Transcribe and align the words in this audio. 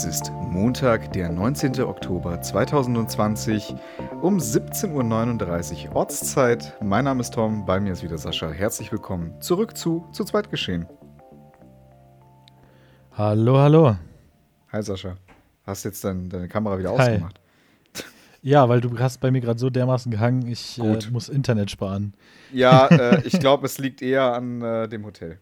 Es 0.00 0.06
ist 0.06 0.32
Montag, 0.32 1.12
der 1.12 1.30
19. 1.30 1.78
Oktober 1.82 2.40
2020 2.40 3.74
um 4.22 4.38
17.39 4.38 5.88
Uhr 5.88 5.96
Ortszeit. 5.96 6.72
Mein 6.82 7.04
Name 7.04 7.20
ist 7.20 7.34
Tom, 7.34 7.66
bei 7.66 7.78
mir 7.80 7.92
ist 7.92 8.02
wieder 8.02 8.16
Sascha. 8.16 8.50
Herzlich 8.50 8.90
willkommen 8.92 9.38
zurück 9.42 9.76
zu 9.76 10.06
Zu 10.12 10.24
zweit 10.24 10.48
geschehen. 10.48 10.86
Hallo, 13.12 13.58
hallo. 13.58 13.96
Hi 14.72 14.82
Sascha. 14.82 15.18
Hast 15.66 15.84
jetzt 15.84 16.02
dein, 16.02 16.30
deine 16.30 16.48
Kamera 16.48 16.78
wieder 16.78 16.96
Hi. 16.96 17.10
ausgemacht? 17.10 17.38
Ja, 18.40 18.70
weil 18.70 18.80
du 18.80 18.98
hast 18.98 19.20
bei 19.20 19.30
mir 19.30 19.42
gerade 19.42 19.58
so 19.58 19.68
dermaßen 19.68 20.10
gehangen, 20.10 20.46
ich 20.46 20.78
äh, 20.78 20.98
muss 21.10 21.28
Internet 21.28 21.70
sparen. 21.70 22.14
Ja, 22.54 22.86
äh, 22.86 23.20
ich 23.26 23.38
glaube, 23.38 23.66
es 23.66 23.76
liegt 23.76 24.00
eher 24.00 24.32
an 24.32 24.62
äh, 24.62 24.88
dem 24.88 25.04
Hotel. 25.04 25.40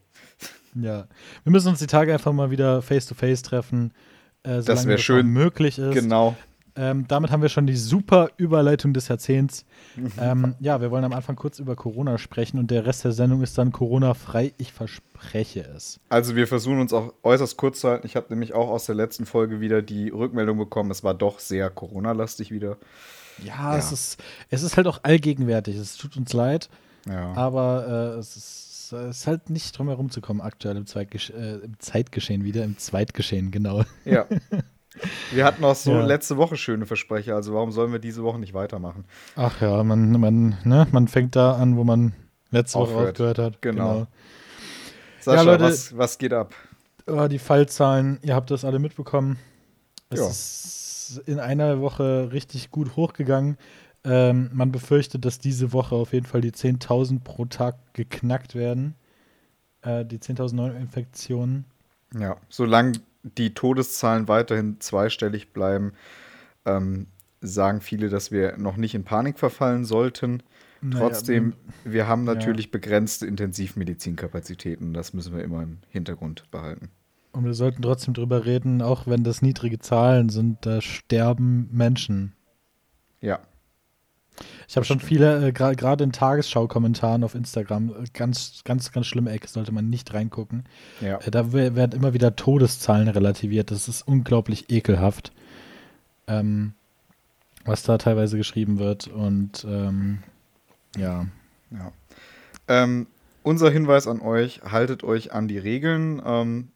Ja. 0.75 1.07
Wir 1.43 1.51
müssen 1.51 1.69
uns 1.69 1.79
die 1.79 1.87
Tage 1.87 2.13
einfach 2.13 2.33
mal 2.33 2.51
wieder 2.51 2.81
face-to-face 2.81 3.41
treffen. 3.41 3.93
Äh, 4.43 4.61
solange 4.61 4.87
wär 4.87 4.97
schön. 4.97 5.27
möglich 5.27 5.79
ist. 5.79 5.93
Genau. 5.93 6.35
Ähm, 6.75 7.05
damit 7.09 7.31
haben 7.31 7.41
wir 7.41 7.49
schon 7.49 7.67
die 7.67 7.75
super 7.75 8.29
Überleitung 8.37 8.93
des 8.93 9.07
Jahrzehnts. 9.09 9.65
Ähm, 10.17 10.55
ja, 10.61 10.79
wir 10.79 10.91
wollen 10.91 11.03
am 11.03 11.11
Anfang 11.11 11.35
kurz 11.35 11.59
über 11.59 11.75
Corona 11.75 12.17
sprechen 12.17 12.57
und 12.57 12.71
der 12.71 12.85
Rest 12.85 13.03
der 13.03 13.11
Sendung 13.11 13.41
ist 13.41 13.57
dann 13.57 13.73
Corona-frei. 13.73 14.53
Ich 14.57 14.71
verspreche 14.71 15.61
es. 15.75 15.99
Also 16.07 16.37
wir 16.37 16.47
versuchen 16.47 16.79
uns 16.79 16.93
auch 16.93 17.13
äußerst 17.23 17.57
kurz 17.57 17.81
zu 17.81 17.89
halten. 17.89 18.05
Ich 18.07 18.15
habe 18.15 18.27
nämlich 18.29 18.53
auch 18.53 18.69
aus 18.69 18.85
der 18.85 18.95
letzten 18.95 19.25
Folge 19.25 19.59
wieder 19.59 19.81
die 19.81 20.09
Rückmeldung 20.09 20.57
bekommen, 20.57 20.89
es 20.91 21.03
war 21.03 21.13
doch 21.15 21.39
sehr 21.39 21.69
Corona-lastig 21.69 22.51
wieder. 22.51 22.77
Ja, 23.43 23.73
Ja. 23.73 23.77
Es, 23.77 23.91
ist, 23.91 24.23
es 24.49 24.63
ist 24.63 24.77
halt 24.77 24.87
auch 24.87 24.99
allgegenwärtig. 25.03 25.75
Es 25.75 25.97
tut 25.97 26.15
uns 26.15 26.31
leid, 26.31 26.69
Ja. 27.07 27.33
aber 27.33 28.13
äh, 28.15 28.19
es, 28.19 28.37
ist, 28.37 28.68
es 28.93 29.19
ist 29.19 29.27
halt 29.27 29.49
nicht 29.49 29.77
drum 29.77 29.87
herum 29.87 30.09
zu 30.09 30.21
kommen 30.21 30.41
aktuell 30.41 30.77
im, 30.77 30.85
Zweitgesch 30.85 31.29
äh, 31.31 31.55
im 31.57 31.79
Zeitgeschehen 31.79 32.43
wieder, 32.43 32.63
im 32.63 32.77
Zweitgeschehen, 32.77 33.51
genau. 33.51 33.83
Ja. 34.05 34.25
Wir 35.31 35.45
hatten 35.45 35.63
auch 35.63 35.75
so 35.75 35.91
Ja. 35.91 36.05
letzte 36.05 36.37
Woche 36.37 36.57
schöne 36.57 36.85
Versprecher, 36.85 37.35
also 37.35 37.53
warum 37.53 37.71
sollen 37.71 37.91
wir 37.91 37.99
diese 37.99 38.23
Woche 38.23 38.39
nicht 38.39 38.53
weitermachen? 38.53 39.05
Ach 39.35 39.61
ja, 39.61 39.83
man, 39.83 40.11
man, 40.19 40.57
ne, 40.63 40.87
man 40.91 41.07
fängt 41.07 41.35
da 41.35 41.53
an, 41.53 41.77
wo 41.77 41.83
man 41.83 42.13
letzte 42.51 42.79
Woche 42.79 42.91
Aufhört. 42.93 43.09
aufgehört 43.11 43.37
hat. 43.37 43.61
Genau. 43.61 44.07
Sascha, 45.21 45.41
Leute- 45.43 45.63
was, 45.65 45.95
was 45.97 46.17
geht 46.17 46.33
ab? 46.33 46.53
Genau. 47.05 47.27
Die 47.27 47.39
Fallzahlen, 47.39 48.19
ihr 48.23 48.35
habt 48.35 48.51
das 48.51 48.65
alle 48.65 48.79
mitbekommen. 48.79 49.37
Es 50.09 50.19
Ja. 50.19 50.27
ist 50.27 51.21
in 51.27 51.39
einer 51.39 51.81
Woche 51.81 52.29
richtig 52.31 52.71
gut 52.71 52.95
hochgegangen. 52.95 53.57
Ähm, 54.03 54.49
man 54.53 54.71
befürchtet, 54.71 55.25
dass 55.25 55.39
diese 55.39 55.73
Woche 55.73 55.95
auf 55.95 56.13
jeden 56.13 56.25
Fall 56.25 56.41
die 56.41 56.51
10.000 56.51 57.19
pro 57.19 57.45
Tag 57.45 57.75
geknackt 57.93 58.55
werden. 58.55 58.95
Äh, 59.81 60.05
die 60.05 60.19
10.000 60.19 60.55
Neuinfektionen. 60.55 61.65
Ja, 62.17 62.37
solange 62.49 62.93
die 63.23 63.53
Todeszahlen 63.53 64.27
weiterhin 64.27 64.79
zweistellig 64.79 65.51
bleiben, 65.53 65.93
ähm, 66.65 67.07
sagen 67.41 67.81
viele, 67.81 68.09
dass 68.09 68.31
wir 68.31 68.57
noch 68.57 68.77
nicht 68.77 68.95
in 68.95 69.03
Panik 69.03 69.39
verfallen 69.39 69.85
sollten. 69.85 70.43
Naja, 70.81 70.99
Trotzdem, 70.99 71.53
wir 71.83 72.07
haben 72.07 72.25
ja. 72.25 72.33
natürlich 72.33 72.71
begrenzte 72.71 73.25
Intensivmedizinkapazitäten. 73.25 74.93
Das 74.93 75.13
müssen 75.13 75.35
wir 75.35 75.43
immer 75.43 75.63
im 75.63 75.79
Hintergrund 75.89 76.49
behalten. 76.51 76.89
Und 77.31 77.45
wir 77.45 77.53
sollten 77.53 77.81
trotzdem 77.81 78.13
drüber 78.13 78.45
reden, 78.45 78.81
auch 78.81 79.05
wenn 79.05 79.23
das 79.23 79.41
niedrige 79.41 79.79
Zahlen 79.79 80.29
sind, 80.29 80.65
da 80.65 80.81
sterben 80.81 81.69
Menschen. 81.71 82.33
Ja, 83.21 83.39
Ich 84.67 84.75
habe 84.75 84.85
schon 84.85 84.99
viele, 84.99 85.47
äh, 85.47 85.51
gra- 85.51 85.75
gerade 85.75 86.03
in 86.03 86.11
Tagesschau-Kommentaren 86.11 87.23
auf 87.23 87.35
Instagram, 87.35 87.89
äh, 87.89 88.03
ganz, 88.13 88.61
ganz, 88.65 88.91
ganz 88.91 89.07
schlimme 89.07 89.31
Ecke, 89.31 89.47
sollte 89.47 89.71
man 89.71 89.89
nicht 89.89 90.13
reingucken. 90.13 90.65
ja. 91.01 91.17
Äh, 91.19 91.31
da 91.31 91.51
we- 91.53 91.75
werden 91.75 91.93
immer 91.99 92.13
wieder 92.13 92.35
Todeszahlen 92.35 93.07
relativiert. 93.07 93.71
Das 93.71 93.87
ist 93.87 94.01
unglaublich 94.07 94.69
ekelhaft, 94.69 95.31
ähm, 96.27 96.73
was 97.65 97.83
da 97.83 97.97
teilweise 97.97 98.37
geschrieben 98.37 98.79
wird. 98.79 99.07
Und 99.07 99.65
ähm, 99.67 100.19
ja, 100.97 101.25
Ja. 101.71 101.91
Ähm, 102.67 103.07
unser 103.43 103.69
Hinweis 103.71 104.07
an 104.07 104.21
euch, 104.21 104.61
haltet 104.63 105.03
euch 105.03 105.33
an 105.33 105.47
die 105.47 105.57
Regeln. 105.57 106.21
Ähm, 106.25 106.69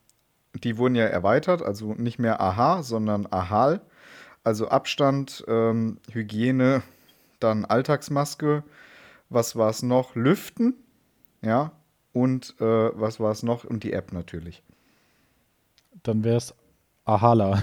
die 0.64 0.78
wurden 0.78 0.96
ja 0.96 1.06
erweitert, 1.06 1.62
also 1.64 1.94
nicht 1.94 2.20
mehr 2.20 2.40
AHA, 2.42 2.84
sondern 2.84 3.28
AHAL. 3.30 3.82
Also 4.44 4.68
Abstand, 4.68 5.44
ähm, 5.48 5.98
Hygiene, 6.12 6.84
dann 7.44 7.66
Alltagsmaske. 7.66 8.64
Was 9.30 9.56
war 9.56 9.70
es 9.70 9.84
noch? 9.84 10.16
Lüften, 10.16 10.76
ja. 11.42 11.72
Und 12.12 12.56
äh, 12.60 12.64
was 12.66 13.20
war 13.20 13.32
es 13.32 13.42
noch? 13.44 13.64
Und 13.64 13.84
die 13.84 13.94
App 13.94 14.12
natürlich. 14.14 14.62
dann 16.04 16.24
wäre 16.24 16.38
es 16.38 16.54
Ahala. 17.06 17.62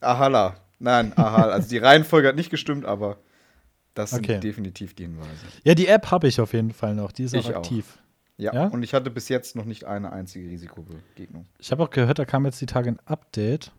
Ahala. 0.00 0.56
Nein, 0.78 1.12
AHAL. 1.16 1.50
Also 1.50 1.68
die 1.70 1.78
Reihenfolge 1.78 2.28
hat 2.28 2.36
nicht 2.36 2.50
gestimmt, 2.50 2.84
aber 2.84 3.18
das 3.94 4.10
sind 4.10 4.24
Okay. 4.24 4.38
definitiv 4.38 4.94
die 4.94 5.04
Hinweise. 5.04 5.28
Ja, 5.64 5.74
die 5.74 5.88
App 5.88 6.10
habe 6.12 6.28
ich 6.28 6.40
auf 6.40 6.52
jeden 6.52 6.72
Fall 6.72 6.94
noch. 6.94 7.10
Die 7.10 7.24
ist 7.24 7.34
auch 7.34 7.38
Ich 7.40 7.46
auch. 7.50 7.56
aktiv. 7.56 7.98
Ja, 8.36 8.54
Ja? 8.54 8.64
und 8.68 8.84
ich 8.84 8.94
hatte 8.94 9.10
bis 9.10 9.28
jetzt 9.28 9.56
noch 9.56 9.64
nicht 9.64 9.84
eine 9.84 10.12
einzige 10.12 10.48
Risikobegegnung. 10.48 11.46
Ich 11.58 11.72
habe 11.72 11.82
auch 11.82 11.90
gehört, 11.90 12.20
da 12.20 12.24
kam 12.24 12.44
jetzt 12.44 12.60
die 12.60 12.66
Tage 12.66 12.90
ein 12.90 13.00
Update. 13.06 13.72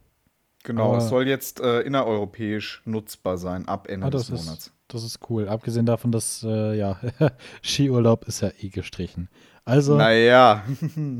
Genau, 0.63 0.97
es 0.97 1.07
soll 1.07 1.25
jetzt 1.29 1.61
äh, 1.61 1.79
innereuropäisch 1.81 2.81
nutzbar 2.83 3.37
sein 3.37 3.65
ab 3.69 3.87
Ende 3.87 4.07
Ah, 4.07 4.09
des 4.09 4.29
Monats. 4.29 4.67
ist, 4.67 4.73
das 4.89 5.03
ist 5.03 5.19
cool. 5.29 5.47
Abgesehen 5.47 5.85
davon, 5.85 6.11
dass, 6.11 6.43
äh, 6.43 6.77
ja, 6.77 6.99
Skiurlaub 7.63 8.25
ist 8.27 8.41
ja 8.41 8.49
eh 8.59 8.69
gestrichen. 8.69 9.29
Also, 9.65 9.95
Naja, 9.95 10.63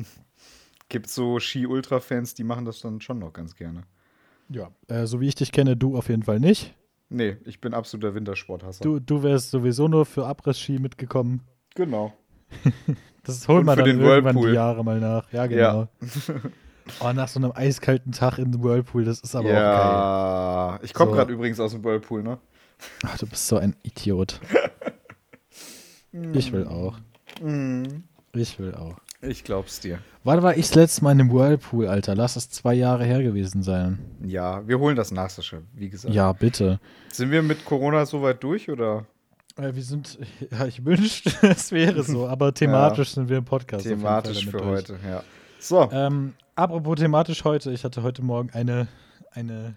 gibt 0.89 1.09
so 1.09 1.39
Ski-Ultra-Fans, 1.39 2.33
die 2.33 2.43
machen 2.43 2.65
das 2.65 2.81
dann 2.81 2.99
schon 3.01 3.19
noch 3.19 3.31
ganz 3.33 3.55
gerne. 3.55 3.83
ja, 4.49 4.69
äh, 4.87 5.05
so 5.05 5.21
wie 5.21 5.27
ich 5.27 5.35
dich 5.35 5.51
kenne, 5.51 5.77
du 5.77 5.95
auf 5.97 6.09
jeden 6.09 6.23
Fall 6.23 6.39
nicht. 6.39 6.75
Nee, 7.09 7.37
ich 7.45 7.59
bin 7.61 7.73
absoluter 7.73 8.13
Wintersporthasser. 8.13 8.83
Du, 8.83 8.99
du 8.99 9.23
wärst 9.23 9.49
sowieso 9.51 9.87
nur 9.87 10.05
für 10.05 10.25
Abriss-Ski 10.27 10.79
mitgekommen. 10.79 11.41
Genau. 11.75 12.13
Das 13.23 13.47
holen 13.47 13.65
wir 13.65 13.75
dann 13.75 13.85
den 13.85 13.99
irgendwann 13.99 14.33
Whirlpool. 14.33 14.49
die 14.49 14.55
Jahre 14.55 14.83
mal 14.83 14.99
nach. 14.99 15.31
Ja, 15.31 15.45
genau. 15.45 15.87
oh, 17.01 17.11
nach 17.13 17.27
so 17.27 17.37
einem 17.39 17.51
eiskalten 17.53 18.11
Tag 18.11 18.39
in 18.39 18.63
Whirlpool, 18.63 19.03
das 19.05 19.19
ist 19.19 19.35
aber 19.35 19.49
auch 19.49 19.53
geil. 19.53 19.61
ja, 19.61 20.79
ich 20.81 20.93
komme 20.95 21.11
So. 21.11 21.17
gerade 21.17 21.33
übrigens 21.33 21.59
aus 21.59 21.73
dem 21.73 21.83
Whirlpool, 21.83 22.23
ne? 22.23 22.39
Ach, 23.05 23.17
du 23.17 23.27
bist 23.27 23.47
so 23.47 23.57
ein 23.57 23.75
Idiot. 23.83 24.39
ich 26.33 26.51
will 26.51 26.67
auch. 26.67 26.97
Mhm. 27.41 28.03
Ich 28.33 28.59
will 28.59 28.75
auch. 28.75 28.95
Ich 29.21 29.43
glaub's 29.43 29.81
dir. 29.81 29.99
Wann 30.23 30.41
war 30.43 30.55
ich 30.55 30.67
das 30.67 30.75
letzte 30.75 31.03
Mal 31.03 31.11
in 31.11 31.21
einem 31.21 31.31
Whirlpool, 31.33 31.87
Alter? 31.87 32.15
Lass 32.15 32.35
es 32.35 32.49
zwei 32.49 32.73
Jahre 32.73 33.03
her 33.03 33.21
gewesen 33.21 33.63
sein. 33.63 33.99
Ja, 34.23 34.65
wir 34.67 34.79
holen 34.79 34.95
das 34.95 35.11
nach, 35.11 35.29
Sascha, 35.29 35.57
wie 35.73 35.89
gesagt. 35.89 36.13
Ja, 36.13 36.31
bitte. 36.31 36.79
Sind 37.11 37.31
wir 37.31 37.41
mit 37.41 37.65
Corona 37.65 38.05
soweit 38.05 38.41
durch, 38.41 38.69
oder? 38.69 39.05
Äh, 39.57 39.75
wir 39.75 39.83
sind, 39.83 40.17
ja, 40.51 40.65
ich 40.65 40.85
wünschte, 40.85 41.31
es 41.47 41.71
wäre 41.71 42.03
so, 42.03 42.27
aber 42.27 42.53
thematisch 42.53 43.09
sind 43.11 43.27
wir 43.27 43.37
im 43.39 43.45
Podcast. 43.45 43.85
Thematisch 43.85 44.45
für 44.45 44.57
durch. 44.57 44.65
heute, 44.65 44.99
ja. 45.05 45.23
So, 45.59 45.89
Ähm, 45.91 46.33
apropos 46.55 46.97
thematisch 46.99 47.43
heute, 47.43 47.71
ich 47.71 47.83
hatte 47.83 48.01
heute 48.03 48.21
Morgen 48.21 48.51
eine, 48.51 48.87
eine, 49.31 49.75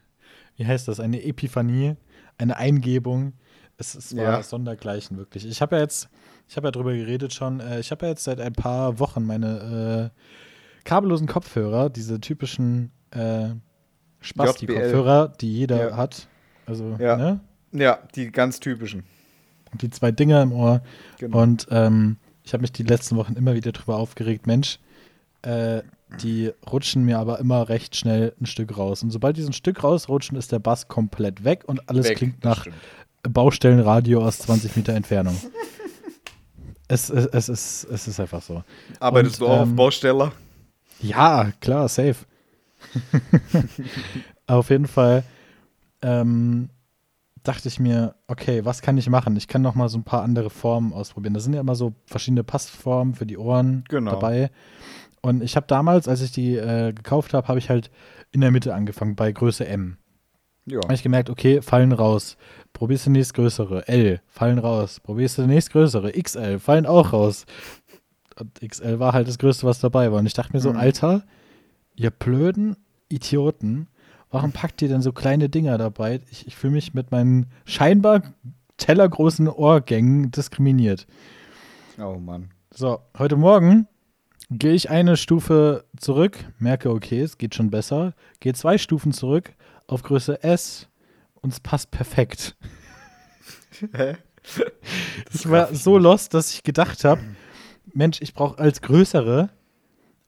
wie 0.56 0.64
heißt 0.66 0.86
das, 0.86 1.00
eine 1.00 1.24
Epiphanie, 1.24 1.96
eine 2.38 2.56
Eingebung. 2.56 3.34
Es, 3.78 3.94
es 3.94 4.16
war 4.16 4.24
Ja. 4.24 4.42
sondergleichen, 4.42 5.16
wirklich. 5.16 5.46
Ich 5.46 5.60
habe 5.62 5.76
ja 5.76 5.82
jetzt, 5.82 6.08
ich 6.48 6.56
habe 6.56 6.68
ja 6.68 6.70
drüber 6.72 6.92
geredet 6.92 7.32
schon, 7.34 7.60
äh, 7.60 7.80
ich 7.80 7.90
habe 7.90 8.06
ja 8.06 8.10
jetzt 8.10 8.24
seit 8.24 8.40
ein 8.40 8.52
paar 8.52 8.98
Wochen 8.98 9.24
meine 9.24 10.10
äh, 10.14 10.84
kabellosen 10.84 11.26
Kopfhörer, 11.26 11.90
diese 11.90 12.20
typischen 12.20 12.90
äh, 13.10 13.50
Spasti-Kopfhörer, 14.20 15.28
die 15.40 15.52
jeder 15.52 15.90
Ja. 15.90 15.96
hat. 15.96 16.28
Also, 16.66 16.96
Ja. 16.98 17.16
ne? 17.16 17.40
ja, 17.72 17.98
die 18.14 18.30
ganz 18.30 18.60
typischen. 18.60 19.04
Und 19.72 19.82
die 19.82 19.90
zwei 19.90 20.12
Dinger 20.12 20.42
im 20.42 20.52
Ohr. 20.52 20.82
Genau. 21.18 21.42
Und 21.42 21.66
ähm, 21.70 22.18
ich 22.44 22.52
habe 22.52 22.60
mich 22.62 22.72
die 22.72 22.82
letzten 22.82 23.16
Wochen 23.16 23.34
immer 23.34 23.54
wieder 23.54 23.72
drüber 23.72 23.96
aufgeregt, 23.96 24.46
Mensch, 24.46 24.78
äh, 25.42 25.82
die 26.20 26.52
rutschen 26.70 27.04
mir 27.04 27.18
aber 27.18 27.38
immer 27.38 27.68
recht 27.68 27.96
schnell 27.96 28.34
ein 28.40 28.46
Stück 28.46 28.76
raus. 28.76 29.02
Und 29.02 29.10
sobald 29.10 29.36
die 29.36 29.42
so 29.42 29.48
ein 29.48 29.52
Stück 29.54 29.82
rausrutschen, 29.82 30.36
ist 30.36 30.52
der 30.52 30.58
Bass 30.58 30.88
komplett 30.88 31.44
weg 31.44 31.64
und 31.66 31.88
alles 31.88 32.08
Weg, 32.08 32.18
klingt 32.18 32.44
nach 32.44 32.62
stimmt. 32.62 32.76
Baustellenradio 33.28 34.22
aus 34.24 34.38
20 34.38 34.76
Meter 34.76 34.92
Entfernung. 34.94 35.36
es, 36.88 37.08
es, 37.10 37.26
es, 37.26 37.48
ist, 37.48 37.84
es 37.84 38.08
ist 38.08 38.20
einfach 38.20 38.42
so. 38.42 38.62
Arbeitest 39.00 39.40
Und, 39.40 39.48
du 39.48 39.52
auch 39.52 39.60
auf 39.60 39.68
ähm, 39.68 39.76
Baustelle? 39.76 40.32
Ja, 41.00 41.52
klar, 41.60 41.88
safe. 41.88 42.16
Auf 44.46 44.70
jeden 44.70 44.86
Fall 44.86 45.24
ähm, 46.02 46.68
dachte 47.42 47.68
ich 47.68 47.80
mir, 47.80 48.14
okay, 48.28 48.64
was 48.64 48.82
kann 48.82 48.98
ich 48.98 49.08
machen? 49.08 49.36
Ich 49.36 49.48
kann 49.48 49.62
noch 49.62 49.74
mal 49.74 49.88
so 49.88 49.98
ein 49.98 50.04
paar 50.04 50.22
andere 50.22 50.50
Formen 50.50 50.92
ausprobieren. 50.92 51.34
Da 51.34 51.40
sind 51.40 51.54
ja 51.54 51.60
immer 51.60 51.74
so 51.74 51.94
verschiedene 52.06 52.44
Passformen 52.44 53.14
für 53.14 53.26
die 53.26 53.38
Ohren 53.38 53.84
Genau. 53.88 54.12
dabei. 54.12 54.50
Und 55.22 55.42
ich 55.42 55.56
habe 55.56 55.66
damals, 55.66 56.08
als 56.08 56.20
ich 56.20 56.32
die 56.32 56.56
äh, 56.56 56.92
gekauft 56.92 57.32
habe, 57.32 57.48
habe 57.48 57.58
ich 57.58 57.70
halt 57.70 57.90
in 58.32 58.40
der 58.40 58.50
Mitte 58.50 58.74
angefangen, 58.74 59.14
bei 59.16 59.32
Größe 59.32 59.66
M. 59.66 59.96
Ja. 60.66 60.80
Habe 60.82 60.94
ich 60.94 61.02
gemerkt, 61.02 61.30
okay, 61.30 61.62
fallen 61.62 61.92
raus. 61.92 62.36
Probierst 62.72 63.06
du 63.06 63.10
nächstgrößere. 63.10 63.88
L, 63.88 64.20
fallen 64.26 64.58
raus. 64.58 65.00
Probierst 65.00 65.38
du 65.38 65.46
nächstgrößere. 65.46 66.12
XL, 66.12 66.58
fallen 66.58 66.86
auch 66.86 67.12
raus. 67.12 67.46
Und 68.38 68.60
XL 68.60 68.98
war 68.98 69.12
halt 69.12 69.28
das 69.28 69.38
Größte, 69.38 69.66
was 69.66 69.80
dabei 69.80 70.10
war. 70.12 70.18
Und 70.18 70.26
ich 70.26 70.34
dachte 70.34 70.52
mir 70.52 70.60
so, 70.60 70.70
Mhm. 70.70 70.78
Alter, 70.78 71.22
ihr 71.94 72.10
blöden 72.10 72.76
Idioten, 73.08 73.88
Warum 74.32 74.50
packt 74.52 74.80
ihr 74.80 74.88
denn 74.88 75.02
so 75.02 75.12
kleine 75.12 75.50
Dinger 75.50 75.76
dabei? 75.76 76.20
Ich, 76.30 76.46
ich 76.46 76.56
fühle 76.56 76.72
mich 76.72 76.94
mit 76.94 77.10
meinen 77.10 77.50
scheinbar 77.66 78.22
tellergroßen 78.78 79.46
Ohrgängen 79.46 80.30
diskriminiert. 80.30 81.06
Oh 82.00 82.14
Mann. 82.18 82.48
So, 82.70 83.00
heute 83.18 83.36
Morgen 83.36 83.86
gehe 84.58 84.74
ich 84.74 84.90
eine 84.90 85.16
Stufe 85.16 85.84
zurück, 85.96 86.38
merke, 86.58 86.90
okay, 86.90 87.20
es 87.20 87.38
geht 87.38 87.54
schon 87.54 87.70
besser, 87.70 88.14
gehe 88.40 88.54
zwei 88.54 88.78
Stufen 88.78 89.12
zurück 89.12 89.52
auf 89.86 90.02
Größe 90.02 90.42
S 90.42 90.88
und 91.34 91.52
es 91.52 91.60
passt 91.60 91.90
perfekt. 91.90 92.56
Hä? 93.92 94.16
Ich 95.32 95.48
war 95.48 95.74
so 95.74 95.98
lost, 95.98 96.34
dass 96.34 96.52
ich 96.52 96.62
gedacht 96.62 97.04
habe, 97.04 97.20
Mensch, 97.94 98.20
ich 98.20 98.34
brauche 98.34 98.58
als 98.58 98.80
größere, 98.80 99.50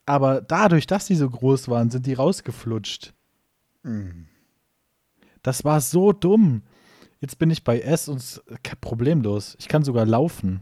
aber 0.06 0.40
dadurch, 0.40 0.86
dass 0.86 1.06
die 1.06 1.16
so 1.16 1.28
groß 1.28 1.68
waren, 1.68 1.90
sind 1.90 2.06
die 2.06 2.14
rausgeflutscht. 2.14 3.12
Mm. 3.82 4.24
Das 5.42 5.64
war 5.64 5.80
so 5.80 6.12
dumm. 6.12 6.62
Jetzt 7.20 7.38
bin 7.38 7.50
ich 7.50 7.64
bei 7.64 7.80
S 7.80 8.08
und 8.08 8.42
problemlos. 8.80 9.56
Ich 9.58 9.68
kann 9.68 9.82
sogar 9.82 10.04
laufen. 10.06 10.60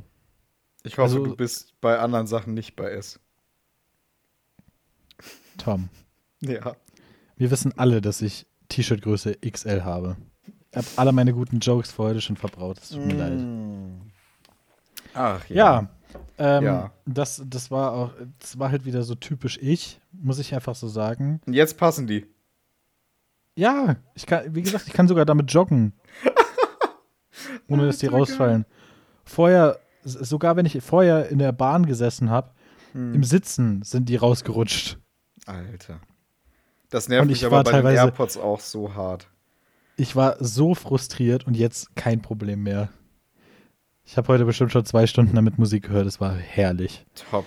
Ich 0.85 0.93
hoffe, 0.99 1.03
Also- 1.17 1.25
du 1.27 1.37
bist 1.37 1.75
bei 1.81 1.99
anderen 1.99 2.27
Sachen 2.27 2.55
nicht 2.55 2.77
bei 2.77 2.91
S. 2.91 3.21
Tom, 5.59 5.89
Ja. 6.41 6.75
wir 7.37 7.51
wissen 7.51 7.73
alle, 7.77 8.01
dass 8.01 8.23
ich 8.23 8.47
T-Shirt-Größe 8.69 9.37
XL 9.49 9.83
habe. 9.85 10.17
Ich 10.71 10.77
habe 10.77 10.87
alle 10.97 11.13
meine 11.13 11.35
guten 11.35 11.59
Jokes 11.59 11.93
für 11.93 12.05
heute 12.05 12.21
schon 12.21 12.37
verbraut. 12.37 12.79
Es 12.79 12.91
tut 12.91 13.05
mir 13.05 13.15
leid. 13.15 13.41
Ach 15.15 15.47
Ja, 15.49 15.89
ähm, 16.39 16.65
Ja. 16.65 16.93
Das, 17.07 17.43
das 17.47 17.71
war 17.71 17.93
auch, 17.93 18.11
das 18.39 18.59
war 18.59 18.71
halt 18.71 18.85
wieder 18.85 19.03
so 19.03 19.15
typisch 19.15 19.59
ich, 19.61 20.01
muss 20.13 20.39
ich 20.39 20.55
einfach 20.55 20.75
so 20.75 20.89
sagen. 20.89 21.41
Und 21.47 21.53
jetzt 21.53 21.77
passen 21.77 22.07
die. 22.07 22.27
Ja, 23.55 23.97
ich 24.15 24.25
kann, 24.27 24.55
wie 24.55 24.63
gesagt, 24.63 24.87
ich 24.87 24.95
kann 24.95 25.09
sogar 25.09 25.27
damit 25.27 25.53
joggen. 25.53 25.93
ohne 27.69 27.87
dass 27.87 27.99
die 27.99 28.07
rausfallen. 28.07 28.65
Vorher, 29.25 29.79
sogar 30.05 30.57
wenn 30.57 30.67
ich 30.67 30.83
vorher 30.83 31.29
in 31.29 31.39
der 31.39 31.53
Bahn 31.53 31.87
gesessen 31.87 32.31
habe, 32.31 32.51
Hm. 32.93 33.15
im 33.15 33.25
Sitzen 33.25 33.83
sind 33.83 34.09
die 34.11 34.17
rausgerutscht. 34.17 34.99
Alter. 35.47 36.01
Das 36.91 37.09
nervt 37.09 37.27
mich 37.27 37.39
ich 37.41 37.47
aber 37.47 37.63
bei 37.65 37.73
den 37.81 37.87
AirPods 37.87 38.37
auch 38.37 38.61
so 38.61 38.95
hart. 38.95 39.29
Ich 39.97 40.15
war 40.17 40.37
so 40.41 40.75
frustriert 40.75 41.47
und 41.47 41.57
jetzt 41.57 41.95
kein 41.97 42.21
Problem 42.23 42.63
mehr. 42.63 42.91
Ich 44.05 44.17
habe 44.17 44.29
heute 44.29 44.45
bestimmt 44.45 44.73
schon 44.73 44.85
zwei 44.85 45.07
Stunden 45.07 45.35
damit 45.35 45.59
Musik 45.59 45.85
gehört. 45.85 46.07
Es 46.07 46.21
war 46.21 46.35
herrlich. 46.35 47.07
Top. 47.31 47.45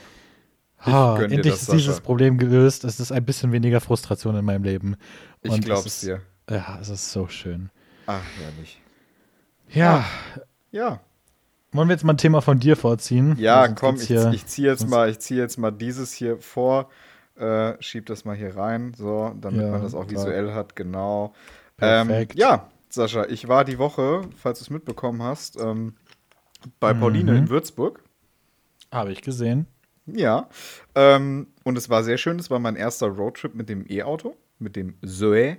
Ich 0.80 0.86
dir 0.92 1.24
endlich 1.24 1.54
das, 1.54 1.64
ist 1.64 1.72
dieses. 1.74 2.00
Problem 2.02 2.38
gelöst. 2.38 2.84
Es 2.84 3.00
ist 3.00 3.12
ein 3.12 3.26
bisschen 3.26 3.52
weniger 3.52 3.82
Frustration 3.82 4.36
in 4.36 4.46
meinem 4.46 4.64
Leben. 4.64 4.96
Ich 5.42 5.52
Und 5.52 5.60
es 5.60 5.66
glaub's 5.66 5.86
ist- 5.88 6.04
dir. 6.04 6.22
Ja, 6.50 6.78
es 6.80 6.90
ist 6.90 7.12
so 7.12 7.28
schön. 7.28 7.72
Ach, 8.06 8.22
herrlich. 8.40 8.80
Ja, 9.70 10.06
Ja. 10.72 11.00
wollen 11.72 11.88
wir 11.90 11.94
jetzt 11.96 12.04
mal 12.04 12.14
ein 12.14 12.18
Thema 12.18 12.42
von 12.42 12.60
dir 12.60 12.76
vorziehen? 12.78 13.36
Ja, 13.40 13.68
komm, 13.70 13.96
ich, 13.96 14.12
ich 14.12 14.46
ziehe 14.46 14.70
jetzt 14.70 14.88
mal, 14.88 15.10
ich 15.10 15.18
ziehe 15.20 15.42
jetzt 15.42 15.58
mal 15.58 15.72
dieses 15.72 16.14
hier 16.14 16.38
vor, 16.38 16.90
äh, 17.38 17.74
schieb 17.82 18.06
das 18.08 18.26
mal 18.26 18.36
hier 18.36 18.56
rein, 18.56 18.94
so, 18.96 19.36
damit 19.40 19.62
Ja, 19.62 19.72
man 19.72 19.82
das 19.84 19.94
auch 19.94 20.08
klar. 20.08 20.22
visuell 20.26 20.54
hat, 20.54 20.76
genau. 20.76 21.34
Perfekt. 21.78 22.34
Ähm, 22.34 22.40
ja, 22.40 22.70
Sascha, 22.90 23.26
ich 23.26 23.48
war 23.48 23.66
die 23.66 23.78
Woche, 23.78 24.22
falls 24.38 24.60
du 24.60 24.64
es 24.64 24.70
mitbekommen 24.70 25.22
hast, 25.22 25.60
ähm, 25.60 25.96
bei 26.80 26.94
Pauline 26.94 27.32
Mhm. 27.34 27.38
in 27.38 27.50
Würzburg. 27.50 28.02
Habe 28.92 29.12
ich 29.12 29.22
gesehen. 29.22 29.68
Ja. 30.06 30.48
Ähm, 30.94 31.48
und 31.64 31.78
es 31.78 31.90
war 31.90 32.04
sehr 32.04 32.18
schön. 32.18 32.40
Es 32.40 32.50
war 32.50 32.60
mein 32.60 32.76
erster 32.76 33.08
Roadtrip 33.08 33.56
mit 33.56 33.68
dem 33.70 33.86
E-Auto, 33.90 34.36
mit 34.60 34.76
dem 34.76 34.96
Zoe. 35.06 35.58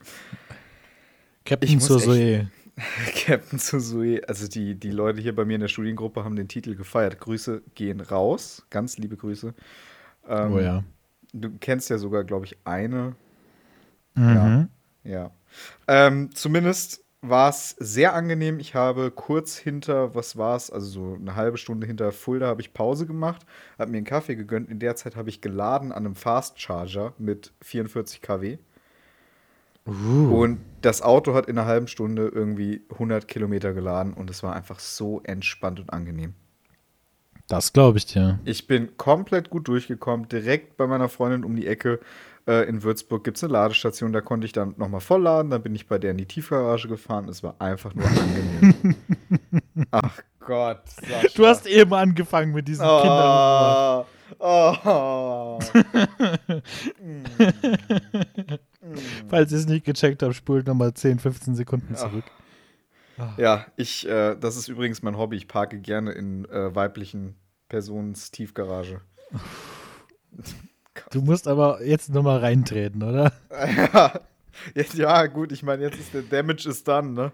Ich 0.00 0.04
Captain 1.44 1.74
muss 1.74 1.86
Zoe. 1.86 2.50
Captain 3.26 3.58
Zoe. 3.58 4.22
Also 4.28 4.46
die, 4.48 4.74
die 4.76 4.90
Leute 4.90 5.20
hier 5.20 5.34
bei 5.34 5.44
mir 5.44 5.54
in 5.56 5.60
der 5.60 5.68
Studiengruppe 5.68 6.24
haben 6.24 6.36
den 6.36 6.48
Titel 6.48 6.74
gefeiert. 6.76 7.18
Grüße 7.20 7.62
gehen 7.74 8.00
raus. 8.00 8.64
Ganz 8.70 8.96
liebe 8.98 9.16
Grüße. 9.16 9.54
Ähm, 10.28 10.52
Oh 10.52 10.60
ja. 10.60 10.84
Du 11.32 11.50
kennst 11.58 11.90
ja 11.90 11.98
sogar, 11.98 12.24
glaube 12.24 12.46
ich, 12.46 12.56
eine. 12.64 13.14
Mhm. 14.14 14.68
Ja. 15.04 15.30
Ähm, 15.86 16.30
zumindest 16.34 17.04
war 17.20 17.48
es 17.50 17.70
sehr 17.78 18.14
angenehm. 18.14 18.60
Ich 18.60 18.74
habe 18.74 19.10
kurz 19.10 19.56
hinter, 19.56 20.14
was 20.14 20.36
war 20.36 20.56
es, 20.56 20.70
also 20.70 20.86
so 20.86 21.14
eine 21.14 21.34
halbe 21.34 21.58
Stunde 21.58 21.86
hinter 21.86 22.12
Fulda 22.12 22.46
habe 22.46 22.60
ich 22.60 22.72
Pause 22.72 23.06
gemacht, 23.06 23.44
habe 23.78 23.90
mir 23.90 23.98
einen 23.98 24.06
Kaffee 24.06 24.36
gegönnt. 24.36 24.70
In 24.70 24.78
der 24.78 24.96
Zeit 24.96 25.16
habe 25.16 25.28
ich 25.28 25.40
geladen 25.40 25.92
an 25.92 26.06
einem 26.06 26.14
Fast 26.14 26.60
Charger 26.60 27.14
mit 27.18 27.52
44 27.62 28.22
kW. 28.22 28.58
Uh. 29.86 30.42
Und 30.42 30.60
das 30.82 31.02
Auto 31.02 31.34
hat 31.34 31.46
in 31.46 31.58
einer 31.58 31.66
halben 31.66 31.88
Stunde 31.88 32.28
irgendwie 32.28 32.82
100 32.90 33.26
Kilometer 33.26 33.72
geladen 33.72 34.12
und 34.12 34.30
es 34.30 34.42
war 34.42 34.54
einfach 34.54 34.78
so 34.78 35.20
entspannt 35.24 35.80
und 35.80 35.92
angenehm. 35.92 36.34
Das 37.48 37.72
glaube 37.72 37.98
ich 37.98 38.06
dir. 38.06 38.38
Ich 38.44 38.66
bin 38.66 38.96
komplett 38.98 39.48
gut 39.48 39.68
durchgekommen. 39.68 40.28
Direkt 40.28 40.76
bei 40.76 40.86
meiner 40.86 41.08
Freundin 41.08 41.44
um 41.44 41.56
die 41.56 41.66
Ecke 41.66 41.98
äh, 42.46 42.68
in 42.68 42.82
Würzburg 42.82 43.24
gibt 43.24 43.38
es 43.38 43.44
eine 43.44 43.54
Ladestation. 43.54 44.12
Da 44.12 44.20
konnte 44.20 44.44
ich 44.44 44.52
dann 44.52 44.74
nochmal 44.76 45.00
vollladen. 45.00 45.50
Dann 45.50 45.62
bin 45.62 45.74
ich 45.74 45.86
bei 45.86 45.98
der 45.98 46.10
in 46.10 46.18
die 46.18 46.26
Tiefgarage 46.26 46.88
gefahren. 46.88 47.26
Es 47.28 47.42
war 47.42 47.56
einfach 47.58 47.94
nur 47.94 48.06
angenehm. 48.06 48.96
Ach 49.90 50.20
Gott. 50.40 50.82
Sascha. 50.88 51.28
Du 51.34 51.46
hast 51.46 51.66
eben 51.66 51.94
angefangen 51.94 52.52
mit 52.52 52.68
diesem 52.68 52.86
Kinder. 52.86 54.06
Oh, 54.38 54.74
oh. 54.84 55.58
Falls 59.28 59.52
ihr 59.52 59.58
es 59.58 59.66
nicht 59.66 59.86
gecheckt 59.86 60.22
habt, 60.22 60.34
spult 60.34 60.66
nochmal 60.66 60.92
10, 60.92 61.18
15 61.18 61.54
Sekunden 61.54 61.96
zurück. 61.96 62.24
Ja, 63.36 63.66
ich, 63.76 64.06
äh, 64.08 64.36
das 64.36 64.56
ist 64.56 64.68
übrigens 64.68 65.02
mein 65.02 65.16
Hobby. 65.18 65.36
Ich 65.36 65.48
parke 65.48 65.78
gerne 65.78 66.12
in 66.12 66.44
äh, 66.46 66.74
weiblichen 66.74 67.34
Personens 67.68 68.30
Tiefgarage. 68.30 69.00
Du 71.10 71.22
musst 71.22 71.46
aber 71.48 71.82
jetzt 71.84 72.10
nochmal 72.10 72.38
reintreten, 72.40 73.02
oder? 73.02 73.32
ja, 74.74 74.84
ja, 74.94 75.26
gut, 75.26 75.52
ich 75.52 75.62
meine, 75.62 75.84
jetzt 75.84 75.98
ist 75.98 76.12
der 76.12 76.22
Damage 76.22 76.68
is 76.68 76.82
done, 76.82 77.10
ne? 77.12 77.32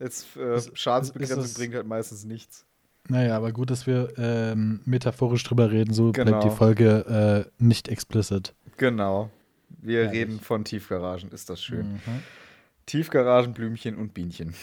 Jetzt 0.00 0.36
äh, 0.36 0.56
Ist- 0.56 0.76
Schadensbegrenzung 0.76 1.44
ist 1.44 1.56
bringt 1.56 1.74
halt 1.74 1.86
meistens 1.86 2.24
nichts. 2.24 2.64
Naja, 3.08 3.36
aber 3.36 3.52
gut, 3.52 3.70
dass 3.70 3.86
wir 3.86 4.14
ähm, 4.16 4.80
metaphorisch 4.86 5.44
drüber 5.44 5.70
reden. 5.70 5.92
So 5.92 6.12
Genau. 6.12 6.30
bleibt 6.30 6.44
die 6.44 6.56
Folge 6.56 7.44
äh, 7.46 7.62
nicht 7.62 7.88
explicit. 7.88 8.54
Genau. 8.78 9.30
Wir 9.68 10.04
Herrlich. 10.04 10.20
reden 10.20 10.40
von 10.40 10.64
Tiefgaragen, 10.64 11.30
ist 11.30 11.50
das 11.50 11.62
schön. 11.62 11.92
Mhm. 11.92 12.22
Tiefgaragen, 12.86 13.52
Blümchen 13.52 13.96
und 13.96 14.14
Bienchen. 14.14 14.54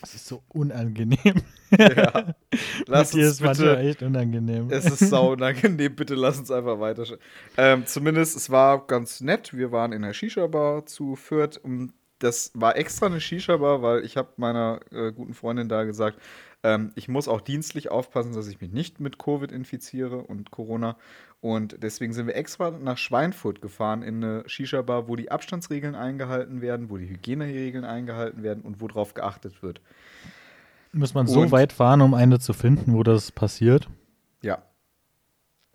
Das 0.00 0.14
ist 0.14 0.26
so 0.26 0.42
unangenehm. 0.48 1.42
ja. 1.76 2.34
Lass 2.86 3.12
Mit 3.12 3.22
dir 3.22 3.28
ist 3.28 3.40
manchmal 3.40 3.76
bitte. 3.76 3.88
echt 3.88 4.02
unangenehm. 4.02 4.68
Es 4.70 4.84
ist 4.86 5.10
sau 5.10 5.32
unangenehm, 5.32 5.94
bitte 5.94 6.14
lass 6.14 6.38
uns 6.38 6.50
einfach 6.50 6.78
weiter. 6.80 7.04
Ähm, 7.56 7.84
zumindest, 7.86 8.36
es 8.36 8.50
war 8.50 8.86
ganz 8.86 9.20
nett. 9.20 9.56
Wir 9.56 9.72
waren 9.72 9.92
in 9.92 10.02
der 10.02 10.12
Shisha-Bar 10.12 10.86
zu 10.86 11.16
Fürth. 11.16 11.58
Und 11.62 11.92
das 12.20 12.50
war 12.54 12.76
extra 12.76 13.06
eine 13.06 13.20
Shisha-Bar, 13.20 13.82
weil 13.82 14.04
ich 14.04 14.16
habe 14.16 14.28
meiner 14.36 14.80
äh, 14.92 15.12
guten 15.12 15.34
Freundin 15.34 15.68
da 15.68 15.84
gesagt, 15.84 16.18
ähm, 16.62 16.92
ich 16.94 17.08
muss 17.08 17.28
auch 17.28 17.40
dienstlich 17.40 17.90
aufpassen, 17.90 18.32
dass 18.34 18.48
ich 18.48 18.60
mich 18.60 18.72
nicht 18.72 19.00
mit 19.00 19.18
Covid 19.18 19.52
infiziere 19.52 20.18
und 20.18 20.50
Corona. 20.50 20.96
Und 21.40 21.82
deswegen 21.82 22.12
sind 22.12 22.26
wir 22.26 22.34
extra 22.34 22.70
nach 22.72 22.98
Schweinfurt 22.98 23.62
gefahren 23.62 24.02
in 24.02 24.24
eine 24.24 24.48
Shisha-Bar, 24.48 25.06
wo 25.08 25.14
die 25.16 25.30
Abstandsregeln 25.30 25.94
eingehalten 25.94 26.60
werden, 26.60 26.90
wo 26.90 26.96
die 26.96 27.08
Hygieneregeln 27.08 27.84
eingehalten 27.84 28.42
werden 28.42 28.64
und 28.64 28.80
wo 28.80 28.88
drauf 28.88 29.14
geachtet 29.14 29.62
wird. 29.62 29.80
Muss 30.92 31.14
man 31.14 31.26
so 31.26 31.40
Und- 31.42 31.52
weit 31.52 31.72
fahren, 31.72 32.00
um 32.00 32.14
eine 32.14 32.40
zu 32.40 32.52
finden, 32.52 32.94
wo 32.94 33.02
das 33.02 33.30
passiert? 33.30 33.88
Ja. 34.42 34.62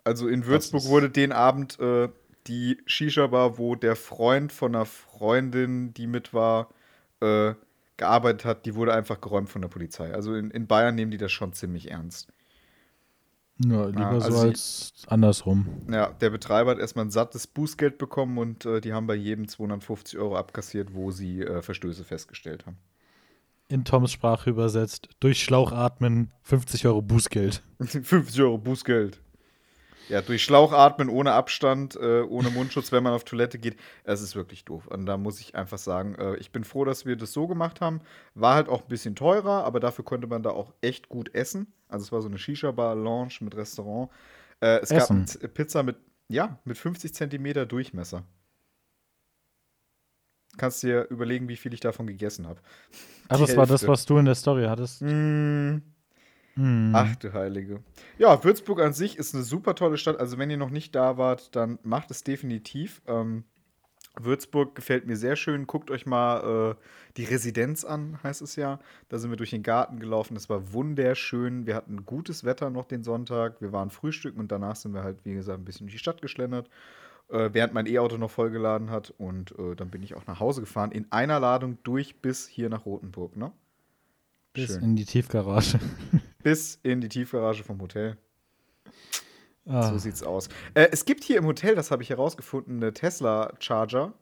Also 0.04 0.28
in 0.28 0.44
Würzburg 0.44 0.84
wurde 0.86 1.08
den 1.08 1.32
Abend 1.32 1.78
äh, 1.80 2.08
die 2.46 2.76
Shisha-Bar, 2.84 3.56
wo 3.56 3.74
der 3.74 3.96
Freund 3.96 4.52
von 4.52 4.74
einer 4.74 4.84
Freundin, 4.84 5.94
die 5.94 6.06
mit 6.06 6.34
war, 6.34 6.68
äh, 7.22 7.54
gearbeitet 7.96 8.44
hat, 8.44 8.66
die 8.66 8.74
wurde 8.74 8.94
einfach 8.94 9.20
geräumt 9.20 9.48
von 9.48 9.62
der 9.62 9.68
Polizei. 9.68 10.12
Also 10.12 10.34
in, 10.34 10.50
in 10.50 10.66
Bayern 10.66 10.94
nehmen 10.94 11.10
die 11.10 11.18
das 11.18 11.32
schon 11.32 11.52
ziemlich 11.52 11.90
ernst. 11.90 12.28
Ja, 13.58 13.86
lieber 13.86 14.06
also 14.06 14.32
so 14.32 14.38
als 14.48 14.92
andersrum. 15.06 15.66
Ja, 15.88 16.08
der 16.08 16.30
Betreiber 16.30 16.72
hat 16.72 16.78
erstmal 16.78 17.04
ein 17.04 17.10
sattes 17.10 17.46
Bußgeld 17.46 17.98
bekommen 17.98 18.38
und 18.38 18.66
äh, 18.66 18.80
die 18.80 18.92
haben 18.92 19.06
bei 19.06 19.14
jedem 19.14 19.46
250 19.46 20.18
Euro 20.18 20.36
abkassiert, 20.36 20.92
wo 20.92 21.12
sie 21.12 21.42
äh, 21.42 21.62
Verstöße 21.62 22.04
festgestellt 22.04 22.66
haben. 22.66 22.78
In 23.68 23.84
Toms 23.84 24.12
Sprache 24.12 24.50
übersetzt, 24.50 25.08
durch 25.20 25.42
Schlauch 25.42 25.72
atmen, 25.72 26.32
50 26.42 26.86
Euro 26.86 27.00
Bußgeld. 27.00 27.62
50 27.80 28.42
Euro 28.42 28.58
Bußgeld. 28.58 29.20
Ja, 30.08 30.20
durch 30.22 30.42
Schlauch 30.42 30.72
atmen, 30.72 31.08
ohne 31.08 31.32
Abstand, 31.32 31.96
äh, 31.96 32.22
ohne 32.22 32.50
Mundschutz, 32.50 32.92
wenn 32.92 33.02
man 33.02 33.14
auf 33.14 33.24
Toilette 33.24 33.58
geht. 33.58 33.76
Es 34.04 34.20
ist 34.20 34.36
wirklich 34.36 34.64
doof. 34.64 34.86
Und 34.86 35.06
da 35.06 35.16
muss 35.16 35.40
ich 35.40 35.54
einfach 35.54 35.78
sagen, 35.78 36.14
äh, 36.16 36.36
ich 36.36 36.52
bin 36.52 36.64
froh, 36.64 36.84
dass 36.84 37.06
wir 37.06 37.16
das 37.16 37.32
so 37.32 37.46
gemacht 37.46 37.80
haben. 37.80 38.00
War 38.34 38.54
halt 38.54 38.68
auch 38.68 38.82
ein 38.82 38.88
bisschen 38.88 39.16
teurer, 39.16 39.64
aber 39.64 39.80
dafür 39.80 40.04
konnte 40.04 40.26
man 40.26 40.42
da 40.42 40.50
auch 40.50 40.72
echt 40.80 41.08
gut 41.08 41.34
essen. 41.34 41.72
Also 41.88 42.04
es 42.04 42.12
war 42.12 42.20
so 42.20 42.28
eine 42.28 42.38
Shisha-Bar, 42.38 42.94
Lounge 42.94 43.34
mit 43.40 43.56
Restaurant. 43.56 44.10
Äh, 44.60 44.80
es 44.80 44.90
Essen. 44.90 45.24
gab 45.24 45.54
Pizza 45.54 45.82
mit, 45.82 45.96
ja, 46.28 46.58
mit 46.64 46.76
50 46.76 47.14
Zentimeter 47.14 47.66
Durchmesser. 47.66 48.24
Kannst 50.56 50.82
dir 50.82 51.08
überlegen, 51.10 51.48
wie 51.48 51.56
viel 51.56 51.74
ich 51.74 51.80
davon 51.80 52.06
gegessen 52.06 52.46
habe. 52.46 52.60
Ach, 53.28 53.38
das 53.38 53.56
war 53.56 53.66
das, 53.66 53.86
was 53.88 54.06
du 54.06 54.18
in 54.18 54.26
der 54.26 54.34
Story 54.34 54.66
hattest. 54.66 55.02
Mm, 55.02 55.78
Hm. 56.54 56.92
Ach 56.94 57.16
du 57.16 57.32
Heilige. 57.32 57.80
Ja, 58.18 58.42
Würzburg 58.44 58.80
an 58.80 58.92
sich 58.92 59.16
ist 59.18 59.34
eine 59.34 59.42
super 59.42 59.74
tolle 59.74 59.98
Stadt. 59.98 60.20
Also 60.20 60.38
wenn 60.38 60.50
ihr 60.50 60.56
noch 60.56 60.70
nicht 60.70 60.94
da 60.94 61.18
wart, 61.18 61.54
dann 61.56 61.78
macht 61.82 62.10
es 62.10 62.22
definitiv. 62.22 63.02
Ähm, 63.06 63.44
Würzburg 64.20 64.76
gefällt 64.76 65.06
mir 65.06 65.16
sehr 65.16 65.34
schön. 65.34 65.66
Guckt 65.66 65.90
euch 65.90 66.06
mal 66.06 66.76
äh, 66.76 66.84
die 67.16 67.24
Residenz 67.24 67.84
an, 67.84 68.20
heißt 68.22 68.42
es 68.42 68.54
ja. 68.54 68.78
Da 69.08 69.18
sind 69.18 69.30
wir 69.30 69.36
durch 69.36 69.50
den 69.50 69.64
Garten 69.64 69.98
gelaufen. 69.98 70.36
Es 70.36 70.48
war 70.48 70.72
wunderschön. 70.72 71.66
Wir 71.66 71.74
hatten 71.74 72.06
gutes 72.06 72.44
Wetter 72.44 72.70
noch 72.70 72.84
den 72.84 73.02
Sonntag. 73.02 73.60
Wir 73.60 73.72
waren 73.72 73.90
frühstücken 73.90 74.38
und 74.38 74.52
danach 74.52 74.76
sind 74.76 74.94
wir 74.94 75.02
halt, 75.02 75.24
wie 75.24 75.34
gesagt, 75.34 75.58
ein 75.58 75.64
bisschen 75.64 75.86
durch 75.86 75.94
die 75.94 75.98
Stadt 75.98 76.22
geschlendert. 76.22 76.68
Äh, 77.28 77.50
während 77.52 77.74
mein 77.74 77.86
E-Auto 77.86 78.16
noch 78.16 78.30
vollgeladen 78.30 78.90
hat. 78.90 79.12
Und 79.18 79.58
äh, 79.58 79.74
dann 79.74 79.90
bin 79.90 80.04
ich 80.04 80.14
auch 80.14 80.26
nach 80.26 80.38
Hause 80.38 80.60
gefahren. 80.60 80.92
In 80.92 81.10
einer 81.10 81.40
Ladung 81.40 81.78
durch 81.82 82.20
bis 82.20 82.46
hier 82.46 82.68
nach 82.68 82.86
Rothenburg, 82.86 83.36
ne? 83.36 83.50
Bis 84.52 84.74
Schön. 84.74 84.82
in 84.84 84.96
die 84.96 85.04
Tiefgarage. 85.04 85.80
Bis 86.44 86.78
in 86.84 87.00
die 87.00 87.08
Tiefgarage 87.08 87.64
vom 87.64 87.80
Hotel. 87.80 88.16
Ah. 89.66 89.88
So 89.90 89.98
sieht's 89.98 90.22
aus. 90.22 90.48
Äh, 90.74 90.88
es 90.92 91.04
gibt 91.06 91.24
hier 91.24 91.38
im 91.38 91.46
Hotel, 91.46 91.74
das 91.74 91.90
habe 91.90 92.02
ich 92.02 92.10
herausgefunden, 92.10 92.76
eine 92.76 92.92
Tesla-Charger. 92.92 94.12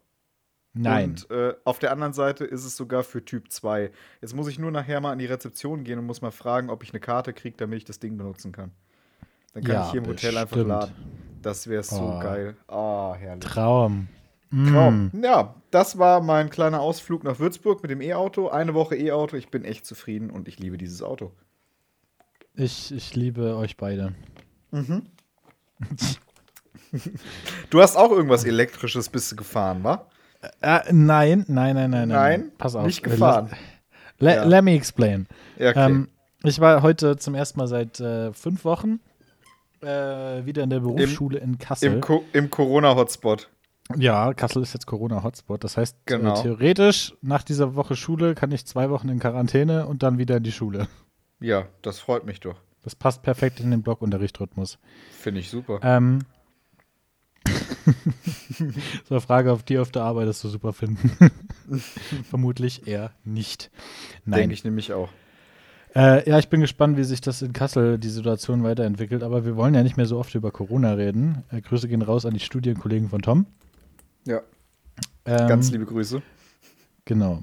Nein. 0.75 1.11
Und 1.11 1.31
äh, 1.31 1.55
auf 1.65 1.79
der 1.81 1.93
anderen 1.93 2.13
Seite 2.15 2.45
ist 2.45 2.65
es 2.65 2.77
sogar 2.77 3.03
für 3.05 3.23
Typ 3.25 3.51
2. 3.53 3.91
Jetzt 4.23 4.35
muss 4.35 4.47
ich 4.49 4.59
nur 4.59 4.71
nachher 4.71 5.01
mal 5.03 5.13
an 5.13 5.19
die 5.19 5.27
Rezeption 5.27 5.85
gehen 5.85 5.99
und 5.99 6.07
muss 6.07 6.23
mal 6.23 6.31
fragen, 6.31 6.71
ob 6.71 6.83
ich 6.83 6.93
eine 6.95 7.01
Karte 7.01 7.35
kriege, 7.35 7.57
damit 7.59 7.77
ich 7.79 7.85
das 7.85 7.99
Ding 7.99 8.17
benutzen 8.17 8.53
kann. 8.53 8.71
Dann 9.53 9.65
kann 9.65 9.75
Ja, 9.75 9.85
ich 9.85 9.91
hier 9.91 10.01
im 10.01 10.07
Hotel 10.07 10.37
einfach 10.39 10.57
bestimmt. 10.57 10.69
laden. 10.69 10.95
Das 11.43 11.67
wäre 11.67 11.83
so 11.83 12.01
Oh. 12.01 12.21
geil. 12.21 12.57
Ah, 12.69 13.15
herrlich. 13.19 13.45
Traum. 13.45 14.07
Traum. 14.51 15.11
Mm. 15.13 15.25
Ja, 15.25 15.57
das 15.73 15.99
war 15.99 16.21
mein 16.23 16.51
kleiner 16.51 16.81
Ausflug 16.81 17.25
nach 17.25 17.39
Würzburg 17.39 17.83
mit 17.83 17.91
dem 17.91 18.01
E-Auto. 18.01 18.49
Eine 18.49 18.75
Woche 18.75 18.97
E-Auto. 18.97 19.37
Ich 19.37 19.49
bin 19.51 19.65
echt 19.65 19.85
zufrieden 19.85 20.31
und 20.31 20.47
ich 20.47 20.59
liebe 20.59 20.79
dieses 20.79 21.03
Auto. 21.03 21.33
Ich, 22.55 22.93
ich 22.95 23.15
liebe 23.17 23.57
euch 23.57 23.77
beide. 23.77 24.15
Du 27.71 27.81
hast 27.81 27.97
auch 27.97 28.11
irgendwas 28.11 28.45
Elektrisches 28.45 29.09
bist 29.09 29.33
du 29.33 29.37
gefahren, 29.37 29.83
wa? 29.83 30.07
Äh, 30.61 30.93
nein, 30.93 31.45
nein, 31.49 31.75
nein, 31.75 31.91
nein, 31.91 32.09
Nein, 32.09 32.53
Pass 32.59 32.75
auf. 32.75 32.85
nicht 32.87 33.03
gefahren. 33.03 33.51
Let, 34.19 34.37
Ja. 34.37 34.45
let 34.45 34.63
me 34.65 34.75
explain. 34.75 35.27
Ja, 35.59 35.71
okay. 35.71 35.87
Ähm, 35.87 36.09
ich 36.45 36.61
war 36.61 36.83
heute 36.83 37.17
zum 37.17 37.35
ersten 37.35 37.59
Mal 37.61 37.67
seit 37.69 37.99
äh, 38.01 38.33
fünf 38.33 38.65
Wochen 38.65 39.01
äh, 39.81 40.45
wieder 40.45 40.63
in 40.65 40.71
der 40.71 40.81
Berufsschule 40.81 41.39
in 41.39 41.59
Kassel. 41.59 41.95
Im, 41.95 42.01
Co 42.01 42.25
im 42.33 42.51
Corona-Hotspot. 42.51 43.49
ja, 43.97 44.35
Kassel 44.35 44.63
ist 44.63 44.75
jetzt 44.75 44.87
Corona-Hotspot. 44.87 45.65
Das 45.65 45.77
heißt, 45.77 45.97
Genau. 46.07 46.39
äh, 46.39 46.43
theoretisch 46.43 47.15
nach 47.23 47.43
dieser 47.43 47.75
Woche 47.75 47.97
Schule 47.97 48.35
kann 48.35 48.53
ich 48.53 48.67
zwei 48.67 48.91
Wochen 48.91 49.09
in 49.09 49.19
Quarantäne 49.19 49.87
und 49.87 50.03
dann 50.03 50.19
wieder 50.19 50.37
in 50.37 50.43
die 50.43 50.53
Schule. 50.53 50.89
Ja, 51.43 51.67
das 51.83 51.99
freut 51.99 52.25
mich 52.25 52.41
doch. 52.41 52.57
Das 52.83 52.95
passt 52.95 53.23
perfekt 53.23 53.61
in 53.61 53.71
den 53.71 53.83
Blockunterrichtrhythmus. 53.83 54.79
Finde 55.13 55.41
ich 55.41 55.51
super. 55.51 55.81
Ähm, 55.83 56.21
so 59.09 59.15
eine 59.15 59.21
Frage, 59.21 59.53
auf 59.53 59.63
die 59.63 59.79
auf 59.79 59.91
der 59.91 60.03
Arbeit 60.03 60.29
das 60.29 60.41
du 60.41 60.49
super 60.49 60.73
finden. 60.73 61.11
Vermutlich 62.31 62.87
eher 62.87 63.13
nicht. 63.25 63.71
Nein. 64.25 64.41
Denke 64.41 64.55
ich 64.55 64.65
nämlich 64.65 64.93
auch. 64.93 65.11
Äh, 65.95 66.29
ja, 66.29 66.39
ich 66.39 66.49
bin 66.49 66.61
gespannt, 66.61 66.97
wie 66.97 67.05
sich 67.05 67.21
das 67.21 67.43
in 67.43 67.53
Kassel 67.53 67.99
die 67.99 68.09
Situation 68.09 68.63
weiterentwickelt. 68.63 69.23
Aber 69.23 69.45
wir 69.45 69.57
wollen 69.57 69.75
ja 69.75 69.83
nicht 69.83 69.97
mehr 69.97 70.07
so 70.07 70.19
oft 70.19 70.35
über 70.35 70.51
Corona 70.51 70.95
reden. 70.95 71.45
Äh, 71.51 71.61
Grüße 71.61 71.89
gehen 71.89 72.03
raus 72.03 72.25
an 72.25 72.35
die 72.35 72.41
Studienkollegen 72.41 73.11
von 73.11 73.21
Tom. 73.21 73.47
Ja, 74.25 74.41
Ähm, 75.25 75.49
ganz 75.49 75.71
liebe 75.71 75.85
Grüße. 75.85 76.23
Genau. 77.05 77.43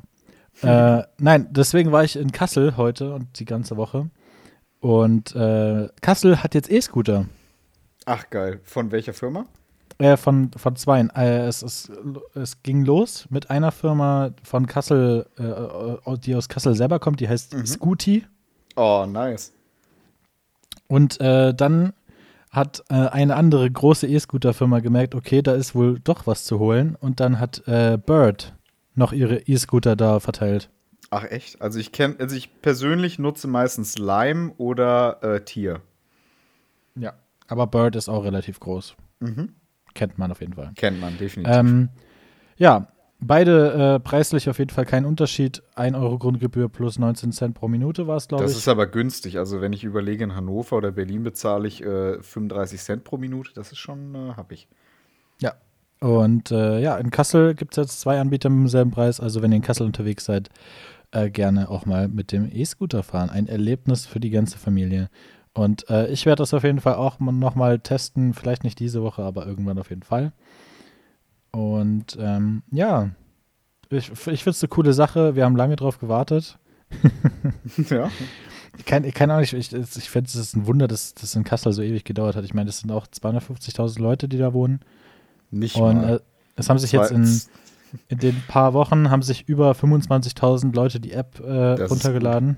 Äh, 0.61 1.03
nein, 1.19 1.47
deswegen 1.51 1.91
war 1.91 2.03
ich 2.03 2.15
in 2.15 2.31
Kassel 2.31 2.75
heute 2.77 3.13
und 3.13 3.39
die 3.39 3.45
ganze 3.45 3.77
Woche. 3.77 4.09
Und 4.81 5.35
äh, 5.35 5.89
Kassel 6.01 6.41
hat 6.43 6.53
jetzt 6.55 6.71
E-Scooter. 6.71 7.25
Ach, 8.05 8.29
geil. 8.29 8.59
Von 8.63 8.91
welcher 8.91 9.13
Firma? 9.13 9.45
Äh, 9.97 10.15
von, 10.17 10.51
von 10.55 10.75
zweien. 10.75 11.09
Äh, 11.09 11.47
es, 11.47 11.61
es, 11.61 11.91
es 12.33 12.63
ging 12.63 12.85
los 12.85 13.25
mit 13.29 13.49
einer 13.49 13.71
Firma 13.71 14.31
von 14.43 14.65
Kassel, 14.67 15.25
äh, 15.37 16.17
die 16.19 16.35
aus 16.35 16.47
Kassel 16.47 16.75
selber 16.75 16.99
kommt, 16.99 17.19
die 17.19 17.27
heißt 17.27 17.53
Mhm. 17.53 17.65
Scooty. 17.65 18.25
Oh, 18.75 19.05
nice. 19.07 19.51
Und 20.87 21.19
äh, 21.19 21.53
dann 21.53 21.93
hat 22.49 22.83
äh, 22.89 22.95
eine 22.95 23.35
andere 23.35 23.69
große 23.69 24.07
E-Scooter-Firma 24.07 24.79
gemerkt, 24.79 25.13
okay, 25.15 25.41
da 25.41 25.53
ist 25.53 25.75
wohl 25.75 25.99
doch 25.99 26.25
was 26.25 26.45
zu 26.45 26.59
holen. 26.59 26.95
Und 26.99 27.19
dann 27.19 27.39
hat 27.39 27.67
äh, 27.67 27.97
Bird 28.03 28.55
noch 28.95 29.13
ihre 29.13 29.39
E-Scooter 29.47 29.95
da 29.95 30.19
verteilt. 30.19 30.69
Ach, 31.11 31.23
echt? 31.23 31.61
Also 31.61 31.79
ich 31.79 31.91
kenne, 31.91 32.15
also 32.19 32.35
ich 32.35 32.61
persönlich 32.61 33.17
nutze 33.19 33.47
meistens 33.47 33.97
Lime 33.97 34.53
oder 34.57 35.23
äh, 35.23 35.41
Tier. 35.43 35.81
Ja. 36.95 37.13
Aber 37.47 37.67
Bird 37.67 37.95
ist 37.95 38.09
auch 38.09 38.23
relativ 38.23 38.59
groß. 38.59 38.95
Mhm. 39.19 39.53
Kennt 39.95 40.17
man 40.17 40.31
auf 40.31 40.41
jeden 40.41 40.53
Fall. 40.53 40.71
Kennt 40.75 40.99
man, 41.01 41.17
definitiv. 41.17 41.55
Ähm, 41.55 41.89
ja, 42.57 42.87
beide 43.19 43.95
äh, 43.95 43.99
preislich 43.99 44.49
auf 44.49 44.59
jeden 44.59 44.69
Fall 44.69 44.85
kein 44.85 45.05
Unterschied. 45.05 45.63
1 45.75 45.95
Euro 45.97 46.19
Grundgebühr 46.19 46.69
plus 46.69 46.99
19 46.99 47.31
Cent 47.31 47.55
pro 47.55 47.67
Minute 47.67 48.05
war 48.05 48.17
es, 48.17 48.27
glaube 48.27 48.43
das 48.43 48.51
ich. 48.51 48.59
ist 48.59 48.67
aber 48.67 48.85
günstig. 48.85 49.39
Also 49.39 49.61
wenn 49.61 49.73
ich 49.73 49.83
überlege, 49.83 50.23
in 50.23 50.35
Hannover 50.35 50.77
oder 50.77 50.91
Berlin 50.91 51.23
bezahle 51.23 51.67
ich 51.67 51.83
äh, 51.83 52.21
35 52.21 52.79
Cent 52.81 53.03
pro 53.03 53.17
Minute. 53.17 53.51
Das 53.55 53.71
ist 53.71 53.79
schon 53.79 54.13
äh, 54.13 54.33
happig. 54.35 54.67
Ja. 55.41 55.55
Und 55.99 56.51
äh, 56.51 56.79
ja, 56.79 56.97
in 56.97 57.11
Kassel 57.11 57.55
gibt 57.55 57.73
es 57.73 57.83
jetzt 57.83 58.01
zwei 58.01 58.19
Anbieter 58.19 58.49
mit 58.49 58.59
demselben 58.59 58.91
Preis. 58.91 59.19
Also 59.19 59.41
wenn 59.41 59.51
ihr 59.51 59.57
in 59.57 59.61
Kassel 59.61 59.85
unterwegs 59.85 60.25
seid, 60.25 60.49
äh, 61.11 61.29
gerne 61.29 61.69
auch 61.69 61.85
mal 61.85 62.07
mit 62.07 62.31
dem 62.31 62.49
E-Scooter 62.51 63.03
fahren. 63.03 63.29
Ein 63.29 63.47
Erlebnis 63.47 64.05
für 64.05 64.19
die 64.19 64.29
ganze 64.29 64.57
Familie. 64.57 65.09
Und 65.53 65.89
äh, 65.89 66.07
ich 66.07 66.25
werde 66.25 66.41
das 66.41 66.53
auf 66.53 66.63
jeden 66.63 66.79
Fall 66.79 66.95
auch 66.95 67.19
nochmal 67.19 67.79
testen. 67.79 68.33
Vielleicht 68.33 68.63
nicht 68.63 68.79
diese 68.79 69.01
Woche, 69.01 69.23
aber 69.23 69.45
irgendwann 69.45 69.79
auf 69.79 69.89
jeden 69.89 70.03
Fall. 70.03 70.31
Und 71.51 72.17
ähm, 72.19 72.63
ja, 72.71 73.09
ich, 73.89 74.11
ich 74.11 74.19
finde 74.19 74.49
es 74.49 74.63
eine 74.63 74.69
coole 74.69 74.93
Sache. 74.93 75.35
Wir 75.35 75.45
haben 75.45 75.55
lange 75.55 75.75
drauf 75.75 75.99
gewartet. 75.99 76.57
ja. 77.89 78.09
Ich 78.77 78.85
kann, 78.85 79.03
ich 79.03 79.13
kann 79.13 79.29
auch 79.31 79.39
nicht, 79.39 79.53
ich, 79.53 79.73
ich 79.73 80.09
finde 80.09 80.27
es 80.27 80.35
ist 80.35 80.55
ein 80.55 80.67
Wunder, 80.67 80.87
dass 80.87 81.13
das 81.13 81.35
in 81.35 81.43
Kassel 81.43 81.73
so 81.73 81.81
ewig 81.81 82.05
gedauert 82.05 82.35
hat. 82.35 82.45
Ich 82.45 82.53
meine, 82.53 82.67
das 82.67 82.79
sind 82.79 82.91
auch 82.91 83.07
250.000 83.07 83.99
Leute, 83.99 84.29
die 84.29 84.37
da 84.37 84.53
wohnen. 84.53 84.79
Nicht 85.51 85.75
Und 85.75 85.97
mal. 86.01 86.15
äh, 86.15 86.19
es 86.55 86.69
haben 86.69 86.79
sich 86.79 86.91
jetzt 86.91 87.11
in, 87.11 87.41
in 88.07 88.17
den 88.19 88.41
paar 88.47 88.73
Wochen 88.73 89.09
haben 89.09 89.21
sich 89.23 89.47
über 89.47 89.71
25.000 89.71 90.73
Leute 90.75 90.99
die 90.99 91.11
App 91.13 91.39
äh, 91.39 91.81
runtergeladen. 91.83 92.57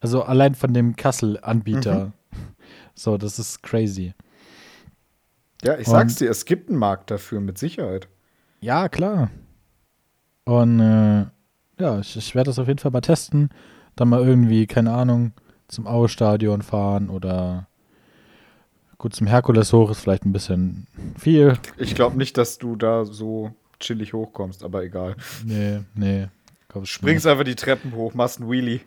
Also 0.00 0.22
allein 0.22 0.54
von 0.54 0.72
dem 0.74 0.96
Kassel-Anbieter. 0.96 2.06
Mhm. 2.06 2.12
So, 2.98 3.18
das 3.18 3.38
ist 3.38 3.62
crazy. 3.62 4.14
ja, 5.62 5.76
ich 5.78 5.86
sag's 5.86 6.14
und- 6.14 6.20
dir, 6.20 6.30
es 6.30 6.46
gibt 6.46 6.70
einen 6.70 6.78
Markt 6.78 7.10
dafür, 7.10 7.40
mit 7.40 7.58
Sicherheit. 7.58 8.08
Ja, 8.60 8.88
klar. 8.88 9.30
Und 10.44 10.80
äh, 10.80 11.26
ja, 11.78 11.98
ich, 12.00 12.16
ich 12.16 12.34
werde 12.34 12.48
das 12.48 12.58
auf 12.58 12.68
jeden 12.68 12.78
Fall 12.78 12.90
mal 12.92 13.02
testen. 13.02 13.50
Dann 13.96 14.08
mal 14.08 14.22
irgendwie, 14.26 14.66
keine 14.66 14.92
Ahnung, 14.92 15.32
zum 15.68 15.86
Aue-Stadion 15.86 16.62
fahren 16.62 17.10
oder 17.10 17.68
gut 18.98 19.14
zum 19.14 19.26
Herkules 19.26 19.72
hoch 19.72 19.90
ist 19.90 20.00
vielleicht 20.00 20.24
ein 20.24 20.32
bisschen 20.32 20.86
viel. 21.18 21.58
Ich 21.76 21.94
glaube 21.94 22.16
nicht, 22.16 22.36
dass 22.38 22.58
du 22.58 22.76
da 22.76 23.04
so 23.04 23.52
chillig 23.80 24.12
hochkommst, 24.12 24.62
aber 24.64 24.82
egal. 24.84 25.16
Nee, 25.44 25.80
nee. 25.94 26.28
Springst 26.84 27.26
einfach 27.26 27.44
die 27.44 27.54
Treppen 27.54 27.94
hoch, 27.94 28.12
machst 28.14 28.40
einen 28.40 28.50
Wheelie. 28.50 28.80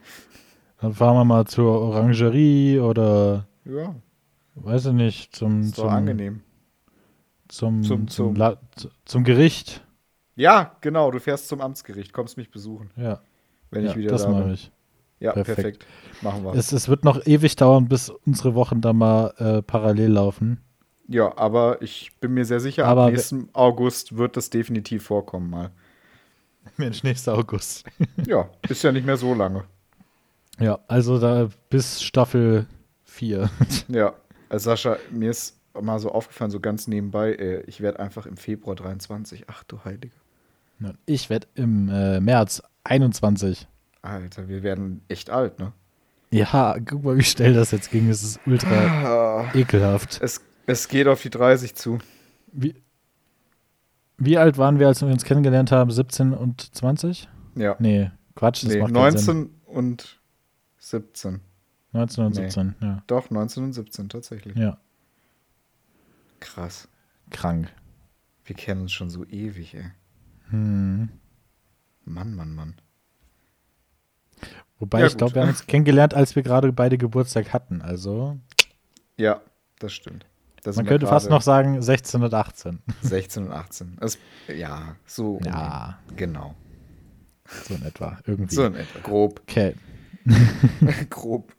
Dann 0.82 0.94
fahren 0.94 1.16
wir 1.16 1.26
mal 1.26 1.46
zur 1.46 1.82
Orangerie 1.82 2.80
oder 2.80 3.48
Ja, 3.66 3.96
weiß 4.56 4.88
ich 4.88 4.94
nicht, 4.94 5.36
zum, 5.36 5.62
ist 5.62 5.76
zum, 5.76 5.90
angenehm. 5.90 6.42
zum, 7.48 7.84
Zum- 7.84 8.08
zum, 8.08 8.36
zum- 8.36 8.92
zum 9.06 9.24
Gericht. 9.24 9.84
Ja, 10.36 10.76
genau, 10.82 11.12
du 11.12 11.20
fährst 11.20 11.48
zum 11.50 11.62
Amtsgericht, 11.62 12.14
kommst 12.14 12.38
mich 12.38 12.50
besuchen, 12.52 12.92
Ja, 12.96 13.20
wenn 13.72 13.84
ja 13.86 13.92
ich 13.92 13.98
wieder 13.98 14.12
das 14.12 14.24
da 14.24 14.30
mache 14.30 14.44
bin. 14.44 14.54
ich. 14.54 14.72
Ja, 15.20 15.34
Perfekt. 15.34 15.56
perfekt. 15.56 15.86
Machen 16.22 16.44
wir. 16.44 16.54
Es, 16.54 16.72
es 16.72 16.88
wird 16.88 17.04
noch 17.04 17.26
ewig 17.26 17.56
dauern, 17.56 17.88
bis 17.88 18.10
unsere 18.10 18.56
Wochen 18.56 18.82
da 18.82 18.94
mal 18.94 19.34
äh, 19.38 19.62
parallel 19.62 20.12
laufen. 20.14 20.62
ja, 21.08 21.38
aber 21.38 21.82
ich 21.82 22.12
bin 22.20 22.34
mir 22.34 22.46
sehr 22.46 22.60
sicher, 22.60 22.86
Aber 22.86 23.06
ab 23.06 23.12
nächsten 23.12 23.50
August 23.54 24.18
wird 24.18 24.38
das 24.38 24.50
definitiv 24.50 25.04
vorkommen 25.04 25.50
mal. 25.50 25.72
Mensch, 26.78 27.04
nächster 27.04 27.34
August. 27.34 27.86
Ja, 28.26 28.50
ist 28.70 28.84
ja 28.84 28.92
nicht 28.92 29.06
mehr 29.06 29.18
so 29.18 29.34
lange. 29.34 29.64
Ja, 30.60 30.80
also 30.88 31.20
da 31.20 31.50
bis 31.70 32.02
Staffel 32.02 32.68
4. 33.06 33.50
Ja, 33.88 34.14
also 34.50 34.70
Sascha, 34.70 34.98
mir 35.12 35.32
ist 35.32 35.58
mal 35.80 36.00
so 36.00 36.12
aufgefallen, 36.12 36.52
so 36.52 36.60
ganz 36.60 36.88
nebenbei, 36.88 37.34
äh, 37.34 37.62
ich 37.62 37.82
werde 37.82 38.00
einfach 38.00 38.26
im 38.26 38.38
Februar 38.38 38.76
23. 38.76 39.46
Ach 39.48 39.64
du 39.64 39.84
Heilige. 39.86 40.14
Ich 41.06 41.30
werde 41.30 41.48
im 41.56 41.90
äh, 41.90 42.20
März 42.22 42.62
21. 42.86 43.68
Alter, 44.02 44.48
wir 44.48 44.64
werden 44.64 45.02
echt 45.08 45.30
alt, 45.30 45.60
ne? 45.60 45.74
Ja, 46.32 46.78
guck 46.86 47.04
mal, 47.04 47.18
wie 47.18 47.24
schnell 47.24 47.54
das 47.54 47.72
jetzt 47.72 47.90
ging. 47.92 48.08
Es 48.10 48.24
ist 48.24 48.40
ultra 48.46 48.70
Ah, 49.48 49.52
ekelhaft. 49.56 50.20
es, 50.22 50.42
es 50.68 50.88
geht 50.88 51.08
auf 51.08 51.22
die 51.22 51.30
30 51.32 51.76
zu. 51.76 51.98
Wie, 52.52 52.76
Wie 54.18 54.38
alt 54.38 54.58
waren 54.58 54.80
wir, 54.80 54.88
als 54.88 55.02
wir 55.02 55.08
uns 55.10 55.24
kennengelernt 55.24 55.72
haben? 55.72 55.90
17 55.92 56.34
und 56.34 56.76
20? 56.76 57.28
Ja. 57.56 57.76
Nee, 57.80 58.12
Quatsch, 58.36 58.64
das 58.64 58.74
nee, 58.74 58.80
macht 58.82 58.94
keinen 58.94 59.18
Sinn. 59.18 59.38
19 59.38 59.56
und 59.66 60.20
17. 60.78 61.40
19 61.92 62.24
und 62.26 62.36
Nee. 62.36 62.42
17, 62.44 62.76
ja. 62.82 63.04
Doch, 63.08 63.30
19 63.32 63.64
und 63.64 63.74
17 63.74 64.10
tatsächlich. 64.10 64.56
Ja, 64.56 64.78
Krass. 66.40 66.88
krank. 67.32 67.70
Wir 68.46 68.56
kennen 68.56 68.82
uns 68.82 68.92
schon 68.94 69.10
so 69.10 69.26
ewig, 69.26 69.74
ey. 69.76 69.86
Hm. 70.50 71.10
Mann, 72.06 72.34
Mann, 72.36 72.56
Mann. 72.56 72.76
Wobei 74.80 75.02
Ja, 75.02 75.08
ich 75.08 75.18
glaube, 75.18 75.36
wir 75.36 75.42
haben 75.42 75.50
uns 75.50 75.68
kennengelernt, 75.68 76.14
als 76.14 76.36
wir 76.36 76.44
gerade 76.44 76.72
beide 76.72 76.98
Geburtstag 76.98 77.52
hatten. 77.54 77.82
Also, 77.82 78.38
Ja, 79.18 79.42
das 79.80 79.94
stimmt. 79.94 80.26
Da 80.64 80.72
man 80.74 80.86
könnte 80.86 81.08
fast 81.08 81.30
noch 81.30 81.42
sagen 81.42 81.82
16 81.82 82.22
und 82.24 82.34
18. 82.34 82.80
16 83.02 83.46
und 83.46 83.52
18. 83.54 83.98
Das, 84.00 84.18
ja, 84.54 84.96
so. 85.06 85.36
um 85.38 85.44
Ja, 85.44 86.00
den- 86.10 86.18
Genau. 86.18 86.56
so 87.66 87.76
in 87.76 87.84
etwa. 87.86 88.20
Irgendwie. 88.26 88.54
So 88.56 88.66
in 88.66 88.76
etwa. 88.76 89.00
Grob. 89.00 89.40
Okay. 89.44 89.76
Grob. 91.10 91.54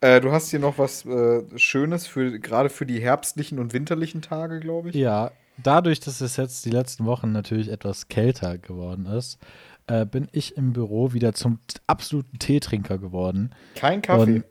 Äh, 0.00 0.20
du 0.20 0.30
hast 0.32 0.50
hier 0.50 0.60
noch 0.60 0.78
was 0.78 1.04
äh, 1.04 1.42
Schönes 1.56 2.06
für 2.06 2.38
gerade 2.38 2.70
für 2.70 2.86
die 2.86 3.00
herbstlichen 3.00 3.58
und 3.58 3.72
winterlichen 3.72 4.22
Tage, 4.22 4.60
glaube 4.60 4.90
ich. 4.90 4.94
Ja, 4.94 5.32
dadurch, 5.62 5.98
dass 6.00 6.20
es 6.20 6.36
jetzt 6.36 6.64
die 6.64 6.70
letzten 6.70 7.06
Wochen 7.06 7.32
natürlich 7.32 7.68
etwas 7.70 8.06
kälter 8.08 8.56
geworden 8.58 9.06
ist, 9.06 9.38
äh, 9.86 10.06
bin 10.06 10.28
ich 10.32 10.56
im 10.56 10.72
Büro 10.72 11.12
wieder 11.12 11.34
zum 11.34 11.58
absoluten 11.86 12.38
Teetrinker 12.38 12.98
geworden. 12.98 13.54
Kein 13.74 14.02
Kaffee. 14.02 14.36
Und- 14.36 14.44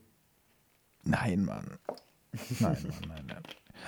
Nein, 1.05 1.43
Mann. 1.45 1.77
Nein, 2.59 2.59
Mann, 2.59 2.77
nein, 3.09 3.25
nein. 3.27 3.43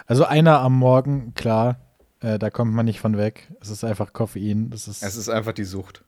Also 0.06 0.26
einer 0.26 0.60
am 0.60 0.78
Morgen, 0.78 1.34
klar, 1.34 1.78
äh, 2.20 2.38
da 2.38 2.50
kommt 2.50 2.74
man 2.74 2.86
nicht 2.86 3.00
von 3.00 3.16
weg. 3.18 3.52
Es 3.62 3.70
ist 3.70 3.84
einfach 3.86 4.12
Koffein. 4.12 4.70
Das 4.70 4.88
ist, 4.88 5.02
es 5.04 5.16
ist 5.16 5.30
einfach 5.30 5.54
die 5.54 5.64
Sucht. 5.64 6.04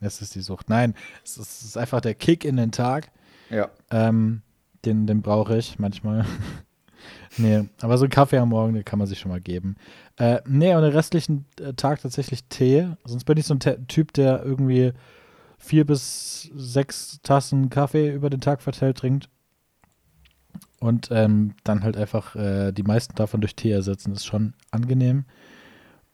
es 0.00 0.20
ist 0.20 0.34
die 0.34 0.40
Sucht. 0.40 0.68
Nein, 0.68 0.94
es 1.24 1.36
ist, 1.36 1.38
es 1.38 1.62
ist 1.62 1.76
einfach 1.76 2.00
der 2.00 2.14
Kick 2.14 2.44
in 2.44 2.56
den 2.56 2.72
Tag. 2.72 3.10
Ja. 3.50 3.68
Ähm, 3.90 4.42
den 4.84 5.06
den 5.06 5.22
brauche 5.22 5.56
ich 5.56 5.78
manchmal. 5.78 6.24
Nee, 7.36 7.68
aber 7.80 7.98
so 7.98 8.04
einen 8.04 8.10
Kaffee 8.10 8.38
am 8.38 8.50
Morgen, 8.50 8.74
den 8.74 8.84
kann 8.84 8.98
man 8.98 9.08
sich 9.08 9.18
schon 9.18 9.30
mal 9.30 9.40
geben. 9.40 9.76
Äh, 10.16 10.40
nee, 10.46 10.74
und 10.74 10.82
den 10.82 10.92
restlichen 10.92 11.46
äh, 11.60 11.72
Tag 11.74 12.00
tatsächlich 12.02 12.44
Tee. 12.44 12.88
Sonst 13.04 13.24
bin 13.24 13.38
ich 13.38 13.46
so 13.46 13.54
ein 13.54 13.60
Te- 13.60 13.80
Typ, 13.88 14.12
der 14.12 14.44
irgendwie 14.44 14.92
vier 15.58 15.84
bis 15.86 16.50
sechs 16.54 17.20
Tassen 17.22 17.70
Kaffee 17.70 18.12
über 18.12 18.30
den 18.30 18.40
Tag 18.40 18.62
verteilt 18.62 18.98
trinkt. 18.98 19.28
Und 20.78 21.08
ähm, 21.10 21.54
dann 21.64 21.82
halt 21.84 21.96
einfach 21.96 22.34
äh, 22.36 22.72
die 22.72 22.82
meisten 22.82 23.14
davon 23.14 23.40
durch 23.40 23.54
Tee 23.54 23.70
ersetzen. 23.70 24.12
ist 24.12 24.24
schon 24.26 24.54
angenehm. 24.70 25.24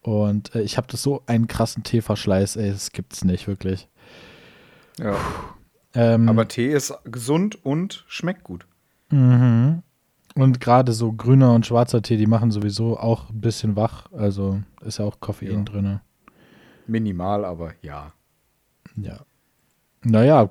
Und 0.03 0.55
äh, 0.55 0.63
ich 0.63 0.77
habe 0.77 0.87
das 0.91 1.03
so 1.03 1.23
einen 1.27 1.49
krassen 1.49 1.83
Teeverschleiß, 1.83 2.57
ey, 2.57 2.71
das 2.71 2.93
gibt's 2.93 3.25
nicht, 3.25 3.47
wirklich. 3.49 3.89
ja. 4.99 5.17
Ähm, 5.95 6.29
Aber 6.29 6.47
Tee 6.47 6.73
ist 6.73 6.93
gesund 7.05 7.65
und 7.65 8.05
schmeckt 8.07 8.45
gut. 8.45 8.67
Mhm. 9.11 9.83
Und 10.37 10.61
gerade 10.61 10.93
so 10.93 11.13
grüner 11.13 11.55
und 11.55 11.67
schwarzer 11.67 12.03
Tee, 12.03 12.17
die 12.19 12.27
machen 12.27 12.51
sowieso 12.51 12.99
auch 12.99 13.31
ein 13.31 13.41
bisschen 13.41 13.75
wach. 13.75 14.13
Also 14.13 14.61
ist 14.85 14.99
ja 14.99 15.05
auch 15.07 15.19
Koffein 15.21 15.51
Ja. 15.51 15.63
drin. 15.65 16.01
Minimal, 16.87 17.45
aber 17.45 17.73
ja. 17.83 18.13
Ja. 18.97 19.21
Naja, 20.05 20.49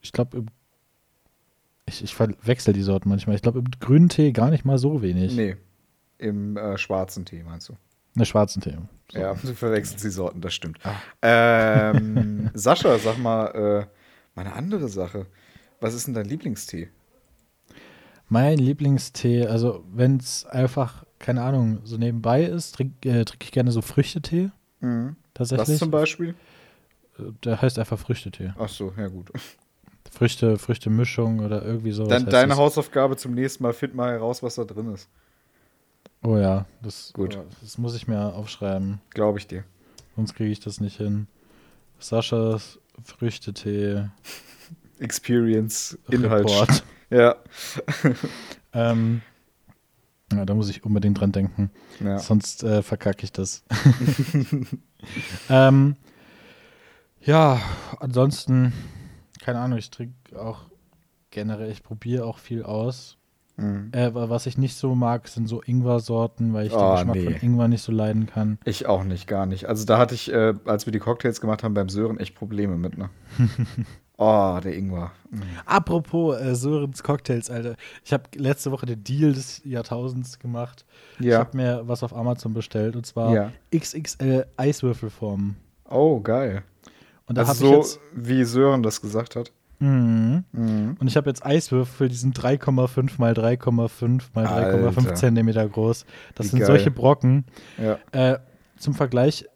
ich 0.00 0.12
glaube, 0.12 0.44
ich, 1.86 2.02
ich 2.04 2.14
verwechsel 2.14 2.72
die 2.72 2.82
Sorten 2.82 3.08
manchmal. 3.08 3.34
Ich 3.36 3.42
glaube, 3.42 3.58
im 3.58 3.70
grünen 3.80 4.08
Tee 4.08 4.32
gar 4.32 4.50
nicht 4.50 4.64
mal 4.64 4.78
so 4.78 5.02
wenig. 5.02 5.34
Nee. 5.34 5.56
Im 6.18 6.56
äh, 6.56 6.78
schwarzen 6.78 7.24
Tee, 7.24 7.42
meinst 7.42 7.68
du? 7.68 7.74
Ne, 8.14 8.24
schwarzen 8.24 8.62
Tee. 8.62 8.76
So. 9.12 9.18
Ja, 9.18 9.34
du 9.42 9.54
verwechselst 9.54 10.04
die 10.04 10.10
Sorten, 10.10 10.40
das 10.40 10.54
stimmt. 10.54 10.78
Ah. 10.84 10.94
Ähm, 11.22 12.50
Sascha, 12.54 12.96
sag 12.98 13.18
mal, 13.18 13.46
äh, 13.48 13.86
mal 14.36 14.46
eine 14.46 14.52
andere 14.54 14.88
Sache. 14.88 15.26
Was 15.80 15.94
ist 15.94 16.06
denn 16.06 16.14
dein 16.14 16.26
Lieblingstee? 16.26 16.90
Mein 18.32 18.58
Lieblingstee, 18.58 19.46
also 19.46 19.84
wenn 19.92 20.16
es 20.18 20.46
einfach, 20.46 21.04
keine 21.18 21.42
Ahnung, 21.42 21.80
so 21.84 21.96
nebenbei 21.98 22.44
ist, 22.44 22.76
trinke 22.76 23.08
äh, 23.10 23.24
trink 23.24 23.42
ich 23.44 23.50
gerne 23.52 23.72
so 23.72 23.82
Früchtetee. 23.82 24.50
Mhm. 24.80 25.16
Was 25.34 25.48
Tatsächlich. 25.48 25.78
zum 25.80 25.90
Beispiel? 25.90 26.34
Äh, 27.18 27.22
Der 27.44 27.60
heißt 27.60 27.78
einfach 27.78 27.98
Früchtetee. 27.98 28.52
Ach 28.58 28.68
so, 28.68 28.92
ja 28.96 29.08
gut. 29.08 29.30
Früchte, 30.12 30.58
Früchtemischung 30.58 31.40
oder 31.40 31.62
irgendwie 31.64 31.90
sowas. 31.92 32.08
Dann 32.10 32.26
deine 32.26 32.50
das. 32.50 32.58
Hausaufgabe 32.58 33.16
zum 33.16 33.34
nächsten 33.34 33.62
Mal, 33.64 33.72
find 33.72 33.94
mal 33.94 34.12
heraus, 34.12 34.42
was 34.42 34.54
da 34.54 34.64
drin 34.64 34.92
ist. 34.94 35.08
Oh 36.22 36.36
ja, 36.36 36.66
das, 36.82 37.12
Gut. 37.12 37.38
das 37.62 37.78
muss 37.78 37.96
ich 37.96 38.06
mir 38.06 38.34
aufschreiben. 38.34 39.00
Glaube 39.10 39.38
ich 39.38 39.46
dir. 39.46 39.64
Sonst 40.16 40.34
kriege 40.34 40.50
ich 40.50 40.60
das 40.60 40.80
nicht 40.80 40.98
hin. 40.98 41.26
Saschas 41.98 42.78
Früchtetee 43.02 44.04
Experience, 45.00 45.98
Inhalt. 46.10 46.44
Report. 46.48 46.84
Ja. 47.12 47.34
ähm, 48.72 49.20
ja, 50.32 50.44
da 50.44 50.54
muss 50.54 50.70
ich 50.70 50.84
unbedingt 50.84 51.18
dran 51.18 51.32
denken. 51.32 51.72
ja. 51.98 52.20
Sonst 52.20 52.62
äh, 52.62 52.84
verkacke 52.84 53.24
ich 53.24 53.32
das. 53.32 53.64
ähm, 55.50 55.96
ja, 57.20 57.60
ansonsten, 57.98 58.72
keine 59.42 59.58
Ahnung, 59.58 59.78
ich 59.78 59.90
trinke 59.90 60.40
auch 60.40 60.66
generell, 61.30 61.70
ich 61.72 61.82
probiere 61.82 62.24
auch 62.26 62.38
viel 62.38 62.62
aus. 62.62 63.16
Mhm. 63.56 63.90
Äh, 63.92 64.14
wa- 64.14 64.30
was 64.30 64.46
ich 64.46 64.56
nicht 64.56 64.76
so 64.76 64.94
mag, 64.94 65.26
sind 65.28 65.48
so 65.48 65.60
Ingwer-Sorten, 65.62 66.52
weil 66.54 66.66
ich 66.66 66.72
den 66.72 66.80
Oh, 66.80 66.94
Geschmack 66.94 67.16
nee. 67.16 67.24
von 67.24 67.34
Ingwer 67.42 67.68
nicht 67.68 67.82
so 67.82 67.90
leiden 67.92 68.26
kann. 68.26 68.58
Ich 68.64 68.86
auch 68.86 69.02
nicht, 69.04 69.26
gar 69.26 69.46
nicht. 69.46 69.66
Also 69.66 69.84
da 69.84 69.98
hatte 69.98 70.14
ich, 70.14 70.32
äh, 70.32 70.54
als 70.64 70.86
wir 70.86 70.92
die 70.92 70.98
Cocktails 71.00 71.40
gemacht 71.40 71.62
haben 71.64 71.74
beim 71.74 71.88
Sören, 71.88 72.18
echt 72.18 72.36
Probleme 72.36 72.76
mit, 72.76 72.96
ne? 72.96 73.10
Oh, 74.20 74.60
der 74.62 74.76
Ingwer. 74.76 75.10
Mhm. 75.30 75.42
Apropos 75.66 76.40
äh, 76.40 76.54
Sörens 76.54 77.02
Cocktails, 77.02 77.50
Alter. 77.50 77.74
Ich 78.04 78.12
habe 78.12 78.24
letzte 78.36 78.70
Woche 78.70 78.86
den 78.86 79.02
Deal 79.02 79.32
des 79.32 79.60
Jahrtausends 79.64 80.38
gemacht. 80.38 80.84
Ich 81.18 81.26
Ja. 81.26 81.38
habe 81.40 81.56
mir 81.56 81.82
was 81.86 82.02
auf 82.02 82.14
Amazon 82.14 82.52
bestellt 82.54 82.94
und 82.96 83.06
zwar 83.06 83.32
Ja. 83.34 83.52
XXL 83.74 84.46
Eiswürfelformen. 84.56 85.56
Oh, 85.88 86.20
geil. 86.20 86.62
Und 87.26 87.36
da 87.38 87.42
Also 87.42 87.54
so, 87.54 87.70
ich 87.72 87.76
jetzt 87.78 88.00
wie 88.14 88.44
Sören 88.44 88.82
das 88.82 89.00
gesagt 89.00 89.36
hat. 89.36 89.50
Mhm. 89.82 90.44
Mhm. 90.52 90.96
und 91.00 91.06
ich 91.08 91.16
habe 91.16 91.30
jetzt 91.30 91.44
Eiswürfel, 91.46 92.08
die 92.10 92.14
sind 92.14 92.36
3,5 92.38 93.12
mal 93.18 93.32
3,5 93.32 94.24
mal 94.34 94.44
3,5 94.46 94.98
Alter. 95.06 95.14
Zentimeter 95.14 95.66
groß. 95.66 96.04
Das 96.34 96.46
Wie 96.46 96.50
sind 96.50 96.58
geil. 96.58 96.66
solche 96.66 96.90
Brocken. 96.90 97.44
Ja, 97.78 97.98
Äh, 98.12 98.38
zum 98.76 98.92
Vergleich, 98.94 99.46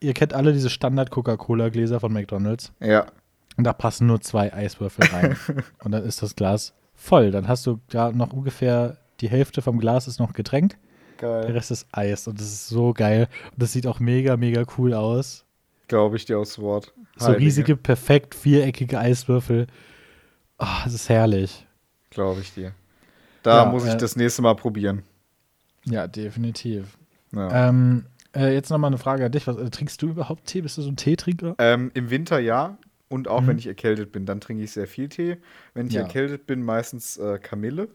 ihr 0.00 0.12
kennt 0.14 0.32
alle 0.34 0.52
diese 0.52 0.70
Standard-Coca-Cola-Gläser 0.70 2.00
von 2.00 2.12
McDonalds. 2.12 2.72
ja. 2.80 3.06
Und 3.56 3.64
da 3.64 3.72
passen 3.72 4.06
nur 4.06 4.20
zwei 4.20 4.52
Eiswürfel 4.52 5.04
rein. 5.06 5.36
und 5.84 5.92
dann 5.92 6.04
ist 6.04 6.22
das 6.22 6.36
Glas 6.36 6.72
voll. 6.94 7.30
Dann 7.30 7.48
hast 7.48 7.66
du 7.66 7.80
da 7.88 8.12
noch 8.12 8.32
ungefähr 8.32 8.96
die 9.20 9.28
Hälfte 9.28 9.60
vom 9.62 9.78
Glas 9.78 10.08
ist 10.08 10.18
noch 10.18 10.32
getränkt. 10.32 10.78
Der 11.20 11.42
Geil. 11.42 11.52
Rest 11.52 11.70
ist 11.70 11.86
Eis 11.92 12.26
und 12.26 12.40
das 12.40 12.46
ist 12.46 12.68
so 12.68 12.94
geil. 12.94 13.28
Und 13.52 13.62
das 13.62 13.72
sieht 13.72 13.86
auch 13.86 14.00
mega, 14.00 14.36
mega 14.38 14.64
cool 14.78 14.94
aus. 14.94 15.44
Glaube 15.88 16.16
ich 16.16 16.24
dir 16.24 16.38
aufs 16.38 16.58
Wort. 16.58 16.94
So 17.16 17.26
Heilige. 17.26 17.40
riesige, 17.44 17.76
perfekt 17.76 18.34
viereckige 18.34 18.98
Eiswürfel. 18.98 19.66
Ah, 20.56 20.82
das 20.84 20.94
ist 20.94 21.08
herrlich. 21.08 21.66
Glaube 22.10 22.40
ich 22.40 22.54
dir. 22.54 22.72
Da 23.42 23.64
Ja, 23.64 23.70
muss 23.70 23.84
ich 23.84 23.92
äh, 23.92 23.96
das 23.98 24.16
nächste 24.16 24.40
Mal 24.42 24.54
probieren. 24.54 25.02
Ja, 25.84 26.06
definitiv. 26.06 26.96
Ja. 27.32 27.68
Ähm, 27.68 28.06
äh, 28.34 28.54
jetzt 28.54 28.70
nochmal 28.70 28.88
eine 28.88 28.98
Frage 28.98 29.26
an 29.26 29.32
dich. 29.32 29.46
Was, 29.46 29.56
äh, 29.56 29.68
trinkst 29.70 30.00
du 30.02 30.08
überhaupt 30.08 30.46
Tee? 30.46 30.60
Bist 30.62 30.78
du 30.78 30.82
so 30.82 30.88
ein 30.90 30.96
Teetrinker? 30.96 31.54
Ähm, 31.58 31.90
Im 31.94 32.10
Winter 32.10 32.38
ja. 32.38 32.78
Und 33.10 33.26
auch 33.28 33.42
Mhm. 33.42 33.48
wenn 33.48 33.58
ich 33.58 33.66
erkältet 33.66 34.12
bin, 34.12 34.24
dann 34.24 34.40
trinke 34.40 34.62
ich 34.62 34.70
sehr 34.72 34.86
viel 34.86 35.08
Tee. 35.08 35.36
Wenn 35.74 35.88
ich 35.88 35.94
Ja. 35.94 36.02
erkältet 36.02 36.46
bin, 36.46 36.62
meistens 36.62 37.16
äh, 37.18 37.38
Kamille. 37.38 37.88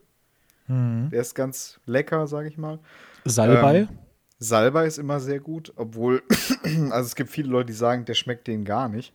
Mhm. 0.68 1.10
Der 1.10 1.22
ist 1.22 1.34
ganz 1.36 1.80
lecker, 1.86 2.28
sage 2.28 2.50
ich 2.50 2.58
mal. 2.58 2.80
Salbei? 3.24 3.88
Ähm, 3.90 3.98
Salbei 4.40 4.86
ist 4.86 4.98
immer 4.98 5.22
sehr 5.22 5.40
gut, 5.40 5.72
obwohl, 5.78 6.22
also 6.92 7.08
es 7.08 7.16
gibt 7.16 7.30
viele 7.30 7.50
Leute, 7.50 7.68
die 7.68 7.74
sagen, 7.74 8.04
der 8.06 8.14
schmeckt 8.14 8.48
denen 8.48 8.66
gar 8.66 8.90
nicht. 8.90 9.14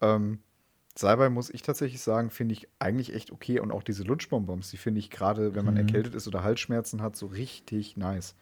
Ähm, 0.00 0.38
Salbei 0.96 1.30
muss 1.30 1.50
ich 1.50 1.62
tatsächlich 1.62 2.00
sagen, 2.00 2.30
finde 2.30 2.52
ich 2.52 2.68
eigentlich 2.78 3.12
echt 3.14 3.32
okay. 3.32 3.58
Und 3.58 3.72
auch 3.72 3.82
diese 3.82 4.04
Lutschbonbons, 4.04 4.70
die 4.70 4.76
finde 4.76 5.00
ich 5.00 5.10
gerade, 5.10 5.54
wenn 5.56 5.64
man 5.64 5.74
Mhm. 5.74 5.80
erkältet 5.80 6.14
ist 6.14 6.28
oder 6.28 6.44
Halsschmerzen 6.44 7.02
hat, 7.02 7.16
so 7.16 7.26
richtig 7.26 7.96
nice. 7.96 8.36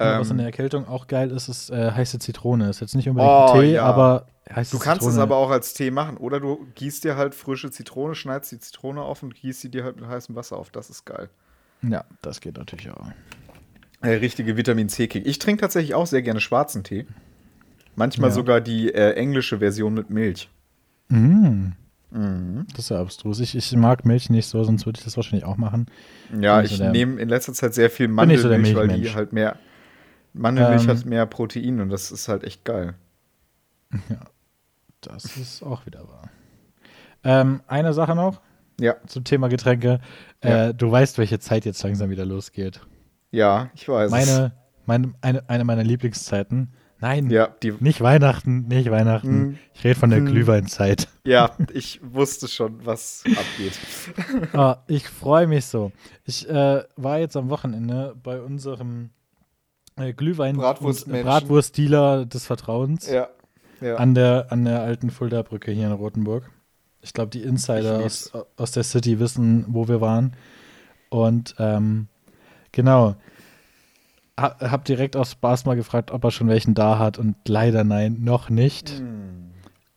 Ja, 0.00 0.20
was 0.20 0.28
in 0.28 0.32
Ähm, 0.32 0.38
der 0.38 0.46
Erkältung 0.46 0.86
auch 0.86 1.06
geil 1.08 1.30
ist, 1.32 1.48
ist 1.48 1.70
äh, 1.70 1.90
heiße 1.90 2.18
Zitrone. 2.20 2.70
Ist 2.70 2.80
jetzt 2.80 2.94
nicht 2.94 3.08
unbedingt 3.08 3.32
Oh, 3.32 3.52
Tee, 3.60 3.72
ja. 3.74 3.82
aber 3.84 4.26
heiße 4.54 4.70
Du 4.70 4.78
kannst 4.78 5.00
Zitrone. 5.00 5.12
es 5.16 5.18
aber 5.20 5.36
auch 5.36 5.50
als 5.50 5.74
Tee 5.74 5.90
machen. 5.90 6.16
Oder 6.18 6.38
du 6.40 6.66
gießt 6.76 7.02
dir 7.04 7.16
halt 7.16 7.34
frische 7.34 7.70
Zitrone, 7.70 8.14
schneidest 8.14 8.52
die 8.52 8.58
Zitrone 8.60 9.02
auf 9.02 9.22
und 9.22 9.34
gießt 9.34 9.60
sie 9.60 9.70
dir 9.70 9.82
halt 9.84 9.96
mit 10.00 10.08
heißem 10.08 10.34
Wasser 10.36 10.56
auf. 10.56 10.70
Das 10.70 10.88
ist 10.90 11.04
geil. 11.04 11.28
Ja, 11.82 12.04
das 12.22 12.40
geht 12.40 12.56
natürlich 12.56 12.90
auch. 12.90 13.08
Äh, 14.00 14.10
richtige 14.14 14.56
Vitamin 14.56 14.88
C-Kick. 14.88 15.26
Ich 15.26 15.40
trinke 15.40 15.62
tatsächlich 15.62 15.94
auch 15.94 16.06
sehr 16.06 16.22
gerne 16.22 16.40
schwarzen 16.40 16.84
Tee. 16.84 17.06
Manchmal 17.96 18.30
Ja. 18.30 18.34
sogar 18.36 18.60
die 18.60 18.94
äh, 18.94 19.14
englische 19.14 19.58
Version 19.58 19.94
mit 19.94 20.10
Milch. 20.10 20.48
Mhm. 21.08 21.72
Mhm. 22.10 22.66
Das 22.70 22.80
ist 22.84 22.88
ja 22.90 23.00
abstrus. 23.00 23.40
Ich, 23.40 23.54
ich 23.56 23.74
mag 23.76 24.04
Milch 24.06 24.30
nicht 24.30 24.46
so, 24.46 24.62
sonst 24.64 24.86
würde 24.86 24.98
ich 24.98 25.04
das 25.04 25.16
wahrscheinlich 25.16 25.44
auch 25.44 25.56
machen. 25.56 25.86
Ja, 26.40 26.62
ich 26.62 26.76
so 26.76 26.88
nehme 26.90 27.20
in 27.20 27.28
letzter 27.28 27.52
Zeit 27.52 27.74
sehr 27.74 27.90
viel 27.90 28.06
nicht 28.08 28.14
so 28.40 28.48
Mandelmilch, 28.48 28.74
weil 28.76 28.88
die 28.88 29.12
halt 29.14 29.32
mehr, 29.32 29.56
Mandelmilch 30.38 30.84
Ähm. 30.84 30.88
hat 30.88 31.04
mehr 31.04 31.26
Protein 31.26 31.80
und 31.80 31.88
das 31.90 32.10
ist 32.10 32.28
halt 32.28 32.44
echt 32.44 32.64
geil. 32.64 32.94
Ja, 34.10 34.20
das 35.00 35.36
ist 35.36 35.62
auch 35.62 35.86
wieder 35.86 36.06
wahr. 36.08 36.28
Ähm, 37.24 37.62
eine 37.66 37.92
Sache 37.94 38.14
noch 38.14 38.40
Ja, 38.80 38.96
zum 39.06 39.24
Thema 39.24 39.48
Getränke. 39.48 40.00
Ja. 40.42 40.68
Äh, 40.68 40.74
du 40.74 40.90
weißt, 40.90 41.18
welche 41.18 41.38
Zeit 41.38 41.64
jetzt 41.64 41.82
langsam 41.82 42.10
wieder 42.10 42.24
losgeht. 42.26 42.80
ja, 43.30 43.70
ich 43.74 43.88
weiß. 43.88 44.10
Meine, 44.10 44.52
meine, 44.86 45.14
eine, 45.20 45.48
eine 45.48 45.64
meiner 45.64 45.84
Lieblingszeiten. 45.84 46.72
Nein, 47.00 47.30
Ja, 47.30 47.46
die, 47.62 47.72
nicht 47.78 48.00
Weihnachten, 48.00 48.66
nicht 48.66 48.90
Weihnachten. 48.90 49.28
Hm. 49.28 49.58
Ich 49.72 49.84
rede 49.84 49.98
von 49.98 50.10
der 50.10 50.18
Hm. 50.18 50.26
Glühweinzeit. 50.26 51.06
ja, 51.24 51.50
ich 51.72 52.00
wusste 52.02 52.48
schon, 52.48 52.84
was 52.84 53.22
abgeht. 53.24 53.78
Ah, 54.52 54.78
ich 54.88 55.08
freue 55.08 55.46
mich 55.46 55.64
so. 55.66 55.92
Ich 56.24 56.48
äh, 56.48 56.82
war 56.96 57.18
jetzt 57.20 57.36
am 57.36 57.50
Wochenende 57.50 58.16
bei 58.22 58.40
unserem 58.40 59.10
äh, 60.00 60.12
Glühwein- 60.12 60.56
und 60.56 60.62
Bratwurstdealer 60.62 62.26
des 62.26 62.46
Vertrauens 62.46 63.08
Ja, 63.08 63.28
ja. 63.80 63.96
an, 63.96 64.14
der, 64.14 64.46
an 64.50 64.64
der 64.64 64.82
alten 64.82 65.10
Fulda 65.10 65.42
Brücke 65.42 65.70
hier 65.70 65.86
in 65.86 65.92
Rotenburg. 65.92 66.50
Ich 67.00 67.12
glaube, 67.12 67.30
die 67.30 67.42
Insider 67.42 68.00
aus, 68.00 68.32
aus 68.56 68.72
der 68.72 68.82
City 68.82 69.20
wissen, 69.20 69.64
wo 69.68 69.88
wir 69.88 70.00
waren. 70.00 70.34
Und 71.10 71.54
ähm, 71.58 72.08
genau. 72.72 73.16
Ha, 74.38 74.56
hab 74.60 74.84
direkt 74.84 75.16
aus 75.16 75.32
Spaß 75.32 75.64
mal 75.64 75.76
gefragt, 75.76 76.10
ob 76.10 76.24
er 76.24 76.30
schon 76.30 76.48
welchen 76.48 76.74
da 76.74 76.98
hat. 76.98 77.18
Und 77.18 77.36
leider 77.46 77.84
nein, 77.84 78.18
noch 78.20 78.50
nicht. 78.50 78.90
Hm. 78.90 79.50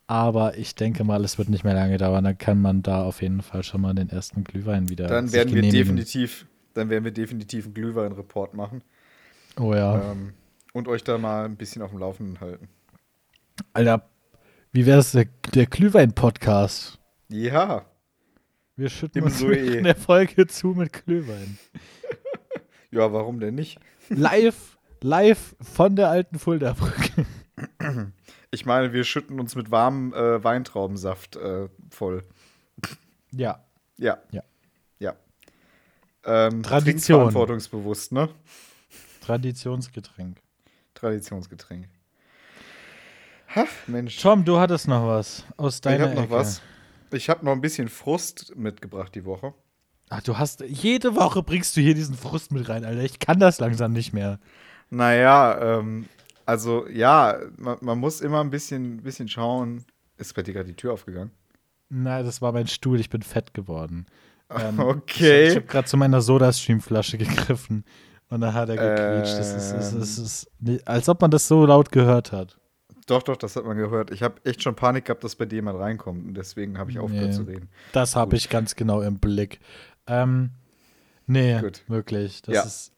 Aber 0.08 0.58
ich 0.58 0.76
denke 0.76 1.04
mal, 1.04 1.24
es 1.24 1.38
wird 1.38 1.50
nicht 1.50 1.64
mehr 1.64 1.74
lange 1.74 1.98
dauern. 1.98 2.24
Dann 2.24 2.38
kann 2.38 2.62
man 2.62 2.84
da 2.84 3.04
auf 3.04 3.22
jeden 3.22 3.42
Fall 3.42 3.64
schon 3.64 3.82
mal 3.82 3.96
den 3.96 4.10
ersten 4.10 4.44
Glühwein 4.44 4.90
wieder. 4.90 5.08
Dann 5.08 5.28
sich 5.28 5.38
werden 5.38 5.54
wir 5.54 5.62
genehmigen. 5.62 5.96
definitiv, 5.96 6.48
dann 6.74 6.90
werden 6.90 7.04
wir 7.04 7.12
definitiv 7.12 7.66
einen 7.66 7.74
Glühwein-Report 7.74 8.54
machen 8.54 8.84
Oh 9.60 9.74
ja. 9.74 10.12
ähm, 10.12 10.34
und 10.74 10.88
euch 10.88 11.04
da 11.04 11.18
mal 11.18 11.46
ein 11.46 11.58
bisschen 11.58 11.82
auf 11.82 11.92
dem 11.92 12.00
Laufenden 12.00 12.40
halten. 12.40 12.70
Alter, 13.74 14.10
wie 14.72 14.86
wäre 14.86 15.00
es 15.00 15.12
der, 15.12 15.26
der 15.54 15.66
Glühwein-Podcast? 15.66 17.00
Ja, 17.30 17.86
Wir 18.76 18.90
schütten 18.90 19.20
Im 19.20 19.26
uns 19.26 19.40
Soe. 19.40 19.54
in 19.56 19.84
der 19.84 19.96
Folge 19.96 20.48
zu 20.48 20.70
mit 20.70 20.94
Glühwein. 21.06 21.58
ja, 22.92 23.12
warum 23.12 23.40
denn 23.40 23.56
nicht? 23.56 23.80
Live, 24.10 24.78
live 25.02 25.56
von 25.62 25.96
der 25.96 26.10
alten 26.10 26.40
Fulda-Brücke. 26.40 27.26
Ich 28.54 28.66
meine, 28.66 28.92
wir 28.92 29.06
schütten 29.06 29.40
uns 29.40 29.56
mit 29.56 29.72
warmem 29.72 30.14
äh, 30.14 30.44
Weintraubensaft 30.44 31.38
äh, 31.38 31.70
voll. 31.90 32.26
Ja. 33.32 33.64
Ja. 33.98 34.18
Ja. 34.32 34.44
Ja. 35.00 35.16
Ähm, 36.26 36.62
Tradition. 36.62 37.20
Verantwortungsbewusst, 37.20 38.12
ne? 38.12 38.28
Traditionsgetränk. 39.22 40.38
Traditionsgetränk. 40.94 41.88
Ha, 43.56 43.66
Mensch. 43.88 44.18
Tom, 44.22 44.46
du 44.46 44.60
hattest 44.60 44.88
noch 44.88 45.06
was 45.08 45.46
aus 45.58 45.76
ich 45.76 45.82
deiner 45.82 46.06
habe 46.06 46.16
noch 46.16 46.24
Ecke. 46.24 46.32
was. 46.32 46.62
Ich 47.12 47.30
habe 47.30 47.44
noch 47.46 47.52
ein 47.52 47.62
bisschen 47.62 47.90
Frust 47.90 48.54
mitgebracht 48.56 49.14
die 49.16 49.26
Woche. 49.26 49.54
Ach, 50.10 50.22
du 50.22 50.38
hast, 50.38 50.62
jede 50.62 51.16
Woche 51.16 51.44
bringst 51.44 51.76
du 51.76 51.82
hier 51.82 51.96
diesen 51.96 52.16
Frust 52.16 52.52
mit 52.52 52.68
rein, 52.70 52.84
Alter. 52.86 53.02
Ich 53.02 53.20
kann 53.20 53.40
das 53.40 53.60
langsam 53.60 53.94
nicht 53.94 54.14
mehr. 54.14 54.40
Naja, 54.90 55.80
ähm, 55.80 56.06
also 56.46 56.88
ja, 56.90 57.38
man, 57.58 57.78
man 57.82 57.98
muss 57.98 58.22
immer 58.22 58.42
ein 58.42 58.50
bisschen, 58.50 59.02
bisschen 59.04 59.28
schauen. 59.30 59.86
Ist 60.18 60.36
bei 60.36 60.42
dir 60.44 60.54
gerade 60.54 60.68
die 60.68 60.76
Tür 60.76 60.94
aufgegangen? 60.94 61.32
Nein, 61.90 62.26
das 62.26 62.42
war 62.42 62.52
mein 62.52 62.68
Stuhl, 62.68 63.00
ich 63.00 63.10
bin 63.10 63.22
fett 63.22 63.54
geworden. 63.54 64.06
Ähm, 64.54 64.80
Okay. 64.82 65.44
Ich, 65.46 65.50
ich 65.52 65.56
habe 65.56 65.66
gerade 65.66 65.88
zu 65.88 65.96
meiner 65.96 66.20
Soda-Stream-Flasche 66.22 67.18
gegriffen 67.18 67.86
und 68.32 68.42
da 68.42 68.54
hat 68.54 68.70
er 68.70 68.76
gequietscht. 68.78 69.38
Das 69.38 69.54
ist, 69.54 69.72
das, 69.74 69.88
ist, 69.88 69.94
Ähm. 69.94 70.00
das 70.00 70.18
ist, 70.18 70.52
nee, 70.60 70.80
als 70.86 71.08
ob 71.08 71.22
man 71.22 71.30
das 71.30 71.48
so 71.48 71.66
laut 71.66 71.92
gehört 71.92 72.32
hat. 72.32 72.58
Doch, 73.08 73.22
doch, 73.24 73.36
das 73.38 73.56
hat 73.56 73.66
man 73.66 73.78
gehört. 73.78 74.10
Ich 74.12 74.24
habe 74.24 74.36
echt 74.46 74.64
schon 74.64 74.76
Panik 74.76 75.06
gehabt, 75.06 75.24
dass 75.24 75.36
bei 75.36 75.46
dir 75.46 75.56
jemand 75.56 75.80
reinkommt. 75.80 76.26
Und 76.26 76.34
deswegen 76.36 76.78
habe 76.78 76.92
ich 76.92 77.00
aufgehört 77.00 77.30
Nee. 77.30 77.36
zu 77.36 77.44
reden. 77.44 77.70
Das 77.94 78.16
habe 78.16 78.36
ich 78.36 78.50
ganz 78.50 78.76
genau 78.76 79.02
im 79.02 79.20
Blick. 79.20 79.60
Ähm, 80.08 80.52
nee, 81.28 81.60
Gut. 81.60 81.84
wirklich. 81.88 82.42
Das 82.44 82.56
Ja. 82.56 82.62
ist 82.64 82.92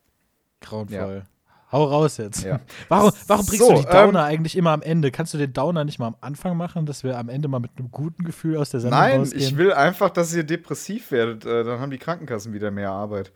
grauenvoll. 0.62 1.24
Hau 1.72 1.86
raus 1.86 2.17
jetzt. 2.17 2.43
Ja. 2.43 2.60
Warum, 2.89 3.12
warum 3.26 3.46
bringst 3.48 3.65
So, 3.65 3.74
du 3.74 3.80
die 3.80 3.86
Downer 3.88 4.19
ähm, 4.19 4.26
eigentlich 4.26 4.56
immer 4.56 4.69
am 4.72 4.84
Ende? 4.84 5.10
Kannst 5.10 5.34
du 5.34 5.39
den 5.39 5.54
Downer 5.54 5.84
nicht 5.86 5.98
mal 5.98 6.06
am 6.08 6.15
Anfang 6.22 6.56
machen, 6.56 6.86
dass 6.86 7.04
wir 7.04 7.17
am 7.17 7.30
Ende 7.30 7.48
mal 7.48 7.58
mit 7.60 7.72
einem 7.80 7.89
guten 7.89 8.24
Gefühl 8.26 8.58
aus 8.58 8.69
der 8.69 8.82
Sendung 8.82 9.00
Nein, 9.00 9.19
rausgehen? 9.22 9.41
ich 9.41 9.58
will 9.58 9.74
einfach, 9.74 10.12
dass 10.12 10.32
ihr 10.36 10.43
depressiv 10.43 11.10
werdet. 11.10 11.46
Äh, 11.48 11.63
dann 11.63 11.80
haben 11.80 11.89
die 11.89 11.98
Krankenkassen 11.98 12.54
wieder 12.54 12.69
mehr 12.69 12.91
Arbeit. 12.91 13.32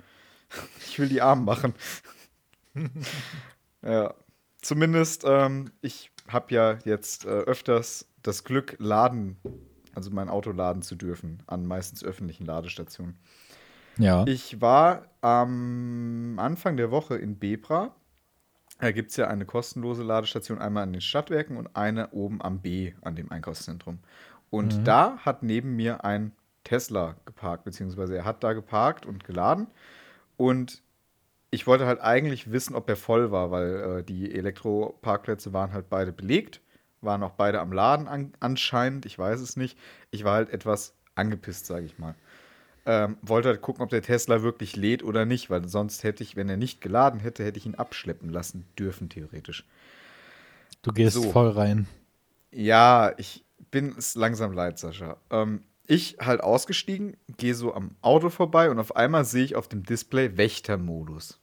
Ich 0.79 0.97
will 0.99 1.09
die 1.09 1.21
arm 1.21 1.45
machen. 1.45 1.73
ja. 3.81 4.13
Zumindest, 4.61 5.23
ähm, 5.25 5.71
ich 5.81 6.11
habe 6.27 6.53
ja 6.53 6.79
jetzt 6.83 7.25
äh, 7.25 7.29
öfters 7.29 8.07
das 8.23 8.43
Glück, 8.43 8.75
laden, 8.79 9.37
also 9.93 10.09
mein 10.11 10.29
Auto 10.29 10.51
laden 10.51 10.81
zu 10.81 10.95
dürfen, 10.95 11.43
an 11.47 11.65
meistens 11.65 12.03
öffentlichen 12.03 12.45
Ladestationen. 12.45 13.17
Ja. 13.97 14.25
Ich 14.27 14.59
war 14.59 15.05
am 15.21 16.37
Anfang 16.39 16.77
der 16.77 16.91
Woche 16.91 17.15
in 17.15 17.37
Bebra. 17.39 17.95
Da 18.79 18.91
gibt 18.91 19.11
es 19.11 19.17
ja 19.17 19.27
eine 19.27 19.45
kostenlose 19.45 20.03
Ladestation, 20.03 20.59
einmal 20.59 20.83
an 20.83 20.93
den 20.93 21.01
Stadtwerken 21.01 21.57
und 21.57 21.75
eine 21.75 22.11
oben 22.11 22.41
am 22.41 22.59
B, 22.59 22.93
an 23.01 23.15
dem 23.15 23.31
Einkaufszentrum. 23.31 23.99
Und 24.49 24.79
Mhm. 24.79 24.83
da 24.83 25.17
hat 25.19 25.43
neben 25.43 25.75
mir 25.75 26.03
ein 26.03 26.31
Tesla 26.63 27.15
geparkt, 27.25 27.63
beziehungsweise 27.63 28.17
er 28.17 28.25
hat 28.25 28.43
da 28.43 28.53
geparkt 28.53 29.05
und 29.05 29.23
geladen. 29.23 29.67
Und 30.37 30.81
ich 31.49 31.67
wollte 31.67 31.85
halt 31.85 31.99
eigentlich 31.99 32.51
wissen, 32.51 32.75
ob 32.75 32.87
er 32.89 32.95
voll 32.95 33.31
war, 33.31 33.51
weil 33.51 33.99
äh, 33.99 34.03
die 34.03 34.33
Elektroparkplätze 34.33 35.53
waren 35.53 35.73
halt 35.73 35.89
beide 35.89 36.11
belegt, 36.11 36.61
waren 37.01 37.23
auch 37.23 37.31
beide 37.31 37.59
am 37.59 37.71
Laden 37.71 38.07
an, 38.07 38.33
anscheinend, 38.39 39.05
ich 39.05 39.17
weiß 39.17 39.39
es 39.39 39.57
nicht. 39.57 39.77
Ich 40.11 40.23
war 40.23 40.35
halt 40.35 40.49
etwas 40.49 40.93
angepisst, 41.15 41.65
sage 41.65 41.85
ich 41.85 41.97
mal. 41.97 42.15
Ähm, 42.85 43.17
wollte 43.21 43.49
halt 43.49 43.61
gucken, 43.61 43.83
ob 43.83 43.89
der 43.89 44.01
Tesla 44.01 44.43
wirklich 44.43 44.75
lädt 44.75 45.03
oder 45.03 45.25
nicht, 45.25 45.49
weil 45.49 45.67
sonst 45.67 46.03
hätte 46.03 46.23
ich, 46.23 46.35
wenn 46.35 46.47
er 46.47 46.57
nicht 46.57 46.79
geladen 46.79 47.19
hätte, 47.19 47.43
hätte 47.43 47.57
ich 47.57 47.65
ihn 47.65 47.75
abschleppen 47.75 48.29
lassen 48.29 48.65
dürfen, 48.79 49.09
theoretisch. 49.09 49.65
Du 50.83 50.93
gehst 50.93 51.15
so. 51.15 51.31
voll 51.31 51.49
rein. 51.49 51.87
Ja, 52.51 53.13
ich 53.17 53.43
bin 53.71 53.93
es 53.97 54.15
langsam 54.15 54.53
leid, 54.53 54.79
Sascha. 54.79 55.17
Ähm, 55.29 55.63
ich 55.87 56.17
halt 56.19 56.41
ausgestiegen, 56.41 57.17
gehe 57.37 57.55
so 57.55 57.73
am 57.73 57.95
Auto 58.01 58.29
vorbei 58.29 58.69
und 58.69 58.77
auf 58.79 58.95
einmal 58.95 59.25
sehe 59.25 59.43
ich 59.43 59.55
auf 59.55 59.67
dem 59.67 59.83
Display 59.83 60.37
Wächtermodus. 60.37 61.39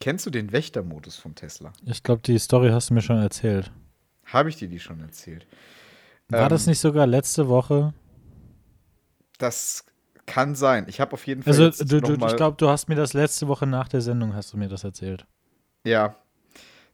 Kennst 0.00 0.24
du 0.24 0.30
den 0.30 0.50
Wächtermodus 0.50 1.16
vom 1.16 1.34
Tesla? 1.34 1.72
Ich 1.84 2.02
glaube, 2.02 2.22
die 2.22 2.38
Story 2.38 2.70
hast 2.70 2.88
du 2.90 2.94
mir 2.94 3.02
schon 3.02 3.18
erzählt. 3.18 3.70
Habe 4.24 4.48
ich 4.48 4.56
dir 4.56 4.68
die 4.68 4.80
schon 4.80 5.00
erzählt? 5.00 5.46
War 6.28 6.44
Ähm, 6.44 6.48
das 6.48 6.66
nicht 6.66 6.78
sogar 6.78 7.06
letzte 7.06 7.48
Woche? 7.48 7.92
Das 9.38 9.84
kann 10.24 10.54
sein. 10.54 10.86
Ich 10.88 11.00
habe 11.00 11.12
auf 11.12 11.26
jeden 11.26 11.42
Fall 11.42 11.52
Also, 11.52 11.84
du, 11.84 12.00
du, 12.00 12.26
ich 12.26 12.36
glaube, 12.36 12.56
du 12.56 12.68
hast 12.68 12.88
mir 12.88 12.94
das 12.94 13.12
letzte 13.12 13.48
Woche 13.48 13.66
nach 13.66 13.88
der 13.88 14.00
Sendung 14.00 14.34
hast 14.34 14.52
du 14.52 14.56
mir 14.56 14.68
das 14.68 14.84
erzählt. 14.84 15.26
Ja, 15.84 16.16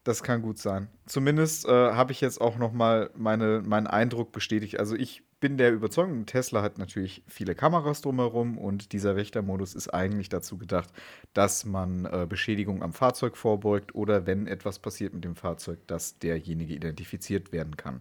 das 0.03 0.23
kann 0.23 0.43
gut 0.43 0.59
sein. 0.59 0.89
Zumindest 1.07 1.67
äh, 1.67 1.71
habe 1.71 2.13
ich 2.13 2.21
jetzt 2.21 2.41
auch 2.41 2.57
noch 2.57 2.73
mal 2.73 3.11
meine, 3.15 3.63
meinen 3.65 3.87
Eindruck 3.87 4.33
bestätigt. 4.33 4.79
Also 4.81 4.95
ich 4.97 5.23
bin 5.41 5.59
der 5.59 5.73
Überzeugung, 5.73 6.25
Tesla 6.25 6.63
hat 6.63 6.79
natürlich 6.79 7.23
viele 7.27 7.55
Kameras 7.55 8.01
drumherum 8.01 8.57
und 8.57 8.93
dieser 8.93 9.17
Wächtermodus 9.17 9.75
ist 9.75 9.89
eigentlich 9.89 10.29
dazu 10.29 10.57
gedacht, 10.57 10.91
dass 11.35 11.65
man 11.65 12.07
äh, 12.07 12.27
Beschädigung 12.29 12.83
am 12.83 12.93
Fahrzeug 12.93 13.37
vorbeugt 13.37 13.95
oder 13.95 14.27
wenn 14.27 14.47
etwas 14.47 14.79
passiert 14.79 15.13
mit 15.13 15.25
dem 15.25 15.37
Fahrzeug, 15.37 15.87
dass 15.87 16.19
derjenige 16.19 16.75
identifiziert 16.75 17.53
werden 17.53 17.77
kann. 17.77 18.01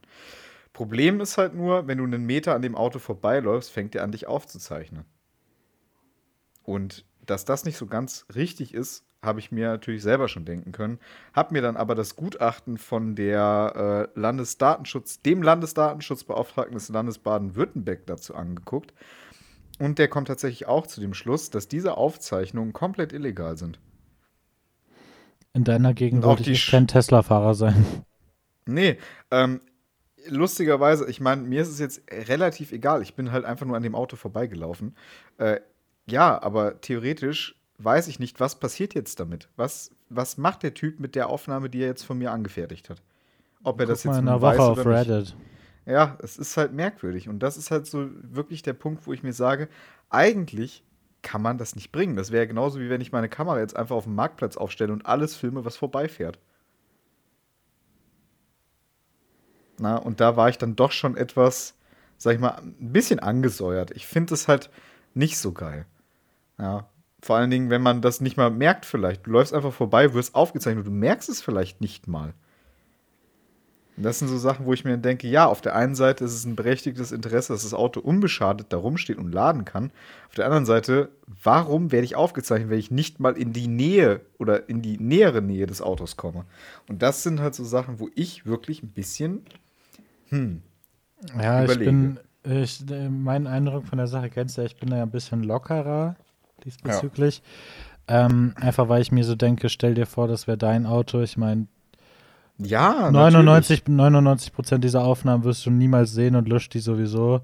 Problem 0.71 1.21
ist 1.21 1.38
halt 1.38 1.54
nur, 1.54 1.88
wenn 1.88 1.98
du 1.98 2.04
einen 2.04 2.26
Meter 2.26 2.56
an 2.56 2.62
dem 2.62 2.76
Auto 2.76 3.00
vorbeiläufst, 3.00 3.71
fängt 3.71 3.95
er 3.95 4.04
an, 4.04 4.12
dich 4.12 4.28
aufzuzeichnen. 4.28 5.06
Und 6.63 7.06
dass 7.26 7.45
das 7.45 7.65
nicht 7.65 7.78
so 7.78 7.86
ganz 7.86 8.26
richtig 8.36 8.74
ist, 8.74 9.06
habe 9.26 9.40
ich 9.40 9.52
mir 9.52 9.70
natürlich 9.70 10.04
selber 10.04 10.28
schon 10.28 10.46
denken 10.46 10.72
können. 10.72 11.00
Habe 11.34 11.54
mir 11.54 11.62
dann 11.62 11.78
aber 11.78 11.96
das 11.96 12.16
Gutachten 12.16 12.78
von 12.78 13.16
der 13.16 14.10
äh, 14.16 14.20
Landesdatenschutz, 14.20 15.22
dem 15.22 15.42
Landesdatenschutzbeauftragten 15.42 16.76
des 16.76 16.90
Landes 16.90 17.20
Baden-Württemberg 17.20 18.06
dazu 18.06 18.36
angeguckt. 18.36 18.94
Und 19.80 20.00
der 20.00 20.08
kommt 20.08 20.30
tatsächlich 20.30 20.68
auch 20.68 20.88
zu 20.88 21.02
dem 21.02 21.14
Schluss, 21.14 21.50
dass 21.50 21.68
diese 21.68 21.98
Aufzeichnungen 21.98 22.72
komplett 22.72 23.12
illegal 23.12 23.58
sind. 23.58 23.80
In 25.54 25.64
deiner 25.64 25.94
Gegend 25.94 26.24
wollte 26.24 26.44
die 26.44 26.52
ich 26.54 26.62
Sch- 26.64 26.72
kein 26.72 26.88
Tesla-Fahrer 26.88 27.56
sein. 27.56 27.86
Nee, 28.66 28.98
ähm, 29.32 29.62
lustigerweise, 30.28 31.10
ich 31.10 31.20
meine, 31.22 31.44
mir 31.44 31.62
ist 31.62 31.70
es 31.70 31.80
jetzt 31.80 32.02
relativ 32.12 32.72
egal. 32.72 33.02
Ich 33.02 33.16
bin 33.16 33.32
halt 33.32 33.46
einfach 33.46 33.66
nur 33.66 33.78
an 33.78 33.84
dem 33.84 33.96
Auto 33.96 34.16
vorbeigelaufen. 34.16 34.96
Äh, 35.38 35.60
ja, 36.08 36.42
aber 36.42 36.82
theoretisch 36.82 37.56
weiß 37.78 38.08
ich 38.08 38.20
nicht, 38.20 38.40
was 38.40 38.60
passiert 38.60 38.94
jetzt 38.94 39.20
damit. 39.20 39.50
Was, 39.56 39.92
was 40.10 40.38
macht 40.38 40.64
der 40.64 40.74
Typ 40.74 41.00
mit 41.00 41.16
der 41.16 41.30
Aufnahme, 41.30 41.70
die 41.70 41.82
er 41.82 41.88
jetzt 41.88 42.04
von 42.04 42.18
mir 42.18 42.32
angefertigt 42.32 42.90
hat? 42.90 43.02
Ob 43.64 43.80
er 43.80 43.86
das 43.86 44.04
Guck 44.04 44.12
mal 44.12 44.14
jetzt 44.14 44.20
in 44.20 44.26
nun 44.26 44.34
einer 44.34 44.42
Woche 44.42 44.62
auf 44.62 44.78
oder 44.80 45.00
nicht. 45.00 45.10
Reddit. 45.10 45.36
Ja, 45.86 46.18
es 46.22 46.38
ist 46.38 46.58
halt 46.58 46.74
merkwürdig. 46.74 47.30
Und 47.30 47.40
das 47.40 47.58
ist 47.58 47.72
halt 47.72 47.86
so 47.86 48.10
wirklich 48.22 48.62
der 48.64 48.74
Punkt, 48.74 49.06
wo 49.06 49.14
ich 49.14 49.24
mir 49.24 49.34
sage, 49.34 49.70
eigentlich 50.10 50.84
kann 51.22 51.42
man 51.42 51.58
das 51.58 51.76
nicht 51.76 51.92
bringen. 51.92 52.16
Das 52.16 52.32
wäre 52.32 52.48
genauso 52.48 52.80
wie 52.80 52.90
wenn 52.90 53.02
ich 53.02 53.12
meine 53.12 53.30
Kamera 53.30 53.60
jetzt 53.60 53.76
einfach 53.76 53.96
auf 53.96 54.06
dem 54.06 54.16
Marktplatz 54.16 54.58
aufstelle 54.58 54.94
und 54.94 55.06
alles 55.06 55.36
filme, 55.36 55.66
was 55.66 55.76
vorbeifährt. 55.76 56.40
Na, 59.78 59.98
und 59.98 60.22
da 60.22 60.38
war 60.38 60.50
ich 60.50 60.58
dann 60.58 60.76
doch 60.76 60.92
schon 60.92 61.18
etwas, 61.18 61.76
sag 62.18 62.36
ich 62.36 62.40
mal, 62.40 62.58
ein 62.62 62.94
bisschen 62.94 63.20
angesäuert. 63.20 63.92
Ich 63.92 64.08
finde 64.08 64.34
es 64.34 64.48
halt 64.48 64.70
nicht 65.14 65.38
so 65.38 65.52
geil. 65.52 65.86
Ja, 66.58 66.88
vor 67.26 67.38
allen 67.38 67.50
Dingen, 67.50 67.72
wenn 67.72 67.82
man 67.82 68.02
das 68.02 68.22
nicht 68.22 68.38
mal 68.38 68.52
merkt, 68.52 68.86
vielleicht. 68.86 69.26
Du 69.26 69.32
läufst 69.32 69.52
einfach 69.52 69.74
vorbei, 69.74 70.14
wirst 70.14 70.36
aufgezeichnet, 70.36 70.86
du 70.86 70.92
merkst 70.92 71.28
es 71.28 71.42
vielleicht 71.42 71.82
nicht 71.82 72.08
mal. 72.08 72.36
Und 73.98 74.04
das 74.04 74.20
sind 74.20 74.28
so 74.28 74.38
Sachen, 74.38 74.68
wo 74.68 74.74
ich 74.74 74.86
mir 74.86 74.96
denke, 75.00 75.28
ja, 75.28 75.48
auf 75.48 75.60
der 75.60 75.76
einen 75.76 75.96
Seite 75.96 76.24
ist 76.24 76.36
es 76.36 76.46
ein 76.46 76.56
berechtigtes 76.56 77.12
Interesse, 77.12 77.52
dass 77.52 77.64
das 77.64 77.74
Auto 77.74 78.00
unbeschadet 78.00 78.68
da 78.70 78.78
rumsteht 78.78 79.18
und 79.18 79.32
laden 79.32 79.66
kann. 79.66 79.90
Auf 80.28 80.36
der 80.36 80.46
anderen 80.46 80.68
Seite, 80.68 81.10
warum 81.44 81.92
werde 81.92 82.06
ich 82.06 82.16
aufgezeichnet, 82.16 82.70
wenn 82.70 82.78
ich 82.78 82.92
nicht 82.92 83.20
mal 83.20 83.36
in 83.36 83.54
die 83.54 83.68
Nähe 83.68 84.22
oder 84.38 84.70
in 84.70 84.84
die 84.84 85.00
nähere 85.00 85.42
Nähe 85.42 85.66
des 85.66 85.82
Autos 85.82 86.18
komme? 86.18 86.46
Und 86.88 87.02
das 87.02 87.24
sind 87.24 87.40
halt 87.40 87.56
so 87.56 87.64
Sachen, 87.64 88.00
wo 88.00 88.08
ich 88.14 88.46
wirklich 88.46 88.84
ein 88.84 88.90
bisschen, 88.90 89.42
hm, 90.30 90.62
ja, 91.42 91.64
überlege. 91.64 91.82
ich 91.82 91.88
bin, 91.88 92.20
ich, 92.62 92.86
mein 93.10 93.48
Eindruck 93.48 93.88
von 93.88 93.98
der 93.98 94.08
Sache 94.08 94.30
kennst 94.30 94.58
du 94.58 94.62
ja, 94.62 94.68
ich 94.68 94.78
bin 94.78 94.92
da 94.92 94.98
ja 94.98 95.04
ein 95.04 95.10
bisschen 95.10 95.42
lockerer 95.42 96.16
diesbezüglich. 96.65 97.41
Ja. 98.10 98.25
Ähm, 98.25 98.54
einfach 98.58 98.89
weil 98.89 99.01
ich 99.01 99.12
mir 99.12 99.23
so 99.23 99.36
denke, 99.36 99.69
stell 99.69 99.95
dir 99.95 100.06
vor, 100.06 100.28
das 100.28 100.47
wäre 100.47 100.58
dein 100.58 100.86
Auto. 100.86 101.21
Ich 101.21 101.38
meine, 101.38 101.67
ja, 102.58 103.10
99, 103.12 103.88
99 103.88 104.54
Prozent 104.54 104.84
dieser 104.84 105.04
Aufnahmen 105.04 105.43
wirst 105.43 105.65
du 105.65 105.71
niemals 105.71 106.13
sehen 106.13 106.36
und 106.36 106.47
löscht 106.47 106.73
die 106.73 106.80
sowieso. 106.80 107.41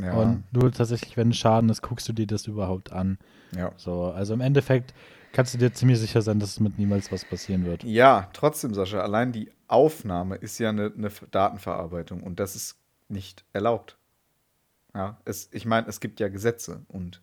Ja. 0.00 0.14
Und 0.14 0.44
nur 0.52 0.70
tatsächlich, 0.72 1.16
wenn 1.16 1.28
ein 1.28 1.32
Schaden 1.32 1.70
ist, 1.70 1.82
guckst 1.82 2.08
du 2.08 2.12
dir 2.12 2.26
das 2.26 2.46
überhaupt 2.46 2.92
an. 2.92 3.18
Ja. 3.56 3.72
So, 3.76 4.04
also 4.04 4.34
im 4.34 4.40
Endeffekt 4.40 4.94
kannst 5.32 5.54
du 5.54 5.58
dir 5.58 5.72
ziemlich 5.72 5.98
sicher 5.98 6.22
sein, 6.22 6.38
dass 6.38 6.50
es 6.50 6.60
mit 6.60 6.78
niemals 6.78 7.10
was 7.10 7.24
passieren 7.24 7.64
wird. 7.64 7.82
Ja, 7.84 8.28
trotzdem, 8.32 8.74
Sascha, 8.74 9.00
allein 9.00 9.32
die 9.32 9.50
Aufnahme 9.68 10.36
ist 10.36 10.58
ja 10.58 10.68
eine, 10.68 10.92
eine 10.96 11.10
Datenverarbeitung 11.30 12.22
und 12.22 12.38
das 12.38 12.54
ist 12.56 12.76
nicht 13.08 13.44
erlaubt. 13.52 13.96
Ja, 14.94 15.18
es, 15.24 15.48
ich 15.52 15.66
meine, 15.66 15.88
es 15.88 16.00
gibt 16.00 16.20
ja 16.20 16.28
Gesetze 16.28 16.82
und 16.88 17.20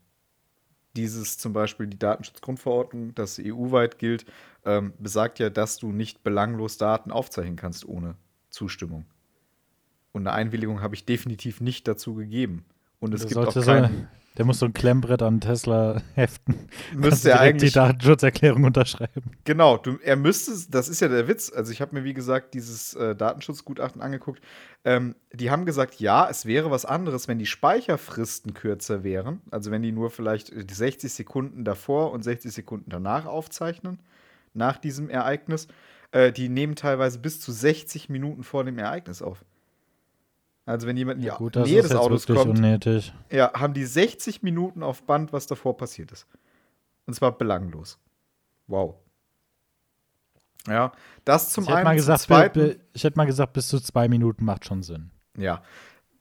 dieses 0.95 1.37
zum 1.37 1.53
Beispiel 1.53 1.87
die 1.87 1.99
Datenschutzgrundverordnung, 1.99 3.15
das 3.15 3.39
EU-weit 3.43 3.97
gilt, 3.97 4.25
ähm, 4.65 4.93
besagt 4.99 5.39
ja, 5.39 5.49
dass 5.49 5.77
du 5.77 5.91
nicht 5.91 6.23
belanglos 6.23 6.77
Daten 6.77 7.11
aufzeichnen 7.11 7.55
kannst 7.55 7.87
ohne 7.87 8.15
Zustimmung. 8.49 9.05
Und 10.11 10.27
eine 10.27 10.33
Einwilligung 10.33 10.81
habe 10.81 10.95
ich 10.95 11.05
definitiv 11.05 11.59
nicht 11.59 11.87
dazu 11.87 12.13
gegeben. 12.13 12.65
Und 12.99 13.13
es 13.13 13.21
das 13.21 13.29
gibt 13.29 13.47
auch 13.47 13.65
keinen. 13.65 14.07
Der 14.37 14.45
muss 14.45 14.59
so 14.59 14.65
ein 14.65 14.73
Klemmbrett 14.73 15.21
an 15.21 15.41
Tesla 15.41 16.01
heften. 16.15 16.67
Müsste 16.95 17.31
er 17.31 17.39
eigentlich 17.39 17.71
die 17.71 17.79
Datenschutzerklärung 17.79 18.63
unterschreiben. 18.63 19.31
Genau, 19.43 19.77
du, 19.77 19.97
er 20.03 20.15
müsste, 20.15 20.51
das 20.71 20.89
ist 20.89 21.01
ja 21.01 21.07
der 21.07 21.27
Witz. 21.27 21.51
Also 21.53 21.71
ich 21.71 21.81
habe 21.81 21.95
mir 21.95 22.03
wie 22.03 22.15
gesagt 22.15 22.53
dieses 22.55 22.95
äh, 22.95 23.15
Datenschutzgutachten 23.15 24.01
angeguckt. 24.01 24.41
Ähm, 24.85 25.15
die 25.31 25.51
haben 25.51 25.65
gesagt, 25.65 25.99
ja, 25.99 26.27
es 26.29 26.45
wäre 26.45 26.71
was 26.71 26.85
anderes, 26.85 27.27
wenn 27.27 27.37
die 27.37 27.45
Speicherfristen 27.45 28.53
kürzer 28.55 29.03
wären. 29.03 29.41
Also 29.51 29.69
wenn 29.69 29.83
die 29.83 29.91
nur 29.91 30.09
vielleicht 30.09 30.51
60 30.71 31.13
Sekunden 31.13 31.63
davor 31.63 32.11
und 32.11 32.23
60 32.23 32.51
Sekunden 32.51 32.89
danach 32.89 33.25
aufzeichnen, 33.25 33.99
nach 34.53 34.77
diesem 34.77 35.09
Ereignis. 35.09 35.67
Äh, 36.11 36.31
die 36.31 36.49
nehmen 36.49 36.75
teilweise 36.75 37.19
bis 37.19 37.39
zu 37.39 37.51
60 37.51 38.09
Minuten 38.09 38.43
vor 38.43 38.63
dem 38.63 38.77
Ereignis 38.77 39.21
auf. 39.21 39.43
Also 40.65 40.87
wenn 40.87 40.95
jemand 40.95 41.17
in 41.17 41.21
die 41.21 41.27
ja, 41.27 41.35
gut, 41.35 41.55
Nähe 41.55 41.81
des 41.81 41.93
Autos 41.93 42.25
kommt, 42.25 42.57
unnötig. 42.57 43.13
ja, 43.29 43.51
haben 43.53 43.73
die 43.73 43.83
60 43.83 44.43
Minuten 44.43 44.81
auf 44.81 45.03
Band, 45.03 45.33
was 45.33 45.45
davor 45.45 45.75
passiert 45.75 46.11
ist. 46.11 46.25
Und 47.05 47.13
zwar 47.13 47.37
belanglos. 47.37 47.99
Wow. 48.67 48.95
Ja, 50.67 50.93
das 51.25 51.51
zum 51.51 51.65
ich 51.65 51.69
einen. 51.69 51.83
Mal 51.83 51.95
gesagt, 51.95 52.21
zweiten, 52.21 52.79
ich 52.93 53.03
hätte 53.03 53.17
mal 53.17 53.25
gesagt, 53.25 53.51
bis 53.51 53.67
zu 53.67 53.81
zwei 53.81 54.07
Minuten 54.07 54.45
macht 54.45 54.65
schon 54.65 54.83
Sinn. 54.83 55.11
Ja. 55.37 55.61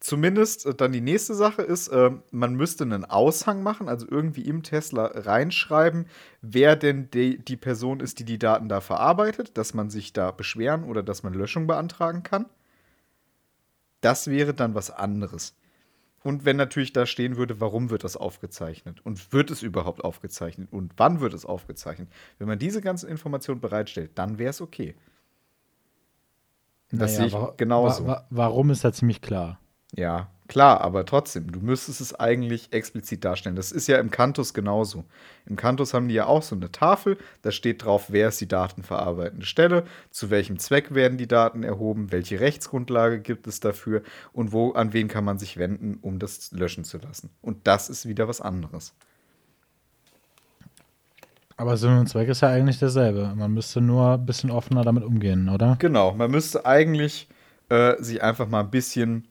Zumindest 0.00 0.66
äh, 0.66 0.74
dann 0.74 0.90
die 0.90 1.00
nächste 1.00 1.34
Sache 1.34 1.62
ist, 1.62 1.86
äh, 1.86 2.10
man 2.32 2.56
müsste 2.56 2.82
einen 2.82 3.04
Aushang 3.04 3.62
machen, 3.62 3.88
also 3.88 4.04
irgendwie 4.10 4.42
im 4.42 4.64
Tesla 4.64 5.06
reinschreiben, 5.14 6.06
wer 6.40 6.74
denn 6.74 7.08
die, 7.12 7.38
die 7.38 7.56
Person 7.56 8.00
ist, 8.00 8.18
die 8.18 8.24
die 8.24 8.40
Daten 8.40 8.68
da 8.68 8.80
verarbeitet, 8.80 9.56
dass 9.56 9.74
man 9.74 9.90
sich 9.90 10.12
da 10.12 10.32
beschweren 10.32 10.82
oder 10.82 11.04
dass 11.04 11.22
man 11.22 11.34
Löschung 11.34 11.68
beantragen 11.68 12.24
kann. 12.24 12.46
Das 14.02 14.26
wäre 14.26 14.52
dann 14.52 14.74
was 14.74 14.90
anderes. 14.90 15.56
Und 16.22 16.44
wenn 16.44 16.56
natürlich 16.56 16.92
da 16.92 17.06
stehen 17.06 17.36
würde, 17.36 17.60
warum 17.60 17.90
wird 17.90 18.04
das 18.04 18.16
aufgezeichnet? 18.16 19.00
Und 19.04 19.32
wird 19.32 19.50
es 19.50 19.62
überhaupt 19.62 20.04
aufgezeichnet? 20.04 20.72
Und 20.72 20.92
wann 20.96 21.20
wird 21.20 21.34
es 21.34 21.44
aufgezeichnet? 21.44 22.08
Wenn 22.38 22.46
man 22.46 22.58
diese 22.58 22.80
ganzen 22.80 23.08
Informationen 23.08 23.60
bereitstellt, 23.60 24.12
dann 24.16 24.38
wäre 24.38 24.50
es 24.50 24.60
okay. 24.60 24.94
Das 26.90 27.16
naja, 27.16 27.30
sehe 27.30 27.40
ich 27.40 27.56
genauso. 27.56 28.06
Wa 28.06 28.08
wa 28.08 28.26
warum 28.30 28.70
ist 28.70 28.84
da 28.84 28.92
ziemlich 28.92 29.22
klar? 29.22 29.58
Ja, 29.94 30.30
klar, 30.48 30.80
aber 30.80 31.04
trotzdem, 31.06 31.50
du 31.50 31.60
müsstest 31.60 32.00
es 32.00 32.14
eigentlich 32.14 32.72
explizit 32.72 33.24
darstellen. 33.24 33.56
Das 33.56 33.72
ist 33.72 33.86
ja 33.86 33.98
im 33.98 34.10
Cantus 34.10 34.54
genauso. 34.54 35.04
Im 35.46 35.56
Cantus 35.56 35.94
haben 35.94 36.08
die 36.08 36.14
ja 36.14 36.26
auch 36.26 36.42
so 36.42 36.54
eine 36.54 36.70
Tafel, 36.70 37.18
da 37.42 37.50
steht 37.50 37.84
drauf, 37.84 38.06
wer 38.08 38.28
ist 38.28 38.40
die 38.40 38.48
datenverarbeitende 38.48 39.46
Stelle, 39.46 39.84
zu 40.10 40.30
welchem 40.30 40.58
Zweck 40.58 40.94
werden 40.94 41.18
die 41.18 41.28
Daten 41.28 41.62
erhoben, 41.62 42.12
welche 42.12 42.40
Rechtsgrundlage 42.40 43.20
gibt 43.20 43.46
es 43.46 43.60
dafür 43.60 44.02
und 44.32 44.52
wo 44.52 44.72
an 44.72 44.92
wen 44.92 45.08
kann 45.08 45.24
man 45.24 45.38
sich 45.38 45.56
wenden, 45.56 45.98
um 46.02 46.18
das 46.18 46.52
löschen 46.52 46.84
zu 46.84 46.98
lassen. 46.98 47.30
Und 47.40 47.66
das 47.66 47.88
ist 47.88 48.06
wieder 48.06 48.28
was 48.28 48.40
anderes. 48.40 48.94
Aber 51.56 51.76
Sinn 51.76 51.96
und 51.96 52.08
Zweck 52.08 52.28
ist 52.28 52.40
ja 52.40 52.48
eigentlich 52.48 52.78
derselbe. 52.78 53.32
Man 53.36 53.52
müsste 53.52 53.80
nur 53.80 54.14
ein 54.14 54.26
bisschen 54.26 54.50
offener 54.50 54.82
damit 54.82 55.04
umgehen, 55.04 55.48
oder? 55.48 55.76
Genau, 55.78 56.12
man 56.12 56.30
müsste 56.30 56.66
eigentlich 56.66 57.28
äh, 57.68 57.94
sich 58.02 58.22
einfach 58.22 58.48
mal 58.48 58.60
ein 58.60 58.70
bisschen 58.70 59.28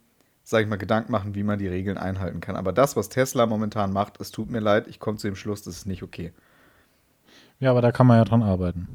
sage 0.52 0.66
ich 0.66 0.70
mal, 0.70 0.76
Gedanken 0.76 1.14
machen, 1.14 1.34
wie 1.34 1.44
man 1.44 1.58
die 1.58 1.70
Regeln 1.70 1.98
einhalten 1.98 2.42
kann. 2.42 2.58
Aber 2.58 2.74
das, 2.74 2.98
was 2.98 3.08
Tesla 3.08 3.46
momentan 3.46 3.94
macht, 3.94 4.20
es 4.20 4.32
tut 4.32 4.52
mir 4.52 4.60
leid, 4.60 4.88
ich 4.88 5.00
komme 5.00 5.18
zu 5.18 5.28
dem 5.28 5.36
Schluss, 5.38 5.64
das 5.64 5.78
ist 5.78 5.88
nicht 5.88 6.04
okay. 6.04 6.34
Ja, 7.62 7.72
aber 7.72 7.82
da 7.82 7.94
kann 7.94 8.06
man 8.06 8.18
ja 8.18 8.26
dran 8.26 8.44
arbeiten. 8.44 8.90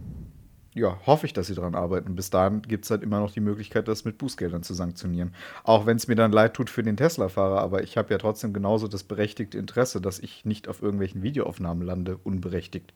Ja, 0.74 0.98
hoffe 1.06 1.24
ich, 1.24 1.32
dass 1.32 1.46
sie 1.46 1.54
dran 1.54 1.74
arbeiten. 1.74 2.14
Bis 2.14 2.28
dahin 2.28 2.60
gibt 2.60 2.84
es 2.84 2.90
halt 2.90 3.02
immer 3.02 3.20
noch 3.20 3.30
die 3.30 3.40
Möglichkeit, 3.40 3.88
das 3.88 4.04
mit 4.04 4.18
Bußgeldern 4.18 4.62
zu 4.62 4.74
sanktionieren. 4.74 5.34
Auch 5.64 5.86
wenn 5.86 5.96
es 5.96 6.08
mir 6.08 6.14
dann 6.14 6.30
leid 6.30 6.52
tut 6.52 6.68
für 6.68 6.82
den 6.82 6.98
Tesla-Fahrer, 6.98 7.62
aber 7.62 7.82
ich 7.82 7.96
habe 7.96 8.12
ja 8.12 8.18
trotzdem 8.18 8.52
genauso 8.52 8.86
das 8.86 9.02
berechtigte 9.02 9.56
Interesse, 9.56 10.02
dass 10.02 10.18
ich 10.18 10.44
nicht 10.44 10.68
auf 10.68 10.82
irgendwelchen 10.82 11.22
Videoaufnahmen 11.22 11.86
lande, 11.86 12.18
unberechtigt. 12.22 12.92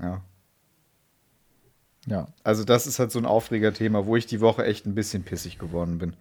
Ja. 0.00 0.22
Ja. 2.06 2.26
Also, 2.42 2.64
das 2.64 2.88
ist 2.88 2.98
halt 2.98 3.12
so 3.12 3.20
ein 3.20 3.26
Aufregerthema, 3.26 4.04
wo 4.06 4.16
ich 4.16 4.26
die 4.26 4.40
Woche 4.40 4.64
echt 4.64 4.84
ein 4.84 4.96
bisschen 4.96 5.22
pissig 5.22 5.60
geworden 5.60 5.98
bin. 5.98 6.16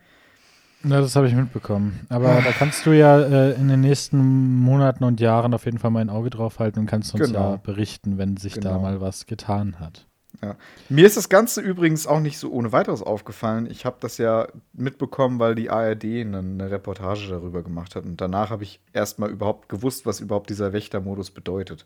Ja, 0.84 1.00
das 1.00 1.16
habe 1.16 1.28
ich 1.28 1.36
mitbekommen. 1.36 2.08
Aber 2.10 2.42
da 2.42 2.52
kannst 2.52 2.86
du 2.86 2.92
ja 2.92 3.20
äh, 3.20 3.54
in 3.54 3.68
den 3.68 3.82
nächsten 3.82 4.60
Monaten 4.60 5.04
und 5.04 5.20
Jahren 5.20 5.54
auf 5.54 5.66
jeden 5.66 5.78
Fall 5.78 5.92
mal 5.92 6.00
ein 6.00 6.10
Auge 6.10 6.30
drauf 6.30 6.60
halten 6.60 6.80
und 6.80 6.86
kannst 6.88 7.14
uns 7.14 7.28
genau. 7.28 7.52
ja 7.52 7.56
berichten, 7.58 8.18
wenn 8.18 8.38
sich 8.38 8.56
genau. 8.56 8.72
da 8.72 8.80
mal 8.80 9.02
was 9.02 9.28
getan 9.28 9.80
hat. 9.80 10.08
Ja. 10.42 10.56
Mir 10.90 11.06
ist 11.06 11.18
das 11.18 11.30
Ganze 11.30 11.62
übrigens 11.62 12.08
auch 12.08 12.20
nicht 12.20 12.40
so 12.40 12.52
ohne 12.52 12.72
weiteres 12.72 13.04
aufgefallen. 13.04 13.68
Ich 13.70 13.86
habe 13.86 13.98
das 14.00 14.18
ja 14.18 14.48
mitbekommen, 14.74 15.38
weil 15.38 15.54
die 15.54 15.70
ARD 15.70 16.04
eine, 16.04 16.40
eine 16.40 16.72
Reportage 16.72 17.28
darüber 17.30 17.62
gemacht 17.62 17.96
hat. 17.96 18.06
Und 18.06 18.20
danach 18.20 18.50
habe 18.50 18.64
ich 18.64 18.80
erstmal 18.92 19.30
überhaupt 19.30 19.70
gewusst, 19.70 20.06
was 20.08 20.20
überhaupt 20.20 20.50
dieser 20.50 20.74
Wächtermodus 20.74 21.30
bedeutet. 21.30 21.86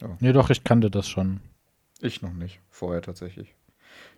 Ja. 0.00 0.16
Nee, 0.18 0.32
doch, 0.32 0.50
ich 0.50 0.64
kannte 0.64 0.90
das 0.90 1.08
schon. 1.08 1.40
Ich 2.00 2.22
noch 2.22 2.32
nicht, 2.32 2.60
vorher 2.70 3.02
tatsächlich. 3.02 3.54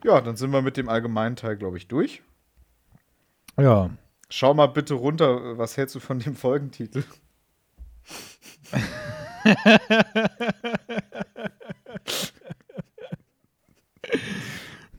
Ja, 0.05 0.20
dann 0.20 0.37
sind 0.37 0.51
wir 0.53 0.62
mit 0.62 0.77
dem 0.77 0.88
allgemeinen 0.88 1.37
Teil, 1.37 1.57
glaube 1.57 1.77
ich, 1.77 1.88
durch. 1.88 2.22
Ja. 3.58 3.90
Schau 4.28 4.54
mal 4.54 4.66
bitte 4.66 4.94
runter, 4.94 5.58
was 5.58 5.76
hältst 5.76 5.94
du 5.94 6.00
von 6.00 6.18
dem 6.18 6.34
Folgentitel? 6.34 7.04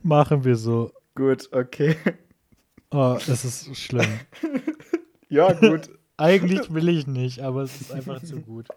Machen 0.03 0.43
wir 0.43 0.55
so. 0.55 0.91
Gut, 1.15 1.49
okay. 1.51 1.95
Oh, 2.91 3.17
es 3.27 3.43
ist 3.43 3.75
schlimm. 3.75 4.19
ja, 5.29 5.53
gut. 5.53 5.89
Eigentlich 6.17 6.71
will 6.71 6.89
ich 6.89 7.07
nicht, 7.07 7.39
aber 7.39 7.63
es 7.63 7.81
ist 7.81 7.91
einfach 7.91 8.21
zu 8.21 8.39
gut. 8.39 8.67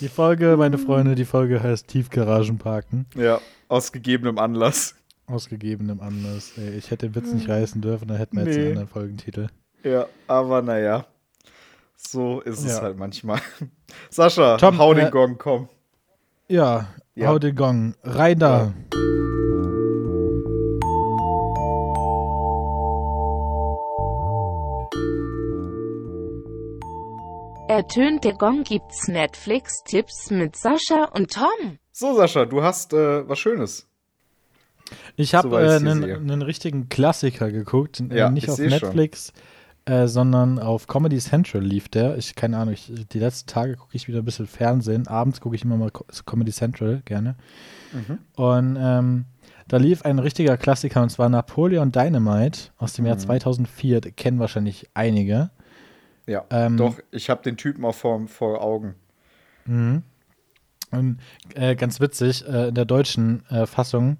Die 0.00 0.08
Folge, 0.08 0.56
meine 0.56 0.78
Freunde, 0.78 1.14
die 1.14 1.26
Folge 1.26 1.62
heißt 1.62 1.86
Tiefgaragenparken. 1.86 3.04
Ja, 3.14 3.42
aus 3.68 3.92
gegebenem 3.92 4.38
Anlass. 4.38 4.94
Aus 5.26 5.48
gegebenem 5.48 6.00
Anlass. 6.00 6.52
Ey, 6.58 6.76
ich 6.76 6.90
hätte 6.90 7.08
den 7.08 7.14
Witz 7.14 7.32
nicht 7.32 7.48
reißen 7.48 7.80
dürfen, 7.80 8.08
dann 8.08 8.18
hätten 8.18 8.36
wir 8.36 8.44
nee. 8.44 8.50
jetzt 8.50 8.58
einen 8.58 8.68
anderen 8.68 8.88
Folgentitel. 8.88 9.48
Ja, 9.82 10.06
aber 10.26 10.62
naja. 10.62 11.06
So 11.96 12.40
ist 12.40 12.64
ja. 12.64 12.70
es 12.70 12.82
halt 12.82 12.98
manchmal. 12.98 13.40
Sascha, 14.10 14.56
Tom, 14.56 14.78
hau 14.78 14.94
den 14.94 15.06
äh, 15.06 15.10
Gong, 15.10 15.38
komm. 15.38 15.68
Ja, 16.48 16.88
ja, 17.14 17.28
hau 17.28 17.38
den 17.38 17.54
Gong. 17.54 17.94
Rein 18.02 18.38
da. 18.38 18.58
Ja. 18.58 18.74
Ertönt 27.68 28.24
der 28.24 28.34
Gong 28.34 28.64
gibt's 28.64 29.08
Netflix-Tipps 29.08 30.30
mit 30.30 30.56
Sascha 30.56 31.04
und 31.14 31.32
Tom. 31.32 31.78
So, 31.90 32.14
Sascha, 32.14 32.44
du 32.44 32.62
hast 32.62 32.92
äh, 32.92 33.26
was 33.26 33.38
Schönes. 33.38 33.88
Ich 35.16 35.34
habe 35.34 35.60
äh, 35.62 35.76
einen, 35.76 36.42
richtigen 36.42 36.88
Klassiker 36.88 37.50
geguckt. 37.50 38.00
Äh, 38.00 38.16
Ja, 38.18 38.30
nicht 38.30 38.44
ich 38.44 38.50
auf. 38.50 38.58
Netflix, 38.58 39.32
äh, 39.84 40.06
sondern 40.06 40.58
auf 40.58 40.86
Comedy 40.86 41.18
Central 41.18 41.62
lief 41.62 41.88
der. 41.88 42.16
Ich 42.18 42.34
keine 42.34 42.58
Ahnung, 42.58 42.74
ich, 42.74 42.92
die 43.12 43.18
letzten 43.18 43.48
Tage 43.48 43.76
gucke 43.76 43.94
ich 43.96 44.08
wieder 44.08 44.18
ein 44.20 44.24
bisschen 44.24 44.46
Fernsehen. 44.46 45.06
Abends 45.08 45.40
gucke 45.40 45.56
ich 45.56 45.64
immer 45.64 45.76
mal 45.76 45.90
Co- 45.90 46.06
Comedy 46.26 46.52
Central 46.52 47.02
gerne. 47.04 47.34
Mhm. 47.92 48.18
Und 48.36 48.76
ähm, 48.80 49.24
da 49.68 49.76
lief 49.78 50.02
ein 50.02 50.18
richtiger 50.18 50.56
Klassiker 50.56 51.02
und 51.02 51.10
zwar 51.10 51.28
Napoleon 51.28 51.92
Dynamite 51.92 52.70
aus 52.78 52.92
dem 52.94 53.06
Jahr 53.06 53.16
Mhm. 53.16 53.20
2004. 53.20 54.00
Den 54.02 54.16
kennen 54.16 54.38
wahrscheinlich 54.38 54.88
einige. 54.94 55.50
Ja, 56.26 56.44
Ähm, 56.50 56.76
doch, 56.76 56.98
ich 57.10 57.28
habe 57.30 57.42
den 57.42 57.56
Typen 57.56 57.84
auch 57.84 57.94
vor, 57.94 58.26
vor 58.28 58.62
Augen. 58.62 58.94
Mhm. 59.66 60.02
Und 60.90 61.18
äh, 61.54 61.74
ganz 61.74 62.00
witzig, 62.00 62.46
äh, 62.46 62.68
in 62.68 62.74
der 62.74 62.84
deutschen 62.84 63.44
äh, 63.48 63.66
Fassung 63.66 64.18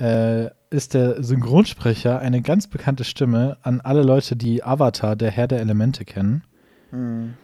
äh, 0.00 0.50
ist 0.70 0.94
der 0.94 1.22
Synchronsprecher 1.22 2.18
eine 2.18 2.42
ganz 2.42 2.66
bekannte 2.66 3.04
Stimme 3.04 3.56
an 3.62 3.80
alle 3.80 4.02
Leute, 4.02 4.36
die 4.36 4.62
Avatar, 4.62 5.16
der 5.16 5.30
Herr 5.30 5.48
der 5.48 5.60
Elemente 5.60 6.04
kennen. 6.04 6.44
Mhm. 6.90 7.34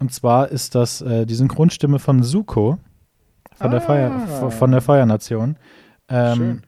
Und 0.00 0.12
zwar 0.12 0.48
ist 0.50 0.74
das 0.74 1.00
äh, 1.02 1.24
die 1.26 1.34
Synchronstimme 1.34 1.98
von 1.98 2.22
Zuko 2.22 2.78
von, 3.56 3.70
der, 3.70 3.80
Ah. 3.80 3.84
Feuer, 3.84 4.50
von- 4.50 4.70
der 4.72 4.80
Feuernation. 4.80 5.56
Ähm, 6.08 6.36
Schön. 6.36 6.62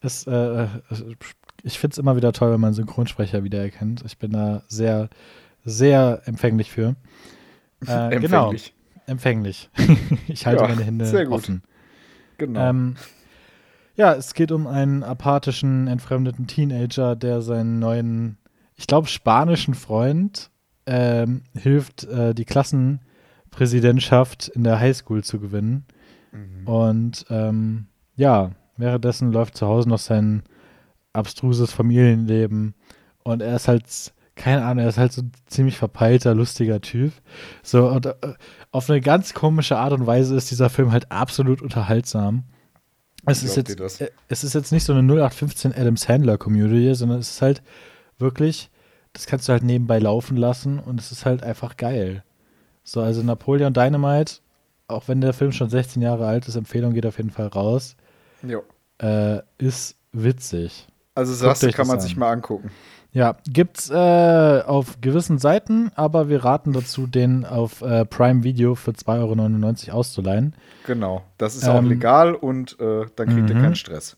ist, 0.00 0.26
äh, 0.26 0.66
ich 1.62 1.78
finde 1.78 1.92
es 1.94 1.98
immer 1.98 2.16
wieder 2.16 2.32
toll, 2.32 2.52
wenn 2.52 2.60
man 2.60 2.72
Synchronsprecher 2.74 3.44
wiedererkennt. 3.44 4.02
Ich 4.06 4.18
bin 4.18 4.32
da 4.32 4.62
sehr, 4.68 5.10
sehr 5.64 6.22
empfänglich 6.24 6.70
für. 6.70 6.94
Äh, 7.86 8.10
Genau, 8.20 8.50
Empfänglich. 8.50 8.74
empfänglich. 9.06 9.70
ich 10.28 10.46
halte 10.46 10.62
Ja, 10.62 10.68
meine 10.68 10.82
Hände 10.84 11.04
sehr 11.06 11.26
gut. 11.26 11.34
offen. 11.34 11.62
Genau. 12.38 12.60
Ähm, 12.70 12.96
ja, 13.94 14.14
es 14.14 14.34
geht 14.34 14.52
um 14.52 14.66
einen 14.66 15.02
apathischen, 15.02 15.86
entfremdeten 15.86 16.46
Teenager, 16.46 17.16
der 17.16 17.42
seinen 17.42 17.78
neuen, 17.78 18.38
ich 18.74 18.86
glaube, 18.86 19.08
spanischen 19.08 19.74
Freund 19.74 20.50
ähm, 20.86 21.42
hilft, 21.54 22.04
äh, 22.04 22.34
die 22.34 22.44
Klassenpräsidentschaft 22.44 24.48
in 24.48 24.64
der 24.64 24.80
Highschool 24.80 25.22
zu 25.22 25.38
gewinnen. 25.38 25.84
Mhm. 26.32 26.66
Und 26.66 27.26
ähm, 27.30 27.86
ja, 28.16 28.50
währenddessen 28.76 29.32
läuft 29.32 29.56
zu 29.56 29.66
Hause 29.66 29.88
noch 29.88 29.98
sein 29.98 30.42
abstruses 31.12 31.72
Familienleben. 31.72 32.74
Und 33.22 33.42
er 33.42 33.56
ist 33.56 33.68
halt, 33.68 33.84
keine 34.34 34.64
Ahnung, 34.64 34.84
er 34.84 34.88
ist 34.88 34.98
halt 34.98 35.12
so 35.12 35.22
ein 35.22 35.32
ziemlich 35.46 35.76
verpeilter, 35.76 36.34
lustiger 36.34 36.80
Typ. 36.80 37.12
So, 37.62 37.88
und 37.88 38.06
äh, 38.06 38.14
auf 38.70 38.88
eine 38.88 39.00
ganz 39.00 39.34
komische 39.34 39.76
Art 39.76 39.92
und 39.92 40.06
Weise 40.06 40.34
ist 40.34 40.50
dieser 40.50 40.70
Film 40.70 40.92
halt 40.92 41.12
absolut 41.12 41.62
unterhaltsam. 41.62 42.44
Es 43.26 43.42
ist, 43.42 43.56
jetzt, 43.56 43.78
das? 43.78 44.00
äh, 44.00 44.10
es 44.28 44.44
ist 44.44 44.54
jetzt 44.54 44.72
nicht 44.72 44.84
so 44.84 44.92
eine 44.92 45.02
0815 45.02 45.74
Adam 45.74 45.96
Sandler 45.96 46.38
Community, 46.38 46.94
sondern 46.94 47.20
es 47.20 47.30
ist 47.30 47.42
halt 47.42 47.62
wirklich, 48.18 48.70
das 49.12 49.26
kannst 49.26 49.48
du 49.48 49.52
halt 49.52 49.62
nebenbei 49.62 49.98
laufen 49.98 50.36
lassen 50.36 50.78
und 50.78 50.98
es 50.98 51.12
ist 51.12 51.24
halt 51.24 51.42
einfach 51.42 51.76
geil. 51.76 52.24
So, 52.84 53.00
also 53.00 53.22
Napoleon 53.22 53.72
Dynamite, 53.72 54.40
auch 54.88 55.06
wenn 55.08 55.20
der 55.20 55.32
Film 55.32 55.52
schon 55.52 55.70
16 55.70 56.02
Jahre 56.02 56.26
alt 56.26 56.48
ist, 56.48 56.56
Empfehlung 56.56 56.94
geht 56.94 57.06
auf 57.06 57.18
jeden 57.18 57.30
Fall 57.30 57.46
raus, 57.46 57.96
Jo. 58.42 58.62
äh, 58.98 59.40
ist 59.58 59.96
witzig. 60.12 60.88
Also 61.14 61.46
euch 61.46 61.60
kann 61.60 61.72
das 61.72 61.88
man 61.88 62.00
sich 62.00 62.14
an. 62.14 62.18
mal 62.18 62.32
angucken. 62.32 62.70
Ja, 63.14 63.36
gibt's 63.46 63.90
äh, 63.90 64.62
auf 64.64 65.02
gewissen 65.02 65.36
Seiten, 65.38 65.90
aber 65.94 66.30
wir 66.30 66.44
raten 66.44 66.72
dazu, 66.72 67.06
den 67.06 67.44
auf 67.44 67.82
äh, 67.82 68.06
Prime 68.06 68.42
Video 68.42 68.74
für 68.74 68.92
2,99 68.92 69.88
Euro 69.88 69.98
auszuleihen. 69.98 70.54
Genau. 70.86 71.22
Das 71.36 71.54
ist 71.54 71.68
auch 71.68 71.78
Ähm, 71.78 71.90
legal 71.90 72.34
und 72.34 72.80
äh, 72.80 73.04
dann 73.14 73.28
kriegt 73.28 73.50
ihr 73.50 73.56
mhm. 73.56 73.62
keinen 73.62 73.76
Stress. 73.76 74.16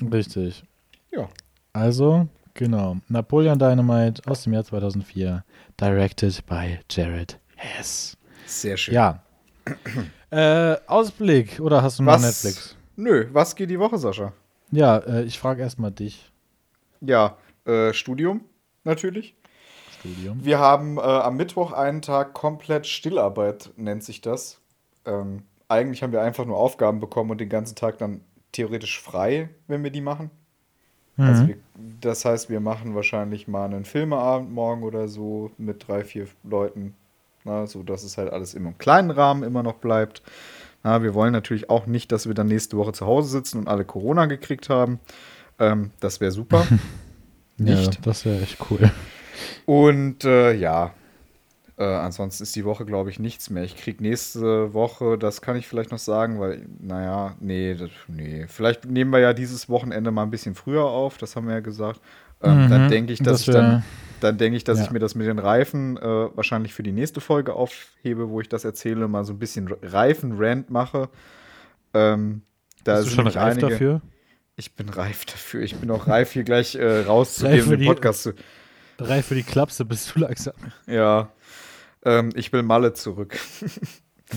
Richtig. 0.00 0.62
Ja. 1.10 1.28
Also, 1.72 2.28
genau. 2.54 2.98
Napoleon 3.08 3.58
Dynamite 3.58 4.22
aus 4.26 4.44
dem 4.44 4.52
Jahr 4.52 4.64
2004. 4.64 5.44
Directed 5.80 6.46
by 6.46 6.78
Jared 6.88 7.36
Hess. 7.56 8.16
Sehr 8.46 8.76
schön. 8.76 8.94
Ja. 8.94 9.22
äh, 10.30 10.76
Ausblick, 10.86 11.58
oder 11.58 11.82
hast 11.82 11.98
du 11.98 12.04
noch 12.04 12.12
Was? 12.12 12.22
Netflix? 12.22 12.76
Nö, 12.94 13.26
was 13.32 13.56
geht 13.56 13.70
die 13.70 13.78
Woche, 13.78 13.98
Sascha? 13.98 14.32
Ja, 14.70 14.98
äh, 14.98 15.24
ich 15.24 15.38
frage 15.38 15.62
erstmal 15.62 15.90
dich. 15.90 16.30
Ja, 17.00 17.36
äh, 17.64 17.92
Studium 17.92 18.42
natürlich. 18.84 19.34
Studium. 19.98 20.42
Wir 20.44 20.58
haben 20.58 20.96
äh, 20.98 21.00
am 21.00 21.36
Mittwoch 21.36 21.72
einen 21.72 22.02
Tag 22.02 22.32
komplett 22.32 22.86
Stillarbeit, 22.86 23.70
nennt 23.76 24.02
sich 24.02 24.20
das. 24.20 24.60
Ähm, 25.04 25.42
eigentlich 25.68 26.02
haben 26.02 26.12
wir 26.12 26.22
einfach 26.22 26.46
nur 26.46 26.56
Aufgaben 26.56 27.00
bekommen 27.00 27.30
und 27.30 27.38
den 27.40 27.48
ganzen 27.48 27.76
Tag 27.76 27.98
dann 27.98 28.22
theoretisch 28.52 29.00
frei, 29.00 29.50
wenn 29.68 29.84
wir 29.84 29.90
die 29.90 30.00
machen. 30.00 30.30
Also 31.18 31.42
Mhm. 31.44 31.48
wir, 31.48 31.56
das 32.00 32.24
heißt, 32.24 32.48
wir 32.48 32.60
machen 32.60 32.94
wahrscheinlich 32.94 33.46
mal 33.46 33.66
einen 33.66 33.84
Filmeabend 33.84 34.52
morgen 34.52 34.82
oder 34.82 35.06
so 35.06 35.50
mit 35.58 35.86
drei, 35.86 36.02
vier 36.02 36.26
Leuten, 36.44 36.94
na, 37.44 37.66
so 37.66 37.82
dass 37.82 38.04
es 38.04 38.16
halt 38.16 38.32
alles 38.32 38.54
immer 38.54 38.70
im 38.70 38.78
kleinen 38.78 39.10
Rahmen 39.10 39.42
immer 39.42 39.62
noch 39.62 39.74
bleibt. 39.74 40.22
Na, 40.82 41.02
wir 41.02 41.12
wollen 41.12 41.32
natürlich 41.32 41.68
auch 41.68 41.86
nicht, 41.86 42.10
dass 42.10 42.26
wir 42.26 42.32
dann 42.34 42.46
nächste 42.46 42.78
Woche 42.78 42.92
zu 42.92 43.04
Hause 43.06 43.28
sitzen 43.28 43.58
und 43.58 43.68
alle 43.68 43.84
Corona 43.84 44.24
gekriegt 44.26 44.70
haben. 44.70 44.98
Ähm, 45.58 45.90
das 46.00 46.20
wäre 46.20 46.32
super. 46.32 46.66
Ja, 47.66 47.76
nicht. 47.76 48.04
das 48.06 48.24
wäre 48.24 48.40
echt 48.42 48.58
cool. 48.70 48.90
Und 49.66 50.24
äh, 50.24 50.52
ja, 50.54 50.92
äh, 51.78 51.84
ansonsten 51.84 52.42
ist 52.42 52.54
die 52.56 52.64
Woche, 52.64 52.84
glaube 52.84 53.10
ich, 53.10 53.18
nichts 53.18 53.48
mehr. 53.50 53.64
Ich 53.64 53.76
kriege 53.76 54.02
nächste 54.02 54.74
Woche, 54.74 55.16
das 55.16 55.40
kann 55.40 55.56
ich 55.56 55.66
vielleicht 55.66 55.90
noch 55.92 55.98
sagen, 55.98 56.38
weil, 56.40 56.66
naja, 56.80 57.36
nee, 57.40 57.74
das, 57.74 57.90
nee. 58.08 58.46
Vielleicht 58.48 58.84
nehmen 58.84 59.10
wir 59.12 59.20
ja 59.20 59.32
dieses 59.32 59.68
Wochenende 59.68 60.10
mal 60.10 60.24
ein 60.24 60.30
bisschen 60.30 60.54
früher 60.54 60.84
auf, 60.84 61.16
das 61.18 61.36
haben 61.36 61.46
wir 61.46 61.54
ja 61.54 61.60
gesagt. 61.60 62.00
Ähm, 62.42 62.64
Mhm, 62.66 62.68
dann 62.70 62.88
denke 62.90 63.12
ich, 63.12 63.18
dass 63.18 63.44
das 63.44 63.48
ich 63.48 63.54
dann, 63.54 63.82
dann 64.20 64.38
denke 64.38 64.56
ich, 64.56 64.64
dass 64.64 64.78
ja. 64.78 64.84
ich 64.84 64.90
mir 64.90 64.98
das 64.98 65.14
mit 65.14 65.26
den 65.26 65.38
Reifen 65.38 65.96
äh, 65.98 66.02
wahrscheinlich 66.02 66.72
für 66.74 66.82
die 66.82 66.92
nächste 66.92 67.20
Folge 67.20 67.52
aufhebe, 67.54 68.28
wo 68.30 68.40
ich 68.40 68.48
das 68.48 68.64
erzähle, 68.64 69.08
mal 69.08 69.24
so 69.24 69.32
ein 69.34 69.38
bisschen 69.38 69.68
Reifen-Rant 69.82 70.70
mache. 70.70 71.08
Ähm, 71.94 72.42
da 72.84 72.96
Bist 72.96 73.08
du 73.08 73.14
schon 73.16 73.26
reif 73.26 73.36
einige- 73.56 73.68
dafür? 73.68 74.00
Ich 74.60 74.74
bin 74.74 74.90
reif 74.90 75.24
dafür. 75.24 75.62
Ich 75.62 75.74
bin 75.76 75.90
auch 75.90 76.06
reif, 76.06 76.32
hier 76.32 76.44
gleich 76.44 76.74
äh, 76.74 76.84
Reif 76.84 77.08
rauszugeben, 77.08 77.62
für 77.62 77.70
den 77.70 77.80
die- 77.80 77.86
Podcast 77.86 78.22
zu. 78.24 78.32
Reif 78.98 79.26
für 79.28 79.34
die 79.34 79.42
Klapse 79.42 79.86
bist 79.86 80.14
du 80.14 80.20
langsam. 80.20 80.52
Ja. 80.86 81.30
Ähm, 82.04 82.28
ich 82.34 82.52
will 82.52 82.62
Malle 82.62 82.92
zurück. 82.92 83.38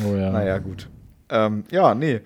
Oh 0.03 0.15
ja. 0.15 0.31
Naja, 0.31 0.57
gut. 0.57 0.89
Ähm, 1.29 1.65
ja, 1.69 1.93
nee. 1.93 2.21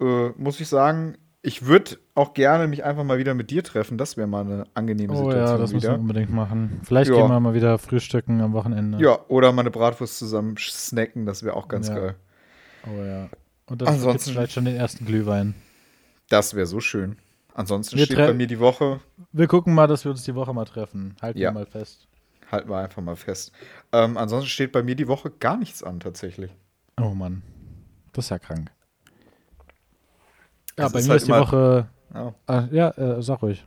Äh, 0.00 0.28
muss 0.36 0.60
ich 0.60 0.68
sagen, 0.68 1.16
ich 1.42 1.66
würde 1.66 1.98
auch 2.14 2.34
gerne 2.34 2.68
mich 2.68 2.84
einfach 2.84 3.02
mal 3.02 3.18
wieder 3.18 3.34
mit 3.34 3.50
dir 3.50 3.64
treffen. 3.64 3.98
Das 3.98 4.16
wäre 4.16 4.28
mal 4.28 4.42
eine 4.44 4.64
angenehme 4.74 5.14
Oh 5.14 5.16
Situation 5.24 5.44
ja, 5.44 5.58
das 5.58 5.72
müssen 5.72 5.82
wir 5.82 5.90
wieder. 5.94 5.98
unbedingt 5.98 6.30
machen. 6.32 6.80
Vielleicht 6.84 7.10
Ja. 7.10 7.16
gehen 7.16 7.28
wir 7.28 7.40
mal 7.40 7.54
wieder 7.54 7.78
frühstücken 7.78 8.40
am 8.40 8.52
Wochenende. 8.52 9.02
Ja, 9.02 9.18
oder 9.26 9.50
mal 9.50 9.62
eine 9.62 9.72
Bratwurst 9.72 10.18
zusammen 10.18 10.56
snacken, 10.56 11.26
das 11.26 11.42
wäre 11.42 11.56
auch 11.56 11.66
ganz 11.66 11.88
Ja. 11.88 11.94
geil. 11.98 12.14
Oh 12.86 13.02
ja. 13.04 13.28
Und 13.66 13.82
dann 13.82 13.88
Ansonsten- 13.88 14.30
vielleicht 14.30 14.52
schon 14.52 14.66
den 14.66 14.76
ersten 14.76 15.04
Glühwein. 15.04 15.56
Das 16.28 16.54
wäre 16.54 16.66
so 16.66 16.78
schön. 16.78 17.16
Ansonsten 17.54 17.96
Wir 17.98 18.04
steht 18.06 18.16
bei 18.18 18.32
mir 18.32 18.46
die 18.46 18.60
Woche, 18.60 19.00
Wir 19.32 19.46
gucken 19.48 19.74
mal, 19.74 19.86
dass 19.86 20.04
wir 20.04 20.10
uns 20.10 20.22
die 20.24 20.34
Woche 20.34 20.52
mal 20.54 20.64
treffen. 20.64 21.16
Halten 21.20 21.38
Ja. 21.38 21.50
wir 21.50 21.54
mal 21.60 21.66
fest. 21.66 22.06
halten 22.50 22.68
wir 22.68 22.78
einfach 22.78 23.02
mal 23.02 23.16
fest. 23.16 23.52
Ähm, 23.92 24.16
ansonsten 24.16 24.48
steht 24.48 24.72
bei 24.72 24.82
mir 24.82 24.94
die 24.96 25.08
Woche 25.08 25.30
gar 25.30 25.56
nichts 25.56 25.82
an, 25.82 26.00
tatsächlich. 26.00 26.50
Oh 27.00 27.10
Mann. 27.14 27.42
Das 28.12 28.26
ist 28.26 28.30
ja 28.30 28.38
krank. 28.38 28.70
Ja, 30.78 30.86
Es 30.86 30.92
bei 30.92 31.02
mir 31.02 31.08
halt 31.10 31.16
ist 31.22 31.28
die 31.28 31.32
Woche. 31.32 31.88
Ja. 32.14 32.34
Ah, 32.46 32.64
ja, 32.72 32.90
äh, 32.90 33.22
sag 33.22 33.42
ruhig. 33.42 33.64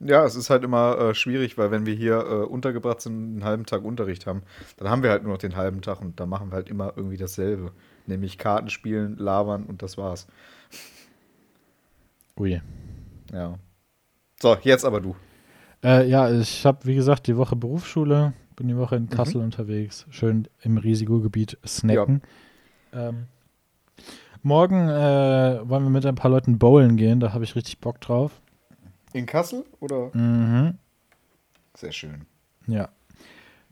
Ja, 0.00 0.24
es 0.24 0.36
ist 0.36 0.50
halt 0.50 0.64
immer 0.64 0.98
äh, 0.98 1.14
schwierig, 1.14 1.56
weil 1.56 1.70
wenn 1.70 1.86
wir 1.86 1.94
hier 1.94 2.18
äh, 2.18 2.44
untergebracht 2.44 3.00
sind 3.00 3.14
und 3.16 3.32
einen 3.34 3.44
halben 3.44 3.66
Tag 3.66 3.84
Unterricht 3.84 4.26
haben, 4.26 4.42
dann 4.76 4.88
haben 4.88 5.02
wir 5.02 5.10
halt 5.10 5.22
nur 5.22 5.32
noch 5.32 5.38
den 5.38 5.56
halben 5.56 5.82
Tag 5.82 6.00
und 6.00 6.18
da 6.20 6.26
machen 6.26 6.50
wir 6.50 6.56
halt 6.56 6.68
immer 6.68 6.92
irgendwie 6.96 7.16
dasselbe. 7.16 7.72
Nämlich 8.06 8.36
Karten 8.38 8.70
spielen, 8.70 9.16
labern 9.16 9.64
und 9.64 9.82
das 9.82 9.96
war's. 9.96 10.26
Ui. 12.38 12.60
Ja. 13.34 13.58
So, 14.40 14.56
jetzt 14.62 14.84
aber 14.84 15.00
du. 15.00 15.16
Äh, 15.82 16.08
ja, 16.08 16.30
ich 16.30 16.64
habe, 16.64 16.84
wie 16.84 16.94
gesagt, 16.94 17.26
die 17.26 17.36
Woche 17.36 17.56
Berufsschule. 17.56 18.32
Bin 18.56 18.68
die 18.68 18.74
Mhm. 18.74 18.78
Woche 18.78 18.96
in 18.96 19.08
Kassel 19.10 19.40
unterwegs. 19.42 20.06
Schön 20.10 20.48
im 20.62 20.78
Risikogebiet 20.78 21.58
snacken. 21.66 22.22
Ähm, 22.92 23.26
morgen 24.42 24.88
äh, 24.88 25.68
wollen 25.68 25.82
wir 25.82 25.90
mit 25.90 26.06
ein 26.06 26.14
paar 26.14 26.30
Leuten 26.30 26.58
bowlen 26.58 26.96
gehen. 26.96 27.18
Da 27.18 27.32
habe 27.32 27.42
ich 27.44 27.56
richtig 27.56 27.80
Bock 27.80 28.00
drauf. 28.00 28.40
In 29.12 29.26
Kassel 29.26 29.64
oder? 29.80 30.10
Mhm. 30.16 30.78
Sehr 31.76 31.92
schön. 31.92 32.26
Ja. 32.68 32.90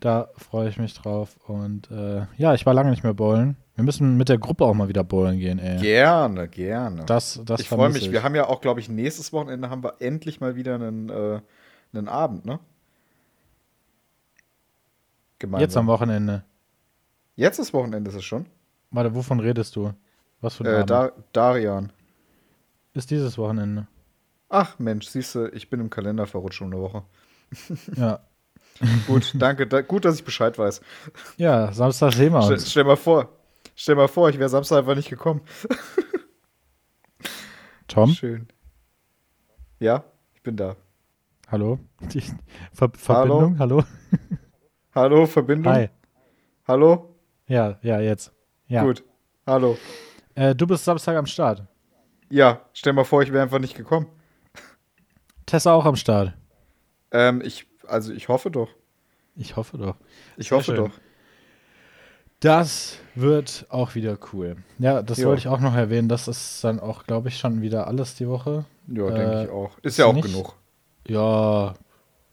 Da 0.03 0.27
freue 0.35 0.67
ich 0.67 0.77
mich 0.77 0.93
drauf. 0.95 1.37
Und 1.47 1.89
äh, 1.89 2.25
ja, 2.35 2.53
ich 2.53 2.65
war 2.65 2.73
lange 2.73 2.89
nicht 2.89 3.05
mehr 3.05 3.13
bowlen. 3.13 3.55
Wir 3.75 3.85
müssen 3.85 4.17
mit 4.17 4.27
der 4.27 4.37
Gruppe 4.37 4.65
auch 4.65 4.73
mal 4.73 4.89
wieder 4.89 5.05
bowlen 5.05 5.39
gehen, 5.39 5.59
ey. 5.59 5.79
Gerne, 5.79 6.49
gerne. 6.49 7.05
Das, 7.05 7.39
das 7.45 7.61
ich 7.61 7.69
freue 7.69 7.89
mich. 7.89 8.07
Ich. 8.07 8.11
Wir 8.11 8.21
haben 8.21 8.35
ja 8.35 8.47
auch, 8.49 8.59
glaube 8.59 8.81
ich, 8.81 8.89
nächstes 8.89 9.31
Wochenende 9.31 9.69
haben 9.69 9.81
wir 9.81 9.93
endlich 10.01 10.41
mal 10.41 10.57
wieder 10.57 10.75
einen, 10.75 11.07
äh, 11.07 11.39
einen 11.93 12.09
Abend, 12.09 12.43
ne? 12.43 12.59
Gemeinsam. 15.39 15.61
Jetzt 15.61 15.77
am 15.77 15.87
Wochenende. 15.87 16.43
Jetzt 17.37 17.59
ist 17.59 17.73
Wochenende, 17.73 18.09
ist 18.09 18.17
es 18.17 18.25
schon? 18.25 18.45
Warte, 18.91 19.15
wovon 19.15 19.39
redest 19.39 19.73
du? 19.77 19.93
Was 20.41 20.55
für 20.55 20.65
ein 20.65 20.67
Äh, 20.67 20.75
Abend? 20.79 20.89
da, 20.89 21.11
Darian. 21.31 21.93
Ist 22.93 23.09
dieses 23.09 23.37
Wochenende. 23.37 23.87
Ach 24.49 24.77
Mensch, 24.79 25.07
siehst 25.07 25.33
du, 25.35 25.47
ich 25.53 25.69
bin 25.69 25.79
im 25.79 25.89
Kalender 25.89 26.27
verrutscht 26.27 26.61
um 26.61 26.73
eine 26.73 26.81
Woche. 26.81 27.03
Ja. 27.95 28.19
Gut, 29.07 29.31
danke. 29.35 29.67
Da, 29.67 29.81
gut, 29.81 30.05
dass 30.05 30.15
ich 30.15 30.23
Bescheid 30.23 30.57
weiß. 30.57 30.81
Ja, 31.37 31.71
Samstag 31.71 32.13
sehen 32.13 32.33
wir 32.33 32.41
Stell, 32.41 32.53
uns. 32.55 32.71
stell 32.71 32.83
mal 32.83 32.97
vor. 32.97 33.29
Stell 33.75 33.95
mal 33.95 34.07
vor, 34.07 34.29
ich 34.29 34.39
wäre 34.39 34.49
Samstag 34.49 34.79
einfach 34.79 34.95
nicht 34.95 35.09
gekommen. 35.09 35.41
Tom, 37.87 38.09
Schön. 38.09 38.47
Ja, 39.79 40.03
ich 40.33 40.41
bin 40.41 40.57
da. 40.57 40.75
hallo? 41.49 41.79
Die 42.01 42.21
Ver 42.73 42.91
Verbindung, 42.95 43.59
hallo? 43.59 43.83
Hallo, 44.95 45.25
Verbindung? 45.25 45.73
Hi. 45.73 45.89
Hallo? 46.67 47.15
Ja, 47.47 47.79
ja, 47.81 47.99
jetzt. 47.99 48.31
Ja. 48.67 48.83
Gut. 48.83 49.03
Hallo. 49.47 49.75
Äh, 50.35 50.53
du 50.53 50.67
bist 50.67 50.85
Samstag 50.85 51.17
am 51.17 51.25
Start. 51.25 51.65
Ja, 52.29 52.61
stell 52.73 52.93
mal 52.93 53.03
vor, 53.03 53.23
ich 53.23 53.33
wäre 53.33 53.41
einfach 53.41 53.57
nicht 53.57 53.75
gekommen. 53.75 54.05
Tessa 55.47 55.73
auch 55.73 55.85
am 55.85 55.95
Start. 55.95 56.33
Ähm, 57.11 57.41
ich, 57.43 57.65
also 57.87 58.13
ich 58.13 58.27
hoffe 58.27 58.51
doch. 58.51 58.69
Ich 59.35 59.55
hoffe 59.55 59.77
doch. 59.77 59.95
Ich 60.37 60.49
Sehr 60.49 60.57
hoffe 60.57 60.75
schön. 60.75 60.85
doch. 60.85 60.91
Das 62.39 62.97
wird 63.15 63.65
auch 63.69 63.95
wieder 63.95 64.17
cool. 64.33 64.57
Ja, 64.77 65.01
das 65.01 65.17
Ja. 65.19 65.27
wollte 65.27 65.39
ich 65.39 65.47
auch 65.47 65.61
noch 65.61 65.75
erwähnen. 65.75 66.09
Das 66.09 66.27
ist 66.27 66.63
dann 66.63 66.79
auch, 66.79 67.05
glaube 67.05 67.29
ich, 67.29 67.37
schon 67.37 67.61
wieder 67.61 67.87
alles 67.87 68.15
die 68.15 68.27
Woche. 68.27 68.65
Ja, 68.87 69.07
Äh, 69.07 69.13
denke 69.13 69.43
ich 69.45 69.49
auch. 69.49 69.77
Ist 69.81 69.97
ja 69.97 70.05
auch 70.05 70.13
nicht- 70.13 70.25
genug. 70.25 70.55
Ja, 71.07 71.73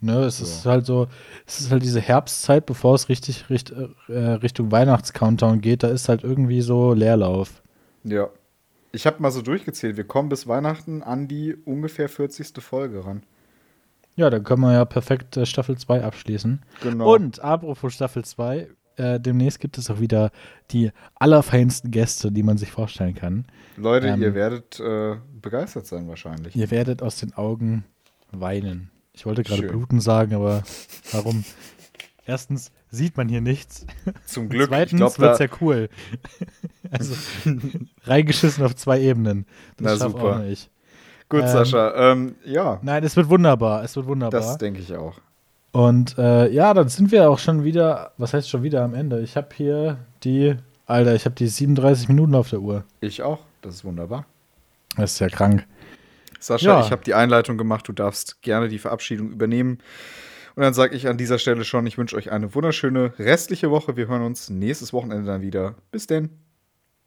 ne, 0.01 0.25
es 0.25 0.41
ist 0.41 0.67
halt 0.67 0.85
so, 0.87 1.07
es 1.47 1.61
ist 1.61 1.71
halt 1.71 1.83
diese 1.85 2.01
Herbstzeit, 2.01 2.67
bevor 2.67 2.95
es 2.97 3.09
richtig 3.09 3.49
richt, 3.51 3.73
äh, 4.09 4.13
Richtung 4.15 4.73
Weihnachts-Countdown 4.73 5.61
geht, 5.61 5.83
da 5.85 5.89
ist 5.89 6.09
halt 6.09 6.25
irgendwie 6.25 6.61
so 6.61 6.93
Leerlauf. 6.93 7.63
Ja. 8.05 8.29
Ich 8.93 9.07
habe 9.07 9.23
mal 9.23 9.31
so 9.31 9.43
durchgezählt. 9.43 9.97
Wir 9.97 10.05
kommen 10.05 10.29
bis 10.29 10.49
Weihnachten 10.49 11.03
an 11.05 11.29
die 11.29 11.55
ungefähr 11.55 12.09
40. 12.09 12.61
Folge 12.61 13.05
ran. 13.05 13.23
Ja, 14.17 14.31
dann 14.31 14.45
können 14.45 14.63
wir 14.63 14.73
ja 14.73 14.85
perfekt 14.85 15.37
äh, 15.37 15.47
Staffel 15.47 15.79
2 15.79 16.05
abschließen. 16.05 16.63
Genau. 16.83 17.15
Und 17.15 17.41
apropos 17.41 17.95
Staffel 17.95 18.25
2, 18.25 18.69
äh, 18.97 19.21
demnächst 19.21 19.61
gibt 19.61 19.79
es 19.79 19.91
auch 19.91 20.01
wieder 20.01 20.31
die 20.71 20.91
allerfeinsten 21.15 21.91
Gäste, 21.91 22.31
die 22.31 22.43
man 22.43 22.59
sich 22.59 22.71
vorstellen 22.71 23.15
kann. 23.15 23.47
Leute, 23.77 24.09
ähm, 24.09 24.23
ihr 24.23 24.35
werdet 24.35 24.79
äh, 24.81 25.17
begeistert 25.41 25.87
sein 25.87 26.09
wahrscheinlich. 26.09 26.55
Ihr 26.55 26.71
werdet 26.71 27.03
aus 27.03 27.17
den 27.17 27.33
Augen 27.35 27.85
weinen. 28.31 28.91
Ich 29.13 29.27
wollte 29.27 29.43
gerade 29.43 29.67
bluten 29.67 30.01
sagen, 30.01 30.35
aber 30.35 30.63
warum? 31.13 31.45
Erstens 32.27 32.71
sieht 32.91 33.17
man 33.17 33.29
hier 33.29 33.41
nichts. 33.41 33.87
Zum 34.27 34.49
Glück. 34.49 34.69
Zweitens 34.69 35.19
wird's 35.19 35.39
da, 35.39 35.45
ja 35.45 35.51
cool. 35.61 35.89
also 36.91 37.15
reingeschissen 38.05 38.65
auf 38.65 38.77
zwei 38.77 39.01
Ebenen. 39.01 39.47
Das 39.77 39.99
Na, 39.99 40.09
super. 40.09 40.37
auch 40.37 40.39
nicht. 40.39 40.71
Gut, 41.31 41.41
ähm, 41.41 41.49
Sascha. 41.49 42.13
Ähm, 42.13 42.35
ja, 42.45 42.79
Nein, 42.83 43.03
es 43.05 43.17
wird 43.17 43.31
wunderbar. 43.31 43.83
Es 43.83 43.97
wird 43.97 44.07
wunderbar. 44.07 44.39
das 44.39 44.59
denke 44.59 44.81
ich 44.81 44.95
auch. 44.95 45.15
Und 45.73 46.19
äh, 46.19 46.51
ja, 46.51 46.75
dann 46.75 46.89
sind 46.89 47.11
wir 47.13 47.31
auch 47.31 47.39
schon 47.39 47.65
wieder, 47.65 48.13
was 48.19 48.35
heißt 48.35 48.51
schon 48.51 48.63
wieder 48.63 48.83
am 48.85 48.93
Ende? 48.93 49.21
Ich 49.21 49.37
habe 49.37 49.49
hier 49.55 49.99
die, 50.25 50.57
Alter, 50.87 51.15
ich 51.15 51.25
habe 51.25 51.35
die 51.37 51.47
37 51.47 52.09
Minuten 52.09 52.35
auf 52.35 52.51
der 52.51 52.61
Uhr. 52.61 52.85
Ich 53.01 53.23
auch. 53.23 53.39
Das 53.63 53.77
ist 53.77 53.85
wunderbar. 53.85 54.27
Das 54.97 55.13
ist 55.13 55.19
ja 55.21 55.29
krank. 55.29 55.65
Sascha, 56.41 56.67
Ja. 56.67 56.81
ich 56.81 56.91
habe 56.91 57.05
die 57.05 57.15
Einleitung 57.15 57.57
gemacht. 57.59 57.87
Du 57.87 57.93
darfst 57.93 58.43
gerne 58.43 58.69
die 58.69 58.79
Verabschiedung 58.79 59.31
übernehmen. 59.31 59.79
Und 60.57 60.65
dann 60.65 60.75
sage 60.75 60.97
ich 60.97 61.07
an 61.07 61.17
dieser 61.17 61.39
Stelle 61.39 61.65
schon, 61.65 61.87
ich 61.87 61.97
wünsche 61.97 62.17
euch 62.17 62.33
eine 62.33 62.53
wunderschöne 62.55 63.13
restliche 63.19 63.71
Woche. 63.71 63.97
Wir 63.97 64.09
hören 64.09 64.23
uns 64.23 64.51
nächstes 64.51 64.93
Wochenende 64.93 65.25
dann 65.27 65.43
wieder. 65.43 65.77
Bis 65.93 66.07
denn. 66.09 66.31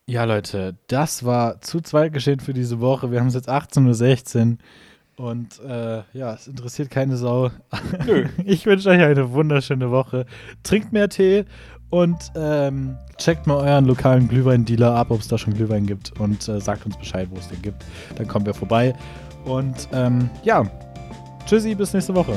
Ja, 0.06 0.26
Leute, 0.26 0.76
das 0.88 1.24
war 1.24 1.62
zu 1.62 1.80
zweit 1.80 2.12
geschehen 2.12 2.42
für 2.42 2.54
diese 2.54 2.82
Woche. 2.82 3.12
Wir 3.12 3.20
haben 3.20 3.28
es 3.28 3.36
jetzt 3.36 3.50
18.16 3.50 4.52
Uhr. 4.52 4.58
Und 5.16 5.60
äh, 5.62 6.02
ja, 6.14 6.34
es 6.34 6.48
interessiert 6.48 6.90
keine 6.90 7.16
Sau. 7.16 7.52
ich 8.46 8.66
wünsche 8.66 8.90
euch 8.90 9.02
eine 9.02 9.32
wunderschöne 9.32 9.92
Woche. 9.92 10.26
Trinkt 10.64 10.92
mehr 10.92 11.08
Tee 11.08 11.46
und 11.90 12.18
ähm, 12.36 12.98
checkt 13.18 13.48
mal 13.48 13.58
euren 13.58 13.86
lokalen 13.86 14.28
Glühwein-Dealer 14.28 14.94
ab, 14.94 15.12
ob 15.12 15.22
es 15.22 15.28
da 15.28 15.38
schon 15.38 15.54
Glühwein 15.54 15.86
gibt. 15.86 16.20
Und 16.20 16.50
äh, 16.50 16.60
sagt 16.60 16.86
uns 16.86 16.98
Bescheid, 16.98 17.30
wo 17.32 17.38
es 17.38 17.48
den 17.48 17.62
gibt. 17.62 17.86
Dann 18.16 18.28
kommen 18.28 18.46
wir 18.46 18.54
vorbei. 18.54 18.94
Und 19.46 19.88
ähm, 19.94 20.30
ja, 20.44 20.64
tschüssi, 21.46 21.76
bis 21.76 21.94
nächste 21.94 22.16
Woche. 22.16 22.34